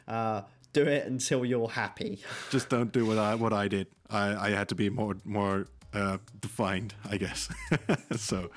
Uh, 0.07 0.41
do 0.73 0.83
it 0.83 1.05
until 1.07 1.45
you're 1.45 1.69
happy. 1.69 2.19
Just 2.51 2.69
don't 2.69 2.91
do 2.91 3.05
what 3.05 3.17
I 3.17 3.35
what 3.35 3.53
I 3.53 3.67
did. 3.67 3.87
I, 4.09 4.47
I 4.47 4.49
had 4.51 4.69
to 4.69 4.75
be 4.75 4.89
more 4.89 5.15
more 5.25 5.67
uh, 5.93 6.17
defined, 6.39 6.93
I 7.09 7.17
guess. 7.17 7.49
so, 8.15 8.49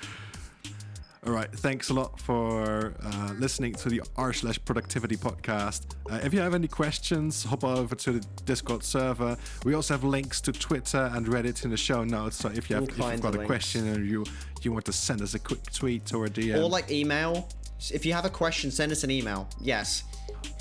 all 1.24 1.32
right. 1.32 1.50
Thanks 1.52 1.90
a 1.90 1.94
lot 1.94 2.18
for 2.18 2.94
uh, 3.00 3.32
listening 3.38 3.74
to 3.74 3.88
the 3.88 4.02
r 4.16 4.32
slash 4.32 4.58
productivity 4.64 5.16
podcast. 5.16 5.94
Uh, 6.10 6.18
if 6.24 6.34
you 6.34 6.40
have 6.40 6.52
any 6.52 6.66
questions, 6.66 7.44
hop 7.44 7.62
over 7.62 7.94
to 7.94 8.12
the 8.12 8.26
Discord 8.44 8.82
server. 8.82 9.36
We 9.64 9.74
also 9.74 9.94
have 9.94 10.02
links 10.02 10.40
to 10.40 10.52
Twitter 10.52 11.10
and 11.14 11.26
Reddit 11.26 11.64
in 11.64 11.70
the 11.70 11.76
show 11.76 12.02
notes. 12.02 12.36
So 12.38 12.48
if 12.48 12.68
you 12.68 12.74
have 12.74 12.88
if 12.88 12.98
you've 12.98 13.20
got 13.20 13.34
a 13.34 13.38
links. 13.38 13.46
question 13.46 13.86
and 13.86 14.04
you 14.08 14.24
you 14.62 14.72
want 14.72 14.84
to 14.86 14.92
send 14.92 15.22
us 15.22 15.34
a 15.34 15.38
quick 15.38 15.62
tweet 15.72 16.12
or 16.12 16.26
a 16.26 16.28
DM, 16.30 16.56
Or 16.56 16.68
like 16.68 16.90
email. 16.90 17.48
If 17.92 18.04
you 18.04 18.12
have 18.14 18.24
a 18.24 18.30
question, 18.30 18.70
send 18.70 18.90
us 18.90 19.04
an 19.04 19.10
email. 19.10 19.48
Yes. 19.60 20.04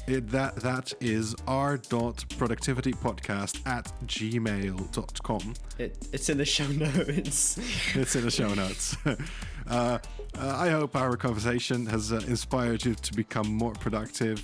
It, 0.07 0.29
that 0.29 0.55
that 0.57 0.93
is 0.99 1.35
our 1.47 1.77
dot 1.77 2.23
productivity 2.37 2.93
podcast 2.93 3.65
at 3.67 3.91
gmail.com. 4.05 5.53
It, 5.77 6.07
it's 6.11 6.29
in 6.29 6.37
the 6.37 6.45
show 6.45 6.67
notes. 6.71 7.59
It's 7.95 8.15
in 8.15 8.23
the 8.23 8.31
show 8.31 8.53
notes. 8.53 8.95
uh, 9.67 9.99
uh, 10.37 10.55
I 10.57 10.69
hope 10.69 10.95
our 10.95 11.17
conversation 11.17 11.85
has 11.87 12.11
uh, 12.11 12.21
inspired 12.27 12.85
you 12.85 12.95
to 12.95 13.13
become 13.13 13.47
more 13.47 13.73
productive. 13.73 14.43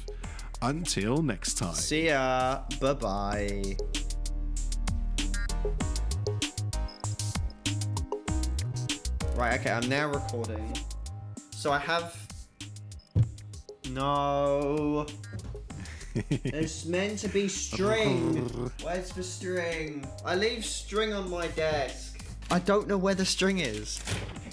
Until 0.62 1.22
next 1.22 1.60
time. 1.60 1.76
See 1.76 2.08
ya. 2.08 2.62
Bye 2.82 2.94
bye. 2.94 3.78
Right, 9.36 9.60
okay, 9.60 9.70
I'm 9.70 9.88
now 9.88 10.10
recording. 10.10 10.76
So 11.52 11.72
I 11.72 11.78
have. 11.78 12.16
No. 13.92 15.06
It's 16.30 16.86
meant 16.86 17.20
to 17.20 17.30
be 17.30 17.48
string. 17.48 18.50
Where's 18.82 19.12
the 19.12 19.22
string? 19.22 20.04
I 20.26 20.34
leave 20.34 20.66
string 20.66 21.14
on 21.14 21.30
my 21.30 21.48
desk. 21.50 22.26
I 22.50 22.58
don't 22.58 22.88
know 22.88 22.98
where 22.98 23.14
the 23.14 23.26
string 23.26 23.60
is. 23.60 24.02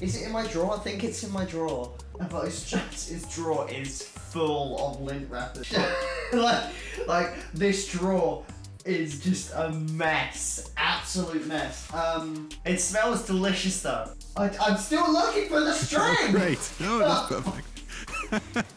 Is 0.05 0.21
it 0.21 0.27
in 0.27 0.33
my 0.33 0.47
drawer? 0.47 0.75
I 0.77 0.81
think 0.81 1.03
it's 1.03 1.25
in 1.25 1.33
my 1.33 1.47
drawer. 1.47 1.91
But 2.31 2.45
just 2.45 3.09
his 3.09 3.25
drawer 3.35 3.67
is 3.71 4.03
full 4.03 4.79
of 4.79 5.01
lint 5.01 5.31
wrappers. 5.31 5.75
like, 6.35 6.65
like 7.07 7.35
this 7.55 7.89
drawer 7.89 8.45
is 8.85 9.19
just 9.25 9.55
a 9.55 9.71
mess, 9.71 10.71
absolute 10.77 11.47
mess. 11.47 11.91
Um, 11.95 12.51
it 12.67 12.83
smells 12.83 13.27
delicious 13.27 13.81
though. 13.81 14.11
I, 14.37 14.51
I'm 14.61 14.77
still 14.77 15.11
looking 15.11 15.49
for 15.49 15.61
the 15.61 15.73
string. 15.87 16.33
Great. 16.33 16.71
No, 16.81 16.99
that's 16.99 17.29
perfect. 17.29 18.67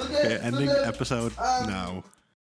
Okay, 0.00 0.38
ending 0.42 0.68
at- 0.68 0.88
episode 0.88 1.32
um, 1.38 1.68
now. 1.68 2.04